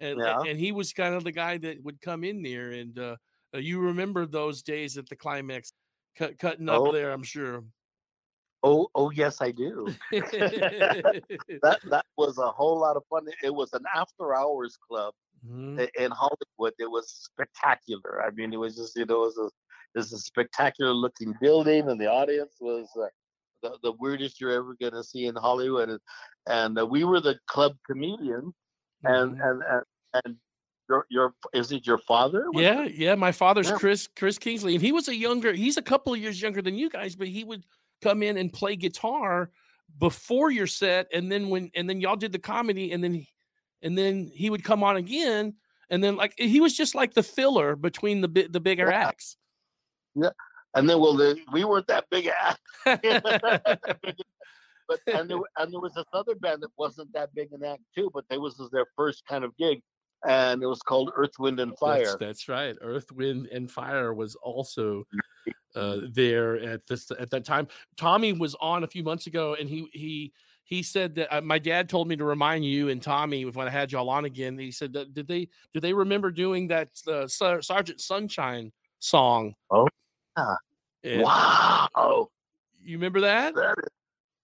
And 0.00 0.18
Yeah. 0.18 0.44
and 0.44 0.58
he 0.58 0.72
was 0.72 0.92
kind 0.92 1.14
of 1.14 1.24
the 1.24 1.32
guy 1.32 1.58
that 1.58 1.82
would 1.82 2.00
come 2.00 2.24
in 2.24 2.42
there 2.42 2.70
and 2.72 2.98
uh 2.98 3.16
uh, 3.54 3.58
you 3.58 3.80
remember 3.80 4.26
those 4.26 4.62
days 4.62 4.96
at 4.96 5.08
the 5.08 5.16
climax 5.16 5.72
cut, 6.16 6.38
cutting 6.38 6.68
up 6.68 6.84
Oh. 6.84 6.90
there, 6.90 7.10
I'm 7.10 7.24
sure. 7.24 7.64
Oh, 8.62 8.88
oh 8.94 9.10
yes, 9.10 9.40
I 9.40 9.50
do. 9.52 9.96
that 11.62 11.80
that 11.84 12.06
was 12.16 12.38
a 12.38 12.50
whole 12.52 12.78
lot 12.78 12.96
of 12.96 13.04
fun. 13.10 13.26
It 13.42 13.54
was 13.54 13.72
an 13.72 13.84
after 13.94 14.34
hours 14.34 14.76
club 14.76 15.14
Mhm. 15.42 15.84
in 15.96 16.10
Hollywood. 16.12 16.74
It 16.78 16.90
was 16.90 17.10
spectacular. 17.12 18.22
I 18.22 18.30
mean, 18.32 18.52
it 18.52 18.58
was 18.58 18.76
just 18.76 18.96
you 18.96 19.06
know, 19.06 19.24
it 19.24 19.26
was 19.26 19.38
a, 19.38 19.46
it 19.46 19.98
was 20.00 20.12
a 20.12 20.18
spectacular 20.18 20.92
looking 20.92 21.34
building, 21.40 21.88
and 21.90 22.00
the 22.00 22.08
audience 22.10 22.56
was 22.60 22.90
uh, 22.96 23.08
the, 23.62 23.78
the 23.82 23.92
weirdest 23.94 24.40
you're 24.40 24.52
ever 24.52 24.76
gonna 24.80 25.04
see 25.04 25.26
in 25.26 25.36
Hollywood. 25.36 25.90
And, 25.90 26.00
and 26.48 26.78
uh, 26.80 26.86
we 26.86 27.04
were 27.04 27.20
the 27.20 27.38
club 27.48 27.76
comedians, 27.86 28.54
and 29.04 29.36
Mhm. 29.36 29.50
and 29.50 29.62
and, 29.62 29.82
and 30.24 30.36
your 30.88 31.06
your 31.08 31.34
is 31.52 31.72
it 31.72 31.86
your 31.86 31.98
father? 31.98 32.46
Yeah, 32.52 32.84
it? 32.84 32.94
yeah. 32.94 33.14
My 33.14 33.32
father's 33.32 33.68
Yeah. 33.70 33.76
Chris 33.76 34.08
Chris 34.16 34.38
Kingsley, 34.38 34.74
and 34.74 34.82
he 34.82 34.92
was 34.92 35.08
a 35.08 35.14
younger. 35.16 35.52
He's 35.52 35.76
a 35.76 35.82
couple 35.82 36.12
of 36.12 36.18
years 36.20 36.40
younger 36.42 36.62
than 36.62 36.74
you 36.76 36.90
guys, 36.90 37.14
but 37.16 37.28
he 37.28 37.44
would 37.44 37.64
come 38.02 38.22
in 38.22 38.36
and 38.36 38.52
play 38.52 38.76
guitar 38.76 39.50
before 39.98 40.50
your 40.50 40.66
set, 40.66 41.06
and 41.12 41.30
then 41.30 41.48
when 41.48 41.70
and 41.74 41.88
then 41.88 42.00
y'all 42.00 42.16
did 42.16 42.32
the 42.32 42.38
comedy, 42.38 42.92
and 42.92 43.02
then 43.02 43.14
he- 43.14 43.28
and 43.82 43.96
then 43.96 44.30
he 44.34 44.50
would 44.50 44.62
come 44.64 44.82
on 44.84 44.96
again, 44.96 45.54
and 45.90 46.02
then 46.04 46.16
like 46.16 46.34
he 46.38 46.60
was 46.60 46.76
just 46.76 46.94
like 46.94 47.14
the 47.14 47.22
filler 47.22 47.76
between 47.76 48.20
the 48.20 48.48
the 48.50 48.60
bigger 48.60 48.88
Yeah. 48.90 49.08
acts. 49.08 49.36
And 50.74 50.88
then 50.88 51.00
well, 51.00 51.14
the, 51.16 51.36
we 51.52 51.64
weren't 51.64 51.86
that 51.88 52.04
big. 52.10 52.26
a- 52.28 52.56
but 54.90 55.00
and 55.14 55.30
there, 55.30 55.38
and 55.58 55.72
there 55.72 55.80
was 55.80 55.94
this 55.94 56.04
other 56.12 56.34
band 56.34 56.62
that 56.62 56.70
wasn't 56.76 57.12
that 57.14 57.32
big 57.34 57.52
an 57.52 57.64
act 57.64 57.82
too, 57.94 58.10
but 58.12 58.24
they 58.28 58.38
was 58.38 58.58
was 58.58 58.70
their 58.70 58.86
first 58.96 59.22
kind 59.26 59.44
of 59.44 59.56
gig, 59.56 59.80
and 60.26 60.62
it 60.62 60.66
was 60.66 60.80
called 60.80 61.12
Earth, 61.16 61.38
Wind, 61.38 61.60
and 61.60 61.78
Fire. 61.78 62.16
that's 62.18 62.48
right. 62.48 62.76
Earth, 62.82 63.10
Wind, 63.12 63.46
and 63.52 63.70
Fire 63.70 64.12
was 64.12 64.34
also 64.34 65.04
uh, 65.76 65.98
there 66.12 66.58
at 66.58 66.86
this 66.88 67.10
at 67.12 67.30
that 67.30 67.44
time. 67.44 67.68
Tommy 67.96 68.32
was 68.32 68.56
on 68.60 68.84
a 68.84 68.88
few 68.88 69.04
months 69.04 69.26
ago, 69.28 69.56
and 69.58 69.68
he 69.68 69.88
he 69.92 70.32
he 70.64 70.82
said 70.82 71.14
that 71.14 71.34
uh, 71.34 71.40
my 71.40 71.58
dad 71.58 71.88
told 71.88 72.08
me 72.08 72.16
to 72.16 72.24
remind 72.24 72.64
you 72.64 72.88
and 72.88 73.00
Tommy 73.00 73.44
when 73.44 73.66
I 73.68 73.70
had 73.70 73.92
y'all 73.92 74.10
on 74.10 74.24
again. 74.24 74.58
He 74.58 74.72
said 74.72 74.92
that 74.94 75.14
did 75.14 75.28
they 75.28 75.48
did 75.72 75.82
they 75.82 75.92
remember 75.92 76.30
doing 76.30 76.68
that 76.68 76.90
uh, 77.06 77.28
Ser- 77.28 77.62
Sergeant 77.62 78.00
Sunshine 78.00 78.72
song? 78.98 79.54
Oh, 79.70 79.88
yeah. 80.36 80.54
And 81.04 81.22
Wow, 81.22 82.28
You 82.82 82.98
remember 82.98 83.20
that? 83.22 83.54
that 83.54 83.74
is, 83.78 83.88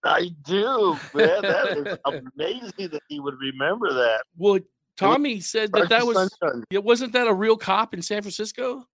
I 0.03 0.29
do, 0.43 0.97
man. 1.13 1.41
That 1.41 1.77
is 1.77 1.97
amazing 2.35 2.89
that 2.91 3.01
he 3.09 3.19
would 3.19 3.35
remember 3.39 3.93
that. 3.93 4.23
Well, 4.37 4.59
Tommy 4.97 5.39
said 5.39 5.71
that 5.73 5.89
that 5.89 6.05
was 6.05 6.29
it 6.69 6.83
wasn't 6.83 7.13
that 7.13 7.27
a 7.27 7.33
real 7.33 7.57
cop 7.57 7.93
in 7.93 8.01
San 8.01 8.21
Francisco? 8.21 8.85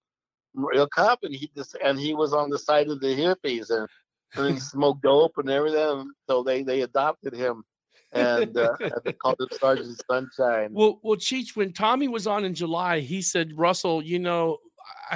real 0.54 0.88
cop, 0.88 1.20
and 1.24 1.34
he 1.34 1.50
just 1.56 1.76
and 1.84 2.00
he 2.00 2.14
was 2.14 2.34
on 2.34 2.50
the 2.50 2.60
side 2.60 2.90
of 2.90 3.00
the 3.00 3.08
hippies 3.08 3.70
and, 3.70 3.88
and 4.36 4.54
he 4.54 4.60
smoked 4.60 5.04
dope 5.04 5.38
and 5.38 5.50
everything. 5.50 6.12
So 6.30 6.44
they 6.44 6.64
they 6.64 6.82
adopted 6.82 7.34
him, 7.34 7.64
and, 8.12 8.56
uh, 8.58 8.78
they 9.04 9.14
called 9.14 9.40
him 9.40 9.48
Sergeant 9.60 10.02
Sunshine. 10.10 10.70
Well, 10.72 11.00
well, 11.04 11.18
Cheech, 11.18 11.56
when 11.56 11.74
Tommy 11.74 12.08
was 12.08 12.28
on 12.28 12.46
in 12.46 12.54
July, 12.54 13.00
he 13.00 13.22
said, 13.22 13.58
Russell, 13.58 14.02
you 14.04 14.20
know, 14.20 14.60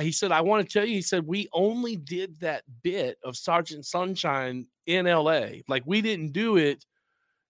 he 0.01 0.11
said, 0.11 0.31
I 0.31 0.41
want 0.41 0.67
to 0.67 0.71
tell 0.71 0.85
you, 0.85 0.95
he 0.95 1.01
said, 1.01 1.25
we 1.25 1.47
only 1.53 1.95
did 1.95 2.39
that 2.39 2.63
bit 2.83 3.17
of 3.23 3.35
Sergeant 3.35 3.85
Sunshine 3.85 4.67
in 4.85 5.05
LA. 5.05 5.47
Like, 5.67 5.83
we 5.85 6.01
didn't 6.01 6.33
do 6.33 6.57
it 6.57 6.85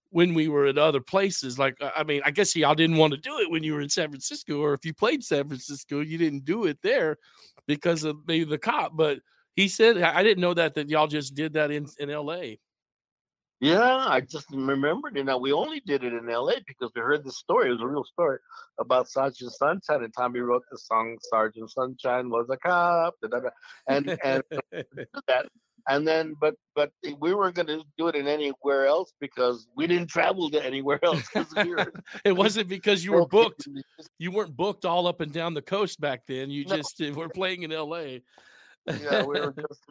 when 0.10 0.34
we 0.34 0.48
were 0.48 0.68
at 0.68 0.78
other 0.78 1.02
places. 1.02 1.60
Like, 1.60 1.78
I 1.96 2.04
mean, 2.04 2.22
I 2.26 2.32
guess 2.32 2.56
y'all 2.56 2.76
didn't 2.76 2.98
want 2.98 3.14
to 3.14 3.20
do 3.20 3.40
it 3.40 3.52
when 3.52 3.64
you 3.64 3.74
were 3.74 3.82
in 3.82 3.90
San 3.90 4.10
Francisco, 4.10 4.62
or 4.62 4.74
if 4.74 4.86
you 4.86 4.94
played 4.94 5.24
San 5.24 5.48
Francisco, 5.48 6.00
you 6.00 6.18
didn't 6.18 6.46
do 6.46 6.66
it 6.66 6.78
there 6.82 7.18
because 7.68 8.04
of 8.04 8.18
maybe 8.28 8.46
the 8.46 8.58
cop. 8.58 8.96
But 8.96 9.20
he 9.56 9.68
said, 9.68 9.98
I 9.98 10.24
didn't 10.24 10.42
know 10.42 10.54
that, 10.54 10.76
that 10.76 10.90
y'all 10.90 11.08
just 11.08 11.36
did 11.36 11.54
that 11.54 11.72
in, 11.72 11.88
in 12.00 12.10
LA. 12.10 12.56
Yeah, 13.60 14.06
I 14.08 14.22
just 14.22 14.46
remembered 14.52 15.18
it. 15.18 15.24
Now 15.26 15.40
we 15.40 15.52
only 15.52 15.80
did 15.80 16.04
it 16.04 16.14
in 16.14 16.30
L.A. 16.30 16.62
because 16.68 16.92
we 16.96 17.02
heard 17.02 17.24
the 17.24 17.32
story. 17.32 17.70
It 17.70 17.72
was 17.72 17.82
a 17.82 17.88
real 17.88 18.04
story 18.04 18.38
about 18.80 19.10
Sergeant 19.10 19.52
Sunshine, 19.52 20.04
and 20.04 20.14
Tommy 20.16 20.42
wrote 20.42 20.64
the 20.72 20.78
song 20.78 21.18
"Sergeant 21.32 21.72
Sunshine 21.72 22.30
was 22.30 22.48
a 22.52 22.58
cop," 22.58 23.16
and 23.88 24.18
and 24.24 24.44
that. 25.28 25.48
And 25.90 26.06
then, 26.06 26.36
but 26.42 26.54
but 26.76 26.92
we 27.18 27.34
weren't 27.34 27.56
going 27.56 27.68
to 27.68 27.82
do 27.98 28.10
it 28.10 28.16
in 28.16 28.28
anywhere 28.28 28.86
else 28.88 29.14
because 29.22 29.68
we 29.76 29.88
didn't 29.88 30.10
travel 30.10 30.50
to 30.50 30.64
anywhere 30.64 31.00
else. 31.02 31.24
we 31.64 31.70
were 31.74 31.94
it 32.26 32.34
wasn't 32.34 32.68
because 32.68 33.06
you 33.06 33.14
were 33.14 33.26
booked. 33.26 33.68
You 34.20 34.32
weren't 34.32 34.56
booked 34.56 34.84
all 34.84 35.08
up 35.08 35.22
and 35.22 35.32
down 35.32 35.54
the 35.54 35.62
coast 35.62 36.02
back 36.02 36.24
then. 36.28 36.50
You 36.50 36.66
No. 36.66 36.76
just 36.76 37.02
uh, 37.02 37.14
were 37.14 37.30
playing 37.30 37.64
in 37.64 37.72
LA. 37.72 38.18
Yeah, 38.86 39.24
we 39.24 39.40
were 39.40 39.54
just 39.58 39.82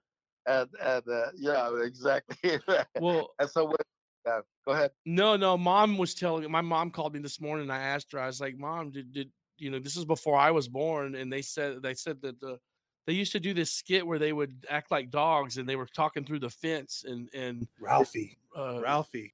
and 0.46 0.68
and 0.82 1.02
uh, 1.08 1.26
yeah, 1.36 1.70
exactly. 1.82 2.58
well, 3.00 3.30
and 3.38 3.50
so 3.50 3.64
what? 3.66 3.80
Yeah, 4.26 4.40
go 4.66 4.72
ahead. 4.72 4.90
no, 5.04 5.36
no. 5.36 5.56
Mom 5.56 5.98
was 5.98 6.14
telling 6.14 6.42
me. 6.42 6.48
my 6.48 6.60
mom 6.60 6.90
called 6.90 7.14
me 7.14 7.20
this 7.20 7.40
morning. 7.40 7.70
I 7.70 7.78
asked 7.78 8.12
her. 8.12 8.20
I 8.20 8.26
was 8.26 8.40
like, 8.40 8.58
"Mom, 8.58 8.90
did 8.90 9.12
did 9.12 9.30
you 9.58 9.70
know 9.70 9.78
this 9.78 9.96
is 9.96 10.04
before 10.04 10.36
I 10.36 10.50
was 10.50 10.68
born?" 10.68 11.14
And 11.14 11.32
they 11.32 11.42
said 11.42 11.82
they 11.82 11.94
said 11.94 12.20
that 12.22 12.40
the 12.40 12.58
they 13.06 13.12
used 13.12 13.32
to 13.32 13.40
do 13.40 13.54
this 13.54 13.72
skit 13.72 14.06
where 14.06 14.18
they 14.18 14.32
would 14.32 14.66
act 14.68 14.90
like 14.90 15.10
dogs 15.10 15.58
and 15.58 15.68
they 15.68 15.76
were 15.76 15.86
talking 15.86 16.24
through 16.24 16.40
the 16.40 16.50
fence 16.50 17.04
and 17.06 17.28
and 17.32 17.68
Ralphie, 17.80 18.36
uh, 18.56 18.80
Ralphie. 18.82 19.32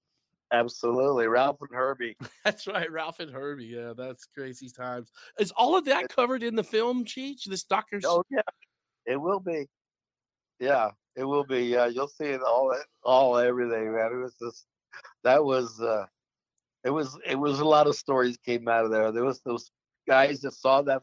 Absolutely, 0.52 1.26
Ralph 1.28 1.62
and 1.62 1.70
Herbie. 1.72 2.16
that's 2.44 2.66
right, 2.66 2.90
Ralph 2.92 3.20
and 3.20 3.30
Herbie. 3.30 3.66
Yeah, 3.66 3.94
that's 3.96 4.26
crazy 4.26 4.68
times. 4.68 5.10
Is 5.38 5.50
all 5.52 5.76
of 5.76 5.86
that 5.86 6.10
covered 6.10 6.42
in 6.42 6.54
the 6.54 6.62
film, 6.62 7.06
Cheech? 7.06 7.44
This 7.44 7.64
Doctor 7.64 8.00
Oh 8.04 8.22
yeah, 8.30 8.40
it 9.06 9.18
will 9.18 9.40
be. 9.40 9.66
Yeah, 10.60 10.90
it 11.16 11.24
will 11.24 11.44
be. 11.44 11.64
Yeah, 11.66 11.86
you'll 11.86 12.08
see 12.08 12.26
it 12.26 12.42
all, 12.42 12.74
all 13.04 13.36
everything, 13.38 13.94
man. 13.94 14.12
It 14.12 14.16
was 14.22 14.36
just 14.40 14.66
that 15.24 15.44
was. 15.44 15.80
uh 15.80 16.06
It 16.84 16.90
was. 16.90 17.18
It 17.26 17.36
was 17.38 17.60
a 17.60 17.64
lot 17.64 17.86
of 17.86 17.96
stories 17.96 18.36
came 18.38 18.68
out 18.68 18.84
of 18.84 18.90
there. 18.90 19.12
There 19.12 19.24
was 19.24 19.40
those 19.42 19.70
guys 20.08 20.40
that 20.42 20.52
saw 20.54 20.82
that 20.82 21.02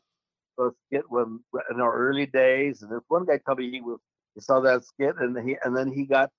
skit 0.88 1.04
when 1.10 1.40
in 1.72 1.82
our 1.82 1.96
early 1.96 2.26
days, 2.28 2.82
and 2.82 2.92
this 2.92 3.04
one 3.08 3.26
guy 3.26 3.40
told 3.46 3.60
me 3.60 3.70
he 3.72 3.82
was 3.82 4.00
he 4.36 4.42
saw 4.42 4.60
that 4.62 4.84
skit, 4.84 5.16
and 5.20 5.38
he 5.48 5.58
and 5.64 5.76
then 5.76 5.92
he 5.92 6.06
got 6.06 6.30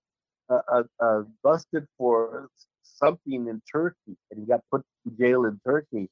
uh, 0.50 0.60
uh, 0.72 0.82
uh, 1.00 1.22
busted 1.42 1.86
for 1.98 2.48
something 2.82 3.48
in 3.48 3.60
Turkey, 3.70 4.16
and 4.30 4.40
he 4.40 4.46
got 4.46 4.60
put 4.70 4.82
in 5.06 5.16
jail 5.18 5.44
in 5.44 5.60
Turkey, 5.64 6.08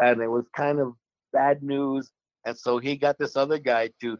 and 0.00 0.20
it 0.20 0.28
was 0.28 0.44
kind 0.56 0.80
of 0.80 0.94
bad 1.32 1.62
news. 1.62 2.10
And 2.44 2.56
so 2.56 2.78
he 2.78 2.96
got 2.96 3.18
this 3.18 3.36
other 3.36 3.58
guy 3.58 3.90
to 4.02 4.18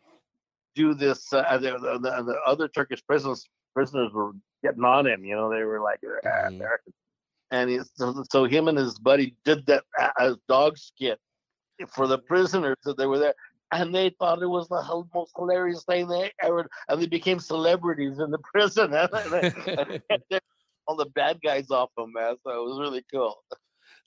do 0.75 0.95
this. 0.95 1.33
Uh, 1.33 1.45
and 1.49 1.65
the, 1.65 1.71
the, 1.73 1.99
the 2.23 2.37
other 2.47 2.69
Turkish 2.69 3.05
prisoners 3.07 3.49
prisoners 3.75 4.13
were 4.13 4.33
getting 4.63 4.85
on 4.85 5.07
him. 5.07 5.25
You 5.25 5.35
know, 5.37 5.51
they 5.51 5.63
were 5.65 5.81
like 5.81 6.01
"Ah, 6.27 6.29
Mhm. 6.49 6.61
And 7.51 7.69
he, 7.71 7.81
so, 7.95 8.23
so 8.31 8.45
him 8.45 8.69
and 8.69 8.79
his 8.79 8.99
buddy 8.99 9.35
did 9.45 9.67
that 9.67 9.85
as 10.19 10.37
dog 10.49 10.79
skit 10.79 11.19
for 11.89 12.07
the 12.07 12.19
prisoners 12.19 12.77
that 12.85 12.97
they 12.97 13.07
were 13.07 13.19
there. 13.19 13.35
And 13.73 13.95
they 13.95 14.11
thought 14.19 14.43
it 14.43 14.47
was 14.47 14.69
the 14.69 15.05
most 15.15 15.33
hilarious 15.37 15.85
thing 15.85 16.07
they 16.09 16.31
ever, 16.43 16.67
and 16.89 17.01
they 17.01 17.07
became 17.07 17.39
celebrities 17.39 18.19
in 18.19 18.31
the 18.31 18.39
prison. 18.53 18.93
And 18.95 19.09
they- 19.13 19.49
and 19.79 19.91
they 19.91 20.19
kept 20.31 20.47
all 20.87 20.97
the 20.97 21.07
bad 21.07 21.41
guys 21.43 21.71
off 21.71 21.91
them, 21.97 22.13
man. 22.13 22.37
So 22.45 22.51
it 22.51 22.65
was 22.69 22.79
really 22.81 23.05
cool. 23.13 23.43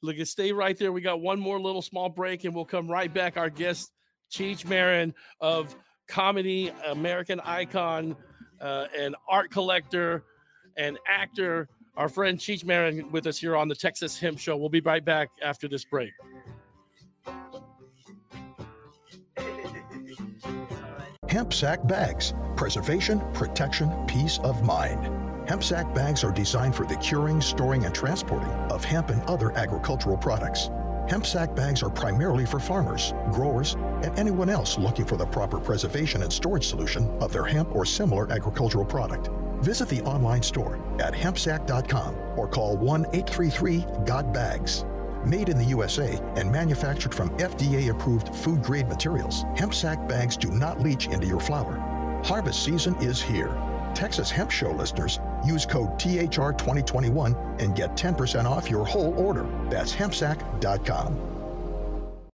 Look, 0.02 0.18
stay 0.26 0.52
right 0.52 0.78
there. 0.78 0.92
We 0.92 1.02
got 1.02 1.22
one 1.22 1.40
more 1.40 1.60
little 1.60 1.82
small 1.82 2.10
break, 2.10 2.44
and 2.44 2.54
we'll 2.54 2.66
come 2.66 2.88
right 2.88 3.12
back. 3.12 3.38
Our 3.38 3.50
guest, 3.50 3.92
Cheech 4.32 4.66
Marin 4.68 5.14
of 5.40 5.76
comedy, 6.08 6.72
American 6.88 7.40
icon, 7.42 8.16
uh, 8.62 8.88
and 8.98 9.16
art 9.28 9.52
collector 9.52 10.24
and 10.78 10.98
actor. 11.08 11.68
Our 11.98 12.10
friend 12.10 12.38
Cheech 12.38 12.66
Marin 12.66 13.10
with 13.12 13.26
us 13.28 13.38
here 13.38 13.56
on 13.56 13.68
the 13.68 13.76
Texas 13.76 14.20
Hemp 14.20 14.38
Show. 14.38 14.58
We'll 14.58 14.70
be 14.70 14.82
right 14.82 15.04
back 15.04 15.30
after 15.42 15.68
this 15.68 15.86
break. 15.86 16.12
Hemp 21.30 21.54
sack 21.54 21.86
bags. 21.88 22.34
Preservation, 22.56 23.22
protection, 23.34 23.92
peace 24.08 24.40
of 24.40 24.64
mind. 24.64 25.12
Hemp 25.50 25.64
sack 25.64 25.94
bags 25.94 26.24
are 26.24 26.32
designed 26.32 26.74
for 26.74 26.86
the 26.86 26.96
curing, 26.96 27.42
storing, 27.42 27.86
and 27.86 27.94
transporting 27.94 28.50
of 28.72 28.84
hemp 28.84 29.10
and 29.10 29.22
other 29.24 29.52
agricultural 29.52 30.18
products. 30.18 30.70
Hemp 31.08 31.24
sack 31.24 31.56
bags 31.56 31.84
are 31.84 31.90
primarily 31.90 32.48
for 32.48 32.60
farmers, 32.60 33.14
growers, 33.32 33.74
and 34.02 34.18
anyone 34.18 34.50
else 34.50 34.80
looking 34.80 35.06
for 35.06 35.18
the 35.18 35.26
proper 35.26 35.60
preservation 35.60 36.24
and 36.24 36.34
storage 36.34 36.68
solution 36.68 37.08
of 37.22 37.32
their 37.32 37.46
hemp 37.46 37.76
or 37.76 37.86
similar 37.86 38.32
agricultural 38.32 38.86
product. 38.86 39.30
Visit 39.62 39.88
the 39.88 40.02
online 40.02 40.42
store 40.42 40.80
at 41.00 41.14
hempsack.com 41.14 42.16
or 42.36 42.48
call 42.48 42.76
1 42.78 43.06
833 43.14 43.86
GOT 44.06 44.34
BAGS. 44.34 44.86
Made 45.24 45.50
in 45.50 45.60
the 45.60 45.66
USA 45.66 46.20
and 46.38 46.52
manufactured 46.52 47.14
from 47.14 47.30
FDA 47.38 47.92
approved 47.92 48.34
food 48.36 48.64
grade 48.64 48.88
materials, 48.88 49.44
hemp 49.56 49.76
sack 49.76 50.08
bags 50.08 50.36
do 50.36 50.50
not 50.50 50.82
leach 50.82 51.06
into 51.08 51.28
your 51.28 51.40
flour. 51.40 51.78
Harvest 52.24 52.64
season 52.64 52.96
is 52.96 53.22
here. 53.22 53.56
Texas 53.94 54.32
Hemp 54.32 54.50
Show 54.50 54.72
listeners 54.72 55.20
use 55.46 55.66
code 55.66 56.00
THR2021 56.00 57.62
and 57.62 57.76
get 57.76 57.92
10% 57.92 58.46
off 58.46 58.70
your 58.70 58.86
whole 58.86 59.14
order. 59.14 59.46
That's 59.70 59.94
hempsack.com. 59.94 61.36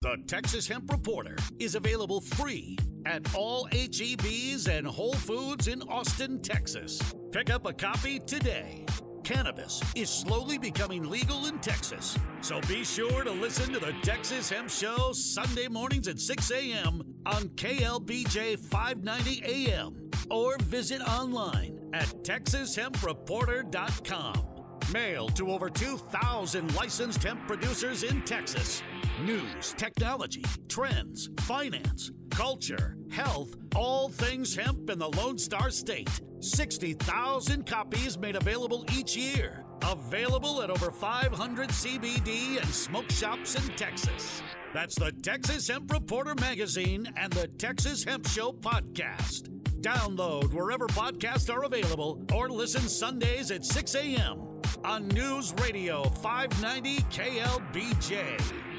The 0.01 0.17
Texas 0.25 0.67
Hemp 0.67 0.91
Reporter 0.91 1.37
is 1.59 1.75
available 1.75 2.21
free 2.21 2.77
at 3.05 3.35
all 3.35 3.67
HEBs 3.71 4.67
and 4.67 4.87
Whole 4.87 5.13
Foods 5.13 5.67
in 5.67 5.83
Austin, 5.83 6.41
Texas. 6.41 6.99
Pick 7.31 7.49
up 7.51 7.67
a 7.67 7.73
copy 7.73 8.19
today. 8.19 8.85
Cannabis 9.23 9.81
is 9.95 10.09
slowly 10.09 10.57
becoming 10.57 11.09
legal 11.09 11.45
in 11.45 11.57
Texas, 11.59 12.17
so 12.41 12.59
be 12.61 12.83
sure 12.83 13.23
to 13.23 13.31
listen 13.31 13.71
to 13.73 13.79
the 13.79 13.93
Texas 14.01 14.49
Hemp 14.49 14.69
Show 14.69 15.11
Sunday 15.13 15.67
mornings 15.67 16.07
at 16.07 16.19
6 16.19 16.51
a.m. 16.51 17.03
on 17.25 17.43
KLBJ 17.49 18.59
590 18.59 19.43
AM 19.45 20.09
or 20.29 20.57
visit 20.59 21.01
online 21.01 21.79
at 21.93 22.07
texashempreporter.com. 22.23 24.47
Mail 24.91 25.29
to 25.29 25.51
over 25.51 25.69
2,000 25.69 26.75
licensed 26.75 27.23
hemp 27.23 27.47
producers 27.47 28.03
in 28.03 28.21
Texas. 28.23 28.83
News, 29.21 29.73
technology, 29.77 30.43
trends, 30.67 31.29
finance, 31.41 32.11
culture, 32.31 32.97
health, 33.11 33.55
all 33.75 34.09
things 34.09 34.55
hemp 34.55 34.89
in 34.89 34.97
the 34.99 35.09
Lone 35.09 35.37
Star 35.37 35.69
State. 35.69 36.21
60,000 36.43 37.65
copies 37.65 38.17
made 38.17 38.35
available 38.35 38.85
each 38.93 39.15
year. 39.15 39.63
Available 39.83 40.61
at 40.61 40.69
over 40.69 40.91
500 40.91 41.69
CBD 41.69 42.59
and 42.61 42.69
smoke 42.69 43.09
shops 43.11 43.55
in 43.55 43.75
Texas. 43.75 44.41
That's 44.73 44.95
the 44.95 45.11
Texas 45.11 45.67
Hemp 45.67 45.91
Reporter 45.91 46.35
magazine 46.35 47.11
and 47.17 47.31
the 47.33 47.47
Texas 47.47 48.03
Hemp 48.03 48.27
Show 48.27 48.53
podcast. 48.53 49.49
Download 49.81 50.53
wherever 50.53 50.87
podcasts 50.87 51.53
are 51.53 51.63
available 51.63 52.21
or 52.33 52.49
listen 52.49 52.87
Sundays 52.87 53.51
at 53.51 53.65
6 53.65 53.95
a.m. 53.95 54.61
on 54.83 55.07
News 55.09 55.53
Radio 55.59 56.03
590 56.03 56.97
KLBJ. 57.03 58.70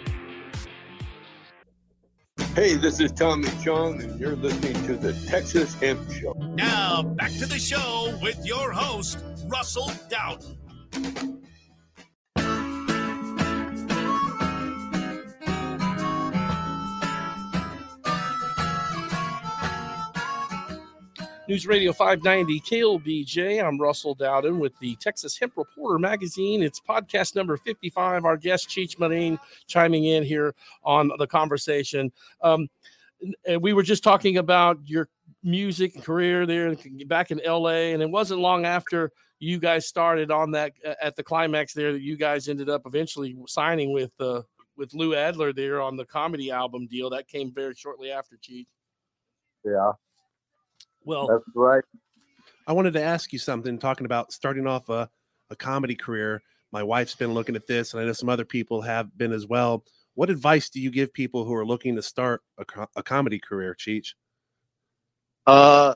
Hey, 2.54 2.74
this 2.74 3.00
is 3.00 3.10
Tommy 3.12 3.48
Chong, 3.64 4.02
and 4.02 4.20
you're 4.20 4.36
listening 4.36 4.74
to 4.84 4.94
the 4.94 5.14
Texas 5.26 5.72
Hemp 5.76 5.98
Show. 6.12 6.34
Now, 6.54 7.02
back 7.02 7.32
to 7.38 7.46
the 7.46 7.58
show 7.58 8.14
with 8.20 8.44
your 8.44 8.72
host, 8.72 9.20
Russell 9.46 9.90
Dowden. 10.10 11.31
News 21.52 21.66
Radio 21.66 21.92
590 21.92 22.60
KLBJ. 22.60 23.62
I'm 23.62 23.78
Russell 23.78 24.14
Dowden 24.14 24.58
with 24.58 24.72
the 24.78 24.96
Texas 24.96 25.38
Hemp 25.38 25.52
Reporter 25.58 25.98
magazine. 25.98 26.62
It's 26.62 26.80
podcast 26.80 27.36
number 27.36 27.58
55. 27.58 28.24
Our 28.24 28.38
guest, 28.38 28.70
Cheech 28.70 28.98
Marin, 28.98 29.38
chiming 29.66 30.06
in 30.06 30.22
here 30.24 30.54
on 30.82 31.10
the 31.18 31.26
conversation. 31.26 32.10
Um, 32.40 32.68
and 33.46 33.60
we 33.60 33.74
were 33.74 33.82
just 33.82 34.02
talking 34.02 34.38
about 34.38 34.78
your 34.86 35.10
music 35.42 36.02
career 36.02 36.46
there 36.46 36.74
back 37.04 37.30
in 37.30 37.38
LA. 37.44 37.92
And 37.92 38.00
it 38.00 38.08
wasn't 38.08 38.40
long 38.40 38.64
after 38.64 39.12
you 39.38 39.58
guys 39.58 39.86
started 39.86 40.30
on 40.30 40.52
that 40.52 40.72
at 41.02 41.16
the 41.16 41.22
climax 41.22 41.74
there 41.74 41.92
that 41.92 42.00
you 42.00 42.16
guys 42.16 42.48
ended 42.48 42.70
up 42.70 42.86
eventually 42.86 43.36
signing 43.46 43.92
with 43.92 44.12
uh, 44.20 44.40
with 44.78 44.94
Lou 44.94 45.14
Adler 45.14 45.52
there 45.52 45.82
on 45.82 45.98
the 45.98 46.06
comedy 46.06 46.50
album 46.50 46.86
deal. 46.86 47.10
That 47.10 47.28
came 47.28 47.52
very 47.52 47.74
shortly 47.74 48.10
after, 48.10 48.36
Cheech. 48.36 48.68
Yeah, 49.66 49.92
Well, 51.04 51.26
that's 51.28 51.44
right. 51.54 51.84
I 52.66 52.72
wanted 52.72 52.92
to 52.94 53.02
ask 53.02 53.32
you 53.32 53.38
something 53.38 53.78
talking 53.78 54.06
about 54.06 54.32
starting 54.32 54.66
off 54.66 54.88
a, 54.88 55.08
a 55.50 55.56
comedy 55.56 55.94
career. 55.94 56.42
My 56.72 56.82
wife's 56.82 57.14
been 57.14 57.34
looking 57.34 57.56
at 57.56 57.66
this, 57.66 57.92
and 57.92 58.02
I 58.02 58.06
know 58.06 58.12
some 58.12 58.28
other 58.28 58.44
people 58.44 58.80
have 58.82 59.16
been 59.16 59.32
as 59.32 59.46
well. 59.46 59.84
What 60.14 60.30
advice 60.30 60.68
do 60.70 60.80
you 60.80 60.90
give 60.90 61.12
people 61.12 61.44
who 61.44 61.54
are 61.54 61.66
looking 61.66 61.96
to 61.96 62.02
start 62.02 62.42
a, 62.58 62.64
a 62.96 63.02
comedy 63.02 63.38
career, 63.38 63.76
Cheech? 63.78 64.08
Uh, 65.46 65.94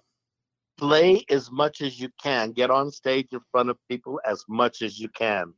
play 0.76 1.24
as 1.30 1.50
much 1.50 1.80
as 1.80 2.00
you 2.00 2.09
can. 2.22 2.52
Get 2.52 2.70
on 2.70 2.90
stage 2.90 3.28
in 3.32 3.40
front 3.50 3.70
of 3.70 3.78
people 3.88 4.20
as 4.26 4.44
much 4.48 4.82
as 4.82 4.98
you 4.98 5.09
can, 5.11 5.52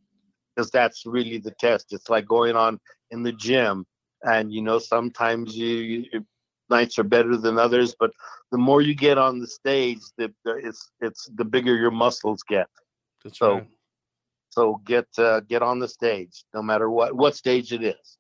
because 0.55 0.70
that's 0.70 1.07
really 1.07 1.38
the 1.38 1.53
test. 1.53 1.92
It's 1.92 2.09
like 2.09 2.26
going 2.26 2.55
on 2.55 2.78
in 3.11 3.22
the 3.22 3.32
gym, 3.32 3.86
and 4.22 4.53
you 4.53 4.62
know 4.62 4.78
sometimes 4.78 5.57
you, 5.57 5.76
you 6.12 6.26
nights 6.71 6.99
are 6.99 7.05
better 7.05 7.37
than 7.37 7.59
others, 7.59 7.95
but 7.99 8.11
the 8.53 8.59
more 8.59 8.83
you 8.83 8.95
get 8.95 9.19
on 9.19 9.39
the 9.41 9.47
stage, 9.47 10.01
the, 10.16 10.33
the 10.45 10.55
it's 10.57 10.91
it's 11.01 11.31
the 11.35 11.45
bigger 11.45 11.77
your 11.77 11.91
muscles 11.91 12.43
get. 12.49 12.69
that's 13.25 13.39
So 13.39 13.55
right. 13.55 13.69
so 14.51 14.81
get 14.87 15.07
uh, 15.19 15.41
get 15.41 15.62
on 15.62 15.79
the 15.79 15.89
stage, 15.89 16.45
no 16.55 16.62
matter 16.62 16.91
what 16.91 17.16
what 17.16 17.37
stage 17.37 17.73
it 17.73 17.83
is. 17.83 18.19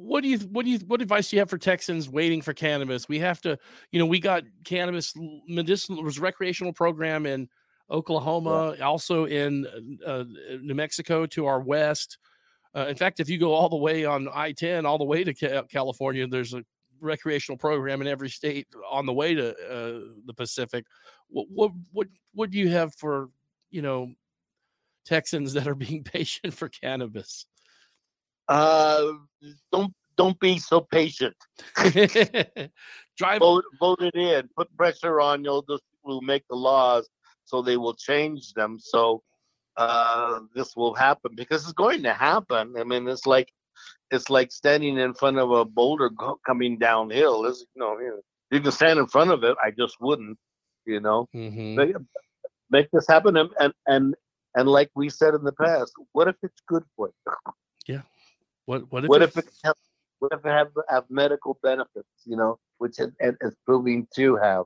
what 0.00 0.22
do 0.22 0.28
you 0.28 0.38
what 0.38 0.64
do 0.64 0.70
you 0.70 0.78
what 0.86 1.02
advice 1.02 1.30
do 1.30 1.36
you 1.36 1.40
have 1.40 1.50
for 1.50 1.58
Texans 1.58 2.08
waiting 2.08 2.40
for 2.40 2.54
cannabis? 2.54 3.08
We 3.08 3.18
have 3.18 3.40
to, 3.42 3.58
you 3.92 3.98
know, 3.98 4.06
we 4.06 4.18
got 4.18 4.44
cannabis 4.64 5.12
medicinal 5.46 6.02
was 6.02 6.18
recreational 6.18 6.72
program 6.72 7.26
in 7.26 7.48
Oklahoma, 7.90 8.76
also 8.82 9.26
in 9.26 9.66
uh, 10.06 10.24
New 10.62 10.74
Mexico 10.74 11.26
to 11.26 11.46
our 11.46 11.60
west. 11.60 12.18
Uh, 12.74 12.86
in 12.88 12.94
fact, 12.96 13.20
if 13.20 13.28
you 13.28 13.36
go 13.38 13.52
all 13.52 13.68
the 13.68 13.76
way 13.76 14.04
on 14.04 14.28
I-10 14.32 14.84
all 14.84 14.96
the 14.96 15.04
way 15.04 15.24
to 15.24 15.64
California, 15.70 16.26
there's 16.26 16.54
a 16.54 16.64
recreational 17.00 17.56
program 17.56 18.00
in 18.00 18.06
every 18.06 18.30
state 18.30 18.66
on 18.88 19.06
the 19.06 19.12
way 19.12 19.34
to 19.34 19.50
uh, 19.50 20.00
the 20.26 20.34
Pacific. 20.34 20.84
What 21.28 21.46
what 21.50 21.72
what 21.92 22.08
what 22.34 22.50
do 22.50 22.58
you 22.58 22.68
have 22.70 22.94
for 22.94 23.30
you 23.70 23.82
know 23.82 24.12
Texans 25.04 25.52
that 25.54 25.66
are 25.66 25.74
being 25.74 26.04
patient 26.04 26.54
for 26.54 26.68
cannabis? 26.68 27.46
Uh, 28.48 29.12
don't 29.72 29.92
don't 30.16 30.38
be 30.40 30.58
so 30.58 30.80
patient. 30.80 31.36
Drive 33.16 33.38
vote, 33.38 33.64
vote 33.78 34.02
it 34.02 34.14
in. 34.14 34.48
Put 34.56 34.74
pressure 34.76 35.20
on 35.20 35.44
you 35.44 35.62
know, 35.68 35.78
who 36.04 36.20
make 36.22 36.44
the 36.48 36.56
laws, 36.56 37.08
so 37.44 37.62
they 37.62 37.76
will 37.76 37.94
change 37.94 38.52
them. 38.52 38.78
So 38.80 39.22
uh, 39.76 40.40
this 40.54 40.76
will 40.76 40.94
happen 40.94 41.32
because 41.34 41.64
it's 41.64 41.72
going 41.72 42.02
to 42.02 42.12
happen. 42.12 42.74
I 42.78 42.84
mean, 42.84 43.08
it's 43.08 43.26
like 43.26 43.52
it's 44.10 44.28
like 44.30 44.50
standing 44.52 44.98
in 44.98 45.14
front 45.14 45.38
of 45.38 45.50
a 45.50 45.64
boulder 45.64 46.10
go- 46.10 46.40
coming 46.46 46.78
downhill. 46.78 47.44
It's, 47.46 47.64
you 47.74 47.80
know, 47.80 47.98
you 48.50 48.60
can 48.60 48.72
stand 48.72 48.98
in 48.98 49.06
front 49.06 49.30
of 49.30 49.44
it. 49.44 49.56
I 49.62 49.70
just 49.70 49.96
wouldn't. 50.00 50.38
You 50.86 51.00
know, 51.00 51.28
Mhm. 51.34 51.76
make, 51.76 51.94
make 52.70 52.90
this 52.90 53.06
happen. 53.06 53.36
And, 53.36 53.50
and 53.60 53.72
and 53.86 54.14
and 54.56 54.68
like 54.68 54.90
we 54.96 55.08
said 55.10 55.34
in 55.34 55.44
the 55.44 55.52
past, 55.52 55.92
what 56.12 56.26
if 56.28 56.36
it's 56.42 56.60
good 56.66 56.84
for 56.96 57.08
you? 57.08 57.34
Yeah. 57.86 58.02
What 58.66 58.90
what 58.90 59.04
if, 59.04 59.08
what 59.08 59.22
it- 59.22 59.28
if 59.28 59.36
it 59.36 59.44
have, 59.64 59.74
what 60.18 60.32
if 60.32 60.44
it 60.44 60.48
have, 60.48 60.70
have 60.88 61.04
medical 61.10 61.58
benefits 61.62 62.08
you 62.24 62.36
know 62.36 62.58
which 62.78 62.98
it, 62.98 63.12
it 63.20 63.36
is 63.40 63.54
proving 63.64 64.06
to 64.16 64.36
have 64.36 64.64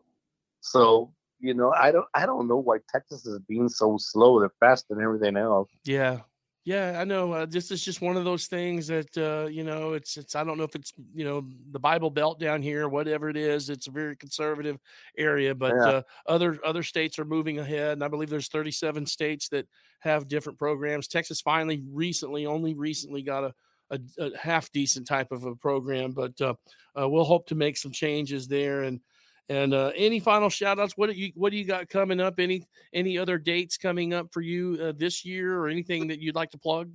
so 0.60 1.12
you 1.40 1.52
know, 1.52 1.72
I 1.72 1.90
don't 1.92 2.06
I 2.14 2.24
don't 2.24 2.48
know 2.48 2.56
why 2.56 2.78
Texas 2.90 3.26
is 3.26 3.38
being 3.40 3.68
so 3.68 3.98
slow. 3.98 4.40
They're 4.40 4.52
fast 4.60 4.86
and 4.88 5.02
everything 5.02 5.36
else. 5.36 5.68
Yeah. 5.84 6.20
Yeah, 6.64 6.98
I 6.98 7.04
know. 7.04 7.30
Uh, 7.32 7.44
this 7.46 7.70
is 7.70 7.84
just 7.84 8.00
one 8.00 8.16
of 8.16 8.24
those 8.24 8.46
things 8.46 8.86
that 8.86 9.14
uh, 9.18 9.48
you 9.48 9.64
know. 9.64 9.92
It's 9.92 10.16
it's. 10.16 10.34
I 10.34 10.44
don't 10.44 10.56
know 10.56 10.64
if 10.64 10.74
it's 10.74 10.94
you 11.12 11.24
know 11.24 11.46
the 11.72 11.78
Bible 11.78 12.08
Belt 12.08 12.40
down 12.40 12.62
here, 12.62 12.88
whatever 12.88 13.28
it 13.28 13.36
is. 13.36 13.68
It's 13.68 13.86
a 13.86 13.90
very 13.90 14.16
conservative 14.16 14.78
area, 15.18 15.54
but 15.54 15.84
Yeah. 15.84 15.86
uh, 15.86 16.02
other 16.26 16.58
other 16.64 16.82
states 16.82 17.18
are 17.18 17.26
moving 17.26 17.58
ahead, 17.58 17.92
and 17.92 18.02
I 18.02 18.08
believe 18.08 18.30
there's 18.30 18.48
37 18.48 19.04
states 19.04 19.50
that 19.50 19.68
have 20.00 20.26
different 20.26 20.58
programs. 20.58 21.06
Texas 21.06 21.42
finally, 21.42 21.84
recently, 21.86 22.46
only 22.46 22.72
recently 22.74 23.22
got 23.22 23.44
a 23.44 23.54
a, 23.90 24.00
a 24.18 24.38
half 24.38 24.72
decent 24.72 25.06
type 25.06 25.32
of 25.32 25.44
a 25.44 25.54
program, 25.54 26.12
but 26.12 26.40
uh, 26.40 26.54
uh, 26.98 27.06
we'll 27.06 27.24
hope 27.24 27.46
to 27.48 27.54
make 27.54 27.76
some 27.76 27.92
changes 27.92 28.48
there. 28.48 28.84
And 28.84 29.00
and 29.48 29.74
uh, 29.74 29.92
any 29.94 30.20
final 30.20 30.48
shout 30.48 30.78
outs? 30.78 30.94
What 30.96 31.10
do 31.10 31.16
you 31.16 31.32
what 31.34 31.50
do 31.50 31.58
you 31.58 31.64
got 31.64 31.88
coming 31.88 32.20
up? 32.20 32.38
Any 32.38 32.66
any 32.92 33.18
other 33.18 33.38
dates 33.38 33.76
coming 33.76 34.14
up 34.14 34.28
for 34.32 34.40
you 34.40 34.78
uh, 34.80 34.92
this 34.96 35.24
year, 35.24 35.58
or 35.58 35.68
anything 35.68 36.08
that 36.08 36.20
you'd 36.20 36.34
like 36.34 36.50
to 36.50 36.58
plug? 36.58 36.90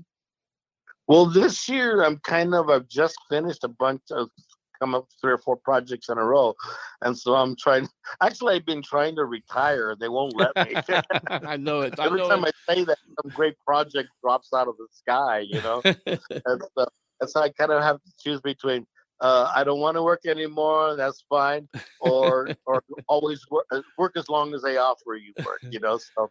Well, 1.08 1.26
this 1.26 1.68
year 1.68 2.04
I'm 2.04 2.18
kind 2.20 2.54
of 2.54 2.70
I've 2.70 2.88
just 2.88 3.18
finished 3.30 3.64
a 3.64 3.68
bunch 3.68 4.02
of 4.12 4.30
come 4.80 4.96
up 4.96 5.08
three 5.20 5.34
or 5.34 5.38
four 5.38 5.58
projects 5.58 6.10
in 6.10 6.18
a 6.18 6.24
row, 6.24 6.56
and 7.02 7.18
so 7.18 7.36
I'm 7.36 7.56
trying. 7.56 7.88
Actually, 8.22 8.56
I've 8.56 8.66
been 8.66 8.82
trying 8.82 9.16
to 9.18 9.26
retire. 9.26 9.96
They 10.00 10.10
won't 10.10 10.36
let 10.36 10.56
me. 10.56 10.76
I 11.28 11.58
know 11.58 11.82
it. 11.82 12.00
I 12.00 12.06
Every 12.06 12.20
know 12.20 12.30
time 12.30 12.46
it. 12.46 12.56
I 12.68 12.76
say 12.76 12.84
that, 12.86 12.98
some 13.22 13.32
great 13.32 13.56
project 13.66 14.10
drops 14.24 14.54
out 14.54 14.68
of 14.68 14.78
the 14.78 14.88
sky. 14.92 15.40
You 15.40 15.62
know, 15.62 15.82
and, 15.86 16.62
so, 16.78 16.88
and 17.22 17.30
so 17.30 17.42
I 17.42 17.50
kind 17.50 17.72
of 17.72 17.84
have 17.84 17.98
to 17.98 18.12
choose 18.20 18.42
between. 18.42 18.88
Uh, 19.22 19.52
I 19.54 19.64
don't 19.64 19.80
want 19.80 19.96
to 19.96 20.04
work 20.04 20.26
anymore. 20.26 20.96
That's 20.96 21.24
fine, 21.30 21.68
or 22.00 22.50
or 22.66 22.84
always 23.08 23.46
work, 23.50 23.66
work 23.98 24.14
as 24.16 24.30
long 24.30 24.54
as 24.54 24.62
they 24.62 24.78
offer 24.78 25.16
you 25.16 25.34
work. 25.46 25.60
You 25.70 25.80
know, 25.80 25.98
so 25.98 26.30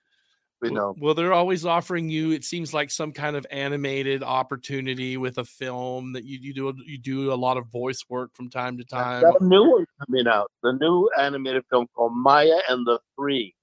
you 0.62 0.70
know. 0.70 0.95
Well, 0.99 1.14
they're 1.14 1.32
always 1.32 1.64
offering 1.64 2.09
you. 2.09 2.32
It 2.32 2.45
seems 2.45 2.72
like 2.72 2.91
some 2.91 3.12
kind 3.12 3.36
of 3.36 3.47
animated 3.51 4.22
opportunity 4.22 5.16
with 5.16 5.39
a 5.39 5.45
film 5.45 6.12
that 6.14 6.24
you, 6.24 6.39
you 6.41 6.55
do. 6.55 6.74
You 6.84 6.99
do 6.99 7.32
a 7.32 7.34
lot 7.34 7.57
of 7.57 7.66
voice 7.66 8.05
work 8.09 8.34
from 8.34 8.49
time 8.51 8.78
to 8.78 8.84
time. 8.84 9.24
A 9.24 9.45
new 9.45 9.70
one 9.70 9.86
coming 10.07 10.26
out. 10.26 10.51
The 10.62 10.72
new 10.72 11.11
animated 11.18 11.64
film 11.70 11.86
called 11.95 12.12
Maya 12.16 12.61
and 12.68 12.86
the 12.86 13.01
Three, 13.16 13.55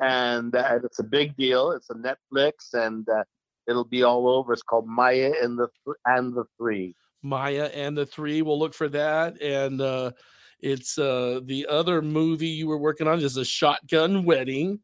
and 0.00 0.54
uh, 0.54 0.78
it's 0.82 0.98
a 0.98 1.04
big 1.04 1.36
deal. 1.36 1.72
It's 1.72 1.90
a 1.90 1.94
Netflix, 1.94 2.72
and 2.72 3.06
uh, 3.08 3.24
it'll 3.68 3.84
be 3.84 4.02
all 4.02 4.28
over. 4.28 4.52
It's 4.52 4.62
called 4.62 4.86
Maya 4.86 5.32
and 5.42 5.58
the 5.58 5.68
Th- 5.84 5.96
and 6.06 6.34
the 6.34 6.44
Three. 6.56 6.94
Maya 7.22 7.70
and 7.74 7.96
the 7.96 8.06
Three. 8.06 8.42
We'll 8.42 8.58
look 8.58 8.74
for 8.74 8.88
that. 8.90 9.40
And 9.40 9.80
uh, 9.80 10.12
it's 10.60 10.98
uh, 10.98 11.40
the 11.44 11.66
other 11.68 12.02
movie 12.02 12.48
you 12.48 12.66
were 12.68 12.78
working 12.78 13.06
on 13.08 13.18
is 13.20 13.36
a 13.36 13.44
Shotgun 13.44 14.24
Wedding. 14.24 14.80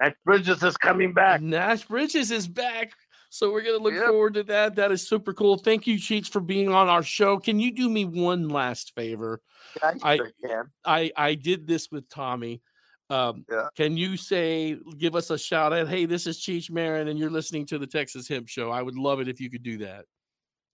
Nash 0.00 0.14
Bridges 0.24 0.62
is 0.62 0.76
coming 0.76 1.12
back. 1.14 1.40
Nash 1.40 1.84
Bridges 1.86 2.30
is 2.30 2.46
back. 2.46 2.92
So 3.30 3.50
we're 3.52 3.62
gonna 3.62 3.78
look 3.78 3.92
Yep. 3.94 4.06
forward 4.06 4.34
to 4.34 4.42
that. 4.44 4.76
That 4.76 4.92
is 4.92 5.06
super 5.06 5.34
cool. 5.34 5.58
Thank 5.58 5.86
you, 5.86 5.96
Cheech, 5.96 6.28
for 6.28 6.40
being 6.40 6.68
on 6.72 6.88
our 6.88 7.02
show. 7.02 7.38
Can 7.38 7.58
you 7.58 7.72
do 7.72 7.88
me 7.90 8.04
one 8.04 8.48
last 8.48 8.94
favor? 8.94 9.40
I 9.82 9.94
I- 10.02 10.16
sure 10.16 10.30
can. 10.44 10.64
I 10.84 11.12
I 11.16 11.34
did 11.34 11.66
this 11.66 11.90
with 11.90 12.08
Tommy. 12.08 12.62
Um, 13.10 13.44
Yeah. 13.50 13.68
Can 13.76 13.96
you 13.96 14.16
say, 14.16 14.78
give 14.98 15.14
us 15.14 15.30
a 15.30 15.38
shout 15.38 15.72
out? 15.72 15.88
Hey, 15.88 16.06
this 16.06 16.26
is 16.26 16.40
Cheech 16.40 16.70
Marin, 16.70 17.08
and 17.08 17.18
you're 17.18 17.30
listening 17.30 17.64
to 17.66 17.78
the 17.78 17.86
Texas 17.86 18.26
Hemp 18.28 18.48
Show. 18.48 18.70
I 18.70 18.82
would 18.82 18.96
love 18.96 19.20
it 19.20 19.28
if 19.28 19.40
you 19.40 19.48
could 19.50 19.62
do 19.62 19.78
that. 19.78 20.06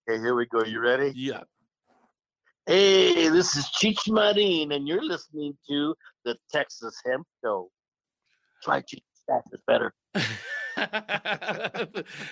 Okay, 0.08 0.20
here 0.20 0.34
we 0.34 0.46
go. 0.46 0.64
You 0.64 0.80
ready? 0.80 1.12
Yeah. 1.14 1.42
Hey, 2.66 3.28
this 3.28 3.56
is 3.56 3.66
Cheech 3.80 4.08
Marin, 4.08 4.72
and 4.72 4.86
you're 4.88 5.02
listening 5.04 5.56
to 5.68 5.94
the 6.24 6.36
Texas 6.50 7.00
Hemp 7.06 7.26
Show. 7.44 7.70
Try 8.62 8.80
Cheech's 8.80 9.02
Stash 9.14 9.42
is 9.52 9.60
better. 9.66 9.92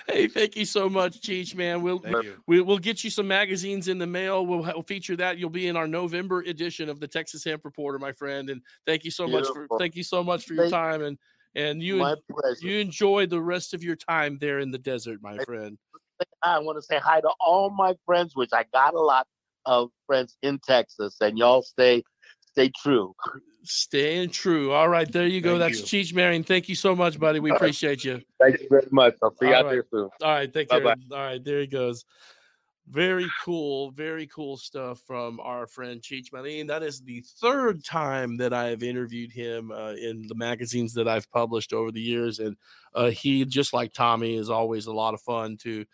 hey, 0.08 0.26
thank 0.28 0.56
you 0.56 0.64
so 0.64 0.88
much, 0.88 1.20
Cheech, 1.20 1.54
man. 1.54 1.82
We'll 1.82 2.02
we, 2.46 2.60
we'll 2.60 2.78
get 2.78 3.04
you 3.04 3.10
some 3.10 3.28
magazines 3.28 3.86
in 3.88 3.98
the 3.98 4.06
mail. 4.06 4.44
We'll, 4.46 4.62
we'll 4.62 4.82
feature 4.82 5.16
that. 5.16 5.38
You'll 5.38 5.50
be 5.50 5.68
in 5.68 5.76
our 5.76 5.86
November 5.86 6.40
edition 6.40 6.88
of 6.88 6.98
the 7.00 7.06
Texas 7.08 7.44
Hemp 7.44 7.64
Reporter, 7.64 7.98
my 7.98 8.12
friend. 8.12 8.50
And 8.50 8.62
thank 8.86 9.04
you 9.04 9.10
so 9.12 9.28
much 9.28 9.46
for 9.46 9.66
thank 9.78 9.94
you 9.94 10.02
so 10.02 10.24
much 10.24 10.44
for 10.44 10.54
your 10.54 10.64
Thank- 10.64 10.74
time 10.74 11.02
and 11.02 11.18
and 11.56 11.82
you 11.82 11.96
My 11.96 12.14
pleasure. 12.30 12.66
you 12.66 12.78
enjoy 12.78 13.26
the 13.26 13.40
rest 13.40 13.74
of 13.74 13.82
your 13.82 13.96
time 13.96 14.38
there 14.40 14.60
in 14.60 14.70
the 14.70 14.78
desert, 14.78 15.20
my 15.22 15.36
Thank- 15.36 15.46
friend. 15.46 15.78
I 16.42 16.58
want 16.58 16.78
to 16.78 16.82
say 16.82 16.98
hi 16.98 17.20
to 17.20 17.30
all 17.40 17.70
my 17.70 17.94
friends, 18.06 18.34
which 18.34 18.50
I 18.52 18.64
got 18.72 18.94
a 18.94 19.00
lot 19.00 19.26
of 19.66 19.90
friends 20.06 20.36
in 20.42 20.58
Texas, 20.66 21.16
and 21.20 21.38
y'all 21.38 21.62
stay 21.62 22.02
stay 22.52 22.70
true. 22.82 23.14
Staying 23.62 24.30
true. 24.30 24.72
All 24.72 24.88
right, 24.88 25.10
there 25.10 25.26
you 25.26 25.40
go. 25.40 25.58
Thank 25.58 25.74
That's 25.74 25.92
you. 25.92 26.02
Cheech 26.02 26.14
Marin. 26.14 26.42
Thank 26.42 26.68
you 26.68 26.74
so 26.74 26.96
much, 26.96 27.18
buddy. 27.20 27.40
We 27.40 27.50
All 27.50 27.54
right. 27.54 27.60
appreciate 27.60 28.04
you. 28.04 28.22
Thank 28.40 28.60
you 28.60 28.68
very 28.70 28.88
much. 28.90 29.16
I'll 29.22 29.34
see 29.36 29.48
you 29.48 29.54
out 29.54 29.66
right. 29.66 29.72
there 29.72 29.84
soon. 29.90 30.08
All 30.22 30.30
right, 30.30 30.52
care. 30.52 30.64
Bye-bye. 30.66 30.94
All 31.12 31.18
right, 31.18 31.44
there 31.44 31.60
he 31.60 31.66
goes. 31.66 32.04
Very 32.88 33.30
cool, 33.44 33.92
very 33.92 34.26
cool 34.26 34.56
stuff 34.56 35.00
from 35.06 35.38
our 35.40 35.68
friend 35.68 36.02
Cheech 36.02 36.32
Marin. 36.32 36.66
That 36.66 36.82
is 36.82 37.02
the 37.02 37.22
third 37.40 37.84
time 37.84 38.36
that 38.38 38.52
I 38.52 38.64
have 38.64 38.82
interviewed 38.82 39.30
him 39.30 39.70
uh, 39.70 39.92
in 39.92 40.26
the 40.26 40.34
magazines 40.34 40.94
that 40.94 41.06
I've 41.06 41.30
published 41.30 41.72
over 41.72 41.92
the 41.92 42.00
years, 42.00 42.40
and 42.40 42.56
uh, 42.94 43.10
he, 43.10 43.44
just 43.44 43.72
like 43.72 43.92
Tommy, 43.92 44.36
is 44.36 44.50
always 44.50 44.86
a 44.86 44.92
lot 44.92 45.14
of 45.14 45.20
fun 45.20 45.56
to 45.58 45.84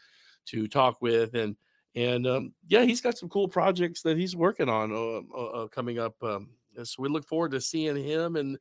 to 0.46 0.66
talk 0.66 1.00
with, 1.00 1.34
and 1.34 1.56
and 1.94 2.26
um, 2.26 2.52
yeah, 2.68 2.82
he's 2.82 3.00
got 3.00 3.16
some 3.16 3.28
cool 3.28 3.48
projects 3.48 4.02
that 4.02 4.16
he's 4.16 4.36
working 4.36 4.68
on 4.68 4.92
uh, 4.92 5.20
uh, 5.36 5.46
uh, 5.46 5.66
coming 5.68 5.98
up. 5.98 6.14
Um, 6.22 6.50
so 6.82 7.02
we 7.02 7.08
look 7.08 7.26
forward 7.26 7.52
to 7.52 7.60
seeing 7.60 7.96
him 7.96 8.36
and 8.36 8.58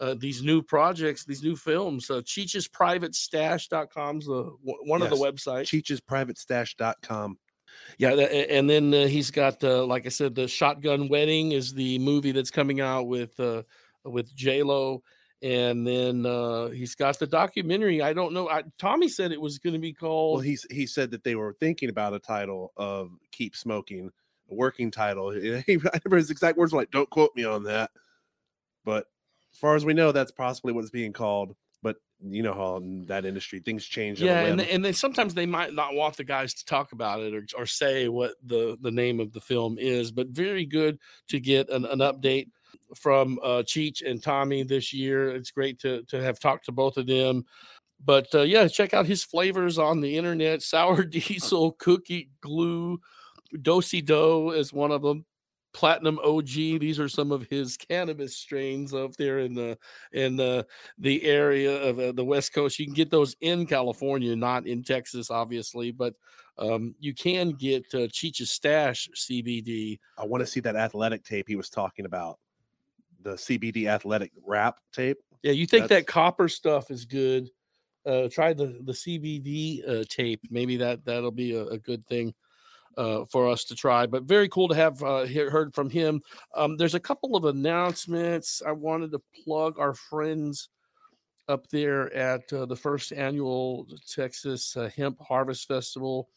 uh, 0.00 0.14
these 0.18 0.42
new 0.42 0.62
projects, 0.62 1.24
these 1.24 1.42
new 1.42 1.56
films. 1.56 2.10
Uh, 2.10 2.20
Cheech'sPrivateStash.com 2.20 4.18
is 4.18 4.26
the 4.26 4.52
one 4.62 5.02
of 5.02 5.10
the 5.10 5.16
websites. 5.16 5.66
Cheech'sPrivateStash.com. 5.66 7.38
Yeah, 7.98 8.10
and 8.10 8.68
then 8.68 8.94
uh, 8.94 9.06
he's 9.06 9.30
got, 9.30 9.62
uh, 9.62 9.84
like 9.84 10.06
I 10.06 10.08
said, 10.08 10.34
the 10.34 10.48
Shotgun 10.48 11.08
Wedding 11.08 11.52
is 11.52 11.74
the 11.74 11.98
movie 11.98 12.32
that's 12.32 12.50
coming 12.50 12.80
out 12.80 13.06
with 13.06 13.38
uh, 13.38 13.62
with 14.04 14.34
J 14.34 14.62
Lo, 14.62 15.02
and 15.42 15.86
then 15.86 16.26
uh, 16.26 16.68
he's 16.68 16.94
got 16.94 17.18
the 17.18 17.26
documentary. 17.26 18.02
I 18.02 18.12
don't 18.12 18.32
know. 18.32 18.48
I, 18.48 18.64
Tommy 18.78 19.08
said 19.08 19.30
it 19.30 19.40
was 19.40 19.58
going 19.58 19.74
to 19.74 19.78
be 19.78 19.92
called. 19.92 20.36
Well, 20.36 20.42
he's 20.42 20.66
he 20.70 20.86
said 20.86 21.12
that 21.12 21.24
they 21.24 21.36
were 21.36 21.54
thinking 21.60 21.90
about 21.90 22.14
a 22.14 22.18
title 22.18 22.72
of 22.76 23.10
"Keep 23.30 23.54
Smoking," 23.54 24.10
a 24.50 24.54
working 24.54 24.90
title. 24.90 25.30
He, 25.66 25.74
I 25.74 26.00
remember 26.04 26.16
his 26.16 26.30
exact 26.30 26.58
words 26.58 26.72
were 26.72 26.80
like, 26.80 26.90
"Don't 26.90 27.10
quote 27.10 27.32
me 27.36 27.44
on 27.44 27.64
that," 27.64 27.90
but 28.84 29.06
as 29.52 29.58
far 29.58 29.76
as 29.76 29.84
we 29.84 29.94
know, 29.94 30.12
that's 30.12 30.32
possibly 30.32 30.72
what's 30.72 30.90
being 30.90 31.12
called. 31.12 31.54
But 31.82 31.96
you 32.20 32.42
know 32.42 32.54
how 32.54 32.76
in 32.78 33.06
that 33.06 33.24
industry 33.24 33.60
things 33.60 33.86
change. 33.86 34.20
yeah, 34.20 34.40
and 34.40 34.58
they, 34.58 34.70
and 34.70 34.84
then 34.84 34.94
sometimes 34.94 35.34
they 35.34 35.46
might 35.46 35.72
not 35.72 35.94
want 35.94 36.16
the 36.16 36.24
guys 36.24 36.52
to 36.54 36.64
talk 36.64 36.90
about 36.90 37.20
it 37.20 37.32
or, 37.32 37.46
or 37.56 37.66
say 37.66 38.08
what 38.08 38.32
the 38.44 38.76
the 38.80 38.90
name 38.90 39.20
of 39.20 39.32
the 39.32 39.40
film 39.40 39.76
is. 39.78 40.10
But 40.10 40.28
very 40.28 40.66
good 40.66 40.98
to 41.28 41.38
get 41.38 41.70
an, 41.70 41.84
an 41.84 42.00
update 42.00 42.48
from 42.94 43.38
uh, 43.42 43.62
Cheech 43.64 44.08
and 44.08 44.22
Tommy 44.22 44.62
this 44.62 44.92
year. 44.92 45.30
It's 45.30 45.50
great 45.50 45.78
to 45.80 46.02
to 46.04 46.22
have 46.22 46.38
talked 46.38 46.66
to 46.66 46.72
both 46.72 46.96
of 46.96 47.06
them. 47.06 47.44
But 48.04 48.28
uh, 48.34 48.42
yeah, 48.42 48.68
check 48.68 48.94
out 48.94 49.06
his 49.06 49.24
flavors 49.24 49.78
on 49.78 50.00
the 50.00 50.16
internet: 50.16 50.62
sour 50.74 51.04
diesel, 51.04 51.72
cookie 51.72 52.30
glue, 52.40 53.00
dosi 53.54 54.04
dough 54.04 54.50
is 54.50 54.72
one 54.72 54.90
of 54.90 55.02
them. 55.02 55.24
Platinum 55.74 56.18
OG. 56.24 56.46
These 56.46 56.98
are 56.98 57.10
some 57.10 57.30
of 57.30 57.46
his 57.50 57.76
cannabis 57.76 58.36
strains 58.36 58.94
up 58.94 59.14
there 59.16 59.40
in 59.40 59.54
the 59.54 59.78
in 60.12 60.34
the 60.34 60.66
the 60.96 61.22
area 61.24 61.82
of 61.82 61.98
uh, 61.98 62.12
the 62.12 62.24
West 62.24 62.54
Coast. 62.54 62.78
You 62.78 62.86
can 62.86 62.94
get 62.94 63.10
those 63.10 63.36
in 63.42 63.66
California, 63.66 64.34
not 64.34 64.66
in 64.66 64.82
Texas, 64.82 65.30
obviously, 65.30 65.92
but 65.92 66.14
um, 66.58 66.94
you 66.98 67.14
can 67.14 67.50
get 67.50 67.84
uh, 67.94 68.08
Cheech's 68.08 68.50
Stash 68.50 69.08
CBD. 69.14 69.98
I 70.16 70.24
want 70.24 70.40
to 70.40 70.46
see 70.46 70.60
that 70.60 70.74
athletic 70.74 71.22
tape 71.24 71.46
he 71.46 71.56
was 71.56 71.70
talking 71.70 72.06
about, 72.06 72.38
the 73.22 73.34
CBD 73.34 73.86
athletic 73.86 74.32
wrap 74.44 74.78
tape. 74.92 75.18
Yeah, 75.42 75.52
you 75.52 75.66
think 75.66 75.84
That's- 75.84 76.00
that 76.02 76.06
copper 76.06 76.48
stuff 76.48 76.90
is 76.90 77.04
good? 77.04 77.50
Uh, 78.06 78.28
try 78.28 78.52
the 78.52 78.78
the 78.84 78.92
CBD 78.92 79.86
uh, 79.88 80.04
tape. 80.08 80.40
Maybe 80.50 80.76
that 80.78 81.04
that'll 81.04 81.30
be 81.30 81.54
a, 81.54 81.66
a 81.66 81.78
good 81.78 82.04
thing 82.06 82.34
uh, 82.96 83.24
for 83.26 83.48
us 83.48 83.64
to 83.64 83.74
try. 83.74 84.06
But 84.06 84.24
very 84.24 84.48
cool 84.48 84.68
to 84.68 84.74
have 84.74 85.02
uh, 85.02 85.24
hear, 85.24 85.50
heard 85.50 85.74
from 85.74 85.90
him. 85.90 86.22
Um, 86.54 86.76
there's 86.76 86.94
a 86.94 87.00
couple 87.00 87.36
of 87.36 87.44
announcements. 87.44 88.62
I 88.66 88.72
wanted 88.72 89.12
to 89.12 89.20
plug 89.44 89.78
our 89.78 89.94
friends 89.94 90.68
up 91.48 91.68
there 91.68 92.12
at 92.14 92.52
uh, 92.52 92.66
the 92.66 92.76
first 92.76 93.12
annual 93.12 93.86
Texas 94.06 94.76
uh, 94.76 94.90
Hemp 94.96 95.18
Harvest 95.20 95.66
Festival. 95.68 96.28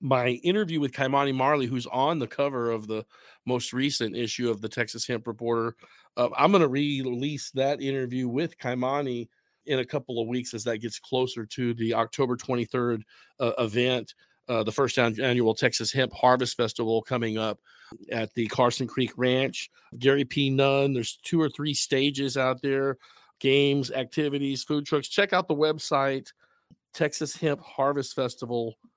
My 0.00 0.28
interview 0.28 0.80
with 0.80 0.92
Ky-Mani 0.92 1.32
Marley, 1.32 1.66
who's 1.66 1.86
on 1.86 2.18
the 2.18 2.26
cover 2.26 2.70
of 2.70 2.86
the 2.86 3.04
most 3.46 3.72
recent 3.72 4.16
issue 4.16 4.50
of 4.50 4.60
the 4.60 4.68
Texas 4.68 5.06
Hemp 5.06 5.26
Reporter, 5.26 5.76
uh, 6.16 6.28
I'm 6.36 6.52
going 6.52 6.62
to 6.62 6.68
release 6.68 7.50
that 7.52 7.80
interview 7.80 8.28
with 8.28 8.58
Kaimani 8.58 9.28
in 9.66 9.78
a 9.78 9.84
couple 9.84 10.20
of 10.20 10.28
weeks 10.28 10.52
as 10.52 10.64
that 10.64 10.78
gets 10.78 10.98
closer 10.98 11.46
to 11.46 11.74
the 11.74 11.94
October 11.94 12.36
23rd 12.36 13.02
uh, 13.40 13.52
event. 13.58 14.14
uh, 14.48 14.62
the 14.62 14.72
first 14.72 14.98
annual 14.98 15.54
Texas 15.54 15.90
Hemp 15.92 16.12
Harvest 16.12 16.56
Festival 16.56 17.00
coming 17.02 17.38
up 17.38 17.60
at 18.12 18.32
the 18.34 18.46
Carson 18.48 18.86
Creek 18.86 19.12
Ranch. 19.16 19.70
Gary 19.98 20.24
P. 20.24 20.50
Nunn, 20.50 20.92
there's 20.92 21.18
two 21.22 21.40
or 21.40 21.48
three 21.48 21.72
stages 21.72 22.36
out 22.36 22.60
there, 22.60 22.98
games, 23.40 23.90
activities, 23.90 24.62
food 24.62 24.84
trucks. 24.84 25.08
Check 25.08 25.32
out 25.32 25.48
the 25.48 25.54
website, 25.54 26.32
Texas 26.92 27.36
Hemp 27.36 27.60
Harvest 27.60 28.14
Festival.com. 28.14 28.90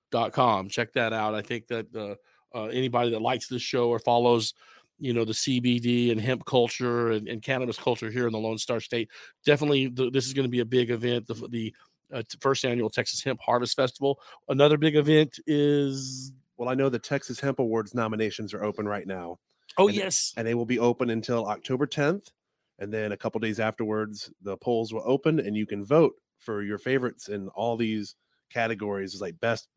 Check 0.69 0.93
that 0.93 1.13
out. 1.13 1.35
I 1.35 1.41
think 1.41 1.67
that 1.67 1.87
uh, 1.95 2.15
uh, 2.57 2.65
anybody 2.65 3.11
that 3.11 3.21
likes 3.21 3.47
this 3.47 3.61
show 3.61 3.89
or 3.89 3.99
follows 3.99 4.53
you 4.99 5.13
know 5.13 5.25
the 5.25 5.33
CBD 5.33 6.11
and 6.11 6.19
hemp 6.19 6.45
culture 6.45 7.11
and, 7.11 7.27
and 7.27 7.41
cannabis 7.41 7.77
culture 7.77 8.09
here 8.09 8.25
in 8.25 8.33
the 8.33 8.39
Lone 8.39 8.57
Star 8.57 8.79
State. 8.79 9.09
Definitely, 9.45 9.87
the, 9.87 10.09
this 10.09 10.25
is 10.25 10.33
going 10.33 10.45
to 10.45 10.49
be 10.49 10.61
a 10.61 10.65
big 10.65 10.89
event. 10.89 11.27
The, 11.27 11.33
the 11.49 11.75
uh, 12.11 12.23
first 12.39 12.65
annual 12.65 12.89
Texas 12.89 13.23
Hemp 13.23 13.39
Harvest 13.41 13.75
Festival. 13.75 14.19
Another 14.49 14.77
big 14.77 14.95
event 14.95 15.39
is 15.45 16.31
Well, 16.57 16.69
I 16.69 16.73
know 16.73 16.89
the 16.89 16.99
Texas 16.99 17.39
Hemp 17.39 17.59
Awards 17.59 17.93
nominations 17.93 18.53
are 18.53 18.63
open 18.63 18.87
right 18.87 19.05
now, 19.05 19.39
oh 19.77 19.87
And- 19.87 19.97
yes, 19.97 20.33
and 20.37 20.47
they 20.47 20.55
will 20.55 20.65
be 20.65 20.79
open 20.79 21.09
until 21.09 21.47
October 21.47 21.85
10th. 21.85 22.31
And 22.79 22.93
then 22.93 23.11
a 23.11 23.17
couple 23.17 23.39
days 23.39 23.59
afterwards, 23.59 24.31
the 24.43 24.55
polls 24.57 24.93
will 24.93 25.01
open, 25.03 25.39
and 25.39 25.55
you 25.55 25.65
can 25.65 25.83
vote 25.83 26.13
for 26.37 26.61
your 26.61 26.77
favorites 26.77 27.27
in 27.27 27.47
all 27.49 27.75
these 27.75 28.15
categories. 28.51 29.19
Like 29.19 29.39
best 29.39 29.67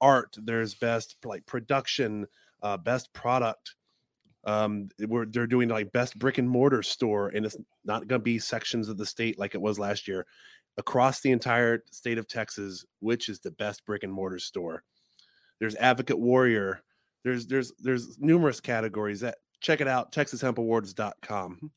art, 0.00 0.36
there's 0.36 0.74
best 0.74 1.16
like 1.24 1.46
production, 1.46 2.26
uh, 2.62 2.76
best 2.76 3.12
product. 3.12 3.74
Um, 4.44 4.88
we're 5.00 5.26
they're 5.26 5.46
doing 5.46 5.68
like 5.68 5.92
best 5.92 6.18
brick 6.18 6.38
and 6.38 6.48
mortar 6.48 6.82
store, 6.82 7.28
and 7.28 7.44
it's 7.44 7.56
not 7.84 8.06
going 8.06 8.20
to 8.20 8.24
be 8.24 8.38
sections 8.38 8.88
of 8.88 8.96
the 8.96 9.06
state 9.06 9.38
like 9.38 9.54
it 9.54 9.60
was 9.60 9.78
last 9.78 10.06
year. 10.06 10.26
Across 10.78 11.20
the 11.20 11.32
entire 11.32 11.82
state 11.90 12.18
of 12.18 12.28
Texas, 12.28 12.84
which 13.00 13.28
is 13.28 13.40
the 13.40 13.50
best 13.52 13.84
brick 13.86 14.02
and 14.02 14.12
mortar 14.12 14.38
store? 14.38 14.82
There's 15.58 15.74
Advocate 15.76 16.18
Warrior. 16.18 16.82
There's 17.24 17.46
there's 17.46 17.72
there's 17.78 18.18
numerous 18.18 18.60
categories 18.60 19.20
that 19.20 19.38
check 19.60 19.80
it 19.80 19.88
out 19.88 20.12
texashempawards.com 20.12 21.70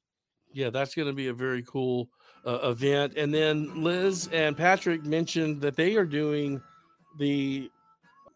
yeah, 0.54 0.70
that's 0.70 0.96
going 0.96 1.08
to 1.08 1.14
be 1.14 1.28
a 1.28 1.34
very 1.34 1.64
cool 1.64 2.10
uh, 2.46 2.60
event. 2.70 3.14
And 3.18 3.34
then 3.34 3.84
Liz 3.84 4.30
and 4.32 4.58
Patrick 4.58 5.06
mentioned 5.06 5.62
that 5.62 5.76
they 5.76 5.96
are 5.96 6.06
doing 6.06 6.62
the 7.18 7.70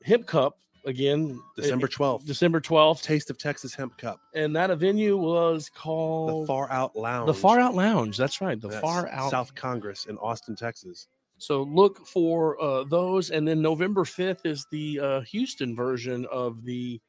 Hemp 0.04 0.26
Cup 0.28 0.58
again, 0.86 1.40
december 1.56 1.88
12th 1.88 2.26
December 2.26 2.60
twelfth, 2.60 3.04
taste 3.04 3.30
of 3.30 3.38
texas 3.38 3.74
hemp 3.74 3.98
cup 3.98 4.20
and 4.36 4.56
that 4.56 4.70
venue 4.78 5.16
was 5.18 5.70
called 5.70 6.44
the 6.44 6.48
far 6.48 6.70
out 6.72 6.96
lounge 6.96 7.28
The 7.28 7.34
Far 7.34 7.60
Out 7.60 7.74
Lounge. 7.74 8.18
That's 8.18 8.42
right, 8.42 8.60
the 8.60 8.68
That's 8.68 8.82
Far 8.82 9.08
Out 9.10 9.32
south 9.32 9.56
congress 9.56 10.06
in 10.08 10.18
austin 10.18 10.56
texas 10.56 11.08
So 11.38 11.64
look 11.64 12.06
for 12.06 12.62
uh, 12.62 12.84
those, 12.84 13.32
and 13.32 13.48
then 13.48 13.62
November 13.62 14.06
fifth 14.06 14.46
is 14.46 14.66
the 14.72 15.00
uh, 15.00 15.22
Houston 15.22 15.76
version 15.76 16.26
of 16.32 16.64
the 16.64 17.00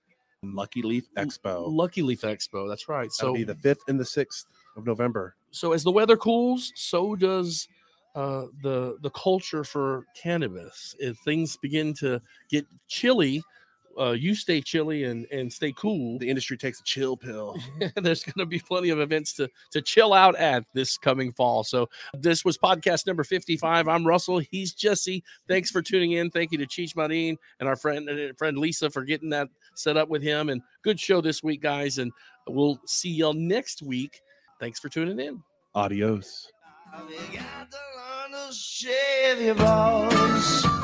lucky 0.43 0.83
leaf 0.83 1.07
expo 1.17 1.65
Lucky 1.67 2.03
Leaf 2.03 2.21
Expo. 2.21 2.69
That's 2.69 2.89
right. 2.89 3.11
That'll 3.19 3.33
So 3.33 3.35
be 3.35 3.45
the 3.45 3.55
5th 3.55 3.81
and 3.89 3.99
the 3.99 4.05
6th 4.05 4.45
of 4.77 4.85
november 4.87 5.37
so 5.55 5.73
as 5.73 5.85
the 5.85 5.91
weather 5.93 6.17
cools, 6.17 6.73
so 6.75 7.15
does 7.15 7.69
uh, 8.15 8.47
the 8.63 8.97
the 9.03 9.11
culture 9.11 9.65
for 9.65 10.07
cannabis. 10.15 10.95
If 10.99 11.19
things 11.19 11.57
begin 11.57 11.95
to 11.95 12.21
get 12.49 12.67
chilly, 12.89 13.43
uh, 13.99 14.13
you 14.13 14.35
stay 14.35 14.61
chilly 14.61 15.05
and 15.05 15.27
and 15.33 15.53
stay 15.53 15.73
cool. 15.73 16.19
the 16.19 16.29
industry 16.29 16.57
takes 16.57 16.81
a 16.81 16.85
chill 16.85 17.17
pill 17.17 17.57
There's 17.97 18.25
going 18.25 18.39
to 18.39 18.47
be 18.47 18.59
plenty 18.59 18.91
of 18.91 19.01
events 19.01 19.33
to 19.35 19.49
to 19.73 19.83
chill 19.83 20.13
out 20.13 20.37
at 20.37 20.65
this 20.75 20.97
coming 20.97 21.33
fall. 21.33 21.65
So 21.65 21.89
this 22.15 22.45
was 22.45 22.59
podcast 22.59 23.07
number 23.07 23.25
55. 23.25 23.89
I'm 23.89 24.07
Russell. 24.07 24.39
He's 24.39 24.73
Jesse. 24.73 25.23
Thanks 25.49 25.71
for 25.71 25.83
tuning 25.83 26.13
in. 26.13 26.31
Thank 26.31 26.53
you 26.53 26.59
to 26.59 26.67
Cheech 26.67 26.97
Marin 26.97 27.37
and 27.61 27.69
our 27.69 27.77
friend 27.77 28.09
uh, 28.09 28.33
friend 28.37 28.59
Lisa 28.59 28.91
for 28.91 29.05
getting 29.05 29.31
that 29.31 29.49
set 29.75 29.97
up 29.97 30.09
with 30.09 30.23
him. 30.23 30.49
And 30.51 30.63
good 30.83 30.99
show 31.01 31.21
this 31.21 31.43
week, 31.43 31.63
guys. 31.63 31.99
And 31.99 32.13
we'll 32.49 32.81
see 32.87 33.11
y'all 33.11 33.35
next 33.35 33.83
week. 33.83 34.21
Thanks 34.61 34.79
for 34.79 34.89
tuning 34.89 35.19
in. 35.19 35.43
adios 35.75 36.54
Chevy 38.85 39.53
balls. 39.55 40.84